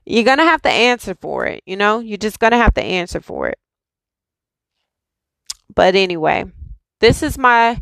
you're 0.05 0.23
going 0.23 0.37
to 0.37 0.43
have 0.45 0.61
to 0.61 0.69
answer 0.69 1.15
for 1.15 1.45
it. 1.45 1.63
You 1.65 1.75
know, 1.75 1.99
you're 1.99 2.17
just 2.17 2.39
going 2.39 2.51
to 2.51 2.57
have 2.57 2.73
to 2.75 2.83
answer 2.83 3.19
for 3.19 3.49
it. 3.49 3.59
But 5.73 5.95
anyway, 5.95 6.45
this 6.99 7.21
is 7.21 7.37
my 7.37 7.81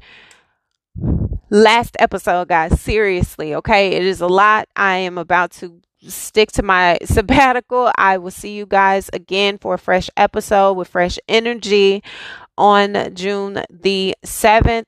last 1.50 1.96
episode, 2.00 2.48
guys. 2.48 2.82
Seriously, 2.82 3.56
okay? 3.56 3.94
It 3.94 4.04
is 4.04 4.22
a 4.22 4.28
lot. 4.28 4.68
I 4.76 4.98
am 4.98 5.18
about 5.18 5.52
to 5.52 5.82
stick 6.10 6.52
to 6.54 6.64
my 6.64 6.98
sabbatical. 7.06 7.92
I 7.98 8.18
will 8.18 8.32
see 8.32 8.56
you 8.56 8.66
guys 8.66 9.10
again 9.14 9.58
for 9.58 9.76
a 9.76 9.80
fresh 9.80 10.10
episode 10.18 10.74
with 10.74 10.88
fresh 10.88 11.18
energy 11.28 12.04
on 12.58 13.14
June 13.14 13.64
the 13.70 14.16
7th 14.26 14.86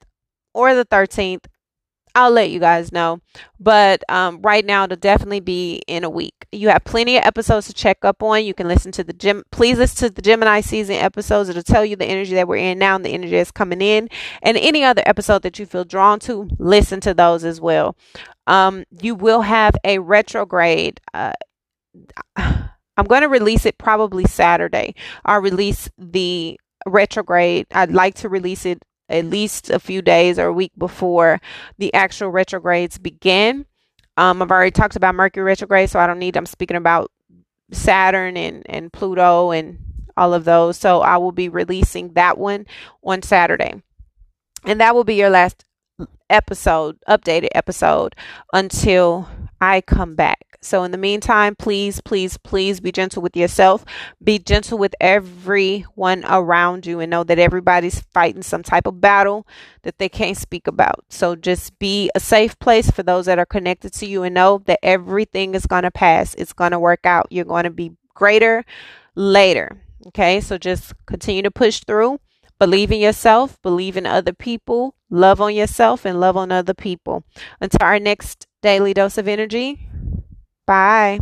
or 0.54 0.74
the 0.74 0.86
13th. 0.86 1.46
I'll 2.16 2.32
let 2.32 2.50
you 2.50 2.60
guys 2.60 2.92
know. 2.92 3.22
But 3.60 4.04
um, 4.10 4.42
right 4.42 4.66
now, 4.66 4.86
it'll 4.86 4.98
definitely 4.98 5.40
be 5.40 5.82
in 5.88 6.04
a 6.04 6.10
week. 6.10 6.48
You 6.52 6.70
have 6.70 6.84
plenty 6.84 7.18
of 7.18 7.24
episodes 7.26 7.68
to 7.68 7.74
check 7.74 8.04
up 8.04 8.24
on. 8.24 8.46
You 8.46 8.54
can 8.54 8.68
listen 8.68 8.92
to 8.94 9.04
the 9.04 9.14
gym. 9.14 9.44
Please 9.52 9.78
listen 9.78 10.08
to 10.08 10.14
the 10.14 10.22
Gemini 10.22 10.62
season 10.62 10.96
episodes. 10.96 11.50
It'll 11.50 11.64
tell 11.64 11.86
you 11.86 11.96
the 11.96 12.06
energy 12.06 12.34
that 12.36 12.48
we're 12.48 12.58
in 12.58 12.80
now 12.80 12.96
and 12.96 13.06
the 13.06 13.14
energy 13.14 13.32
that's 13.32 13.52
coming 13.52 13.82
in. 13.82 14.10
And 14.42 14.58
any 14.58 14.84
other 14.84 15.04
episode 15.06 15.44
that 15.44 15.60
you 15.60 15.66
feel 15.66 15.86
drawn 15.86 16.20
to, 16.22 16.50
listen 16.58 17.00
to 17.02 17.14
those 17.14 17.44
as 17.44 17.62
well. 17.62 17.96
Um, 18.48 18.86
you 19.02 19.14
will 19.14 19.42
have 19.42 19.76
a 19.84 20.00
retrograde. 20.00 21.00
Uh, 21.14 21.34
I'm 22.36 23.06
going 23.06 23.22
to 23.22 23.30
release 23.30 23.66
it 23.66 23.78
probably 23.78 24.26
Saturday. 24.26 24.96
I'll 25.24 25.42
release 25.42 25.90
the 26.00 26.60
retrograde. 26.88 27.68
I'd 27.72 27.92
like 27.92 28.16
to 28.16 28.30
release 28.30 28.66
it 28.66 28.82
at 29.10 29.26
least 29.26 29.70
a 29.70 29.80
few 29.80 30.02
days 30.02 30.38
or 30.38 30.48
a 30.48 30.54
week 30.54 30.72
before 30.78 31.40
the 31.78 31.94
actual 31.94 32.30
retrogrades 32.30 32.98
begin. 32.98 33.66
Um, 34.18 34.42
I've 34.42 34.52
already 34.52 34.72
talked 34.72 34.96
about 34.96 35.16
Mercury 35.16 35.44
retrograde, 35.44 35.90
so 35.90 36.00
I 36.00 36.08
don't 36.08 36.20
need, 36.20 36.36
I'm 36.36 36.46
speaking 36.46 36.78
about 36.78 37.12
Saturn 37.72 38.36
and, 38.36 38.64
and 38.68 38.92
Pluto 38.92 39.52
and 39.52 39.78
all 40.16 40.34
of 40.34 40.46
those. 40.46 40.78
So 40.78 41.02
I 41.02 41.18
will 41.18 41.32
be 41.32 41.50
releasing 41.50 42.14
that 42.14 42.38
one 42.38 42.66
on 43.04 43.22
Saturday. 43.22 43.82
And 44.66 44.82
that 44.82 44.96
will 44.96 45.04
be 45.04 45.16
your 45.16 45.30
last 45.30 45.64
episode, 46.30 46.98
updated 47.08 47.50
episode 47.54 48.16
until 48.54 49.30
I 49.62 49.82
come 49.82 50.16
back. 50.16 50.47
So, 50.68 50.84
in 50.84 50.92
the 50.92 50.98
meantime, 50.98 51.56
please, 51.56 52.02
please, 52.02 52.38
please 52.38 52.82
be 52.82 52.92
gentle 52.92 53.22
with 53.22 53.38
yourself. 53.38 53.86
Be 54.22 54.38
gentle 54.38 54.78
with 54.78 54.94
everyone 55.00 56.26
around 56.28 56.86
you 56.86 57.00
and 57.00 57.10
know 57.10 57.24
that 57.24 57.40
everybody's 57.40 58.02
fighting 58.14 58.42
some 58.42 58.64
type 58.64 58.86
of 58.86 59.00
battle 59.00 59.48
that 59.84 59.98
they 59.98 60.10
can't 60.10 60.36
speak 60.36 60.68
about. 60.68 61.06
So, 61.10 61.36
just 61.38 61.80
be 61.80 62.12
a 62.16 62.20
safe 62.20 62.60
place 62.60 62.92
for 62.92 63.02
those 63.02 63.28
that 63.28 63.40
are 63.40 63.46
connected 63.46 63.94
to 63.94 64.06
you 64.06 64.24
and 64.24 64.36
know 64.36 64.62
that 64.66 64.80
everything 64.84 65.56
is 65.56 65.66
going 65.66 65.84
to 65.84 65.92
pass. 65.92 66.34
It's 66.36 66.54
going 66.54 66.72
to 66.72 66.80
work 66.80 67.06
out. 67.06 67.28
You're 67.30 67.46
going 67.46 67.64
to 67.64 67.70
be 67.70 67.94
greater 68.14 68.66
later. 69.16 69.78
Okay, 70.08 70.42
so 70.42 70.58
just 70.58 70.94
continue 71.06 71.44
to 71.44 71.52
push 71.52 71.80
through. 71.80 72.20
Believe 72.60 72.92
in 72.92 73.00
yourself, 73.00 73.62
believe 73.62 73.98
in 73.98 74.08
other 74.08 74.34
people, 74.34 74.96
love 75.12 75.40
on 75.40 75.54
yourself, 75.54 76.06
and 76.06 76.20
love 76.20 76.36
on 76.36 76.52
other 76.52 76.74
people. 76.74 77.24
Until 77.62 77.80
our 77.82 78.00
next 78.00 78.48
daily 78.64 78.96
dose 78.96 79.18
of 79.20 79.28
energy, 79.28 79.87
bye. 80.68 81.20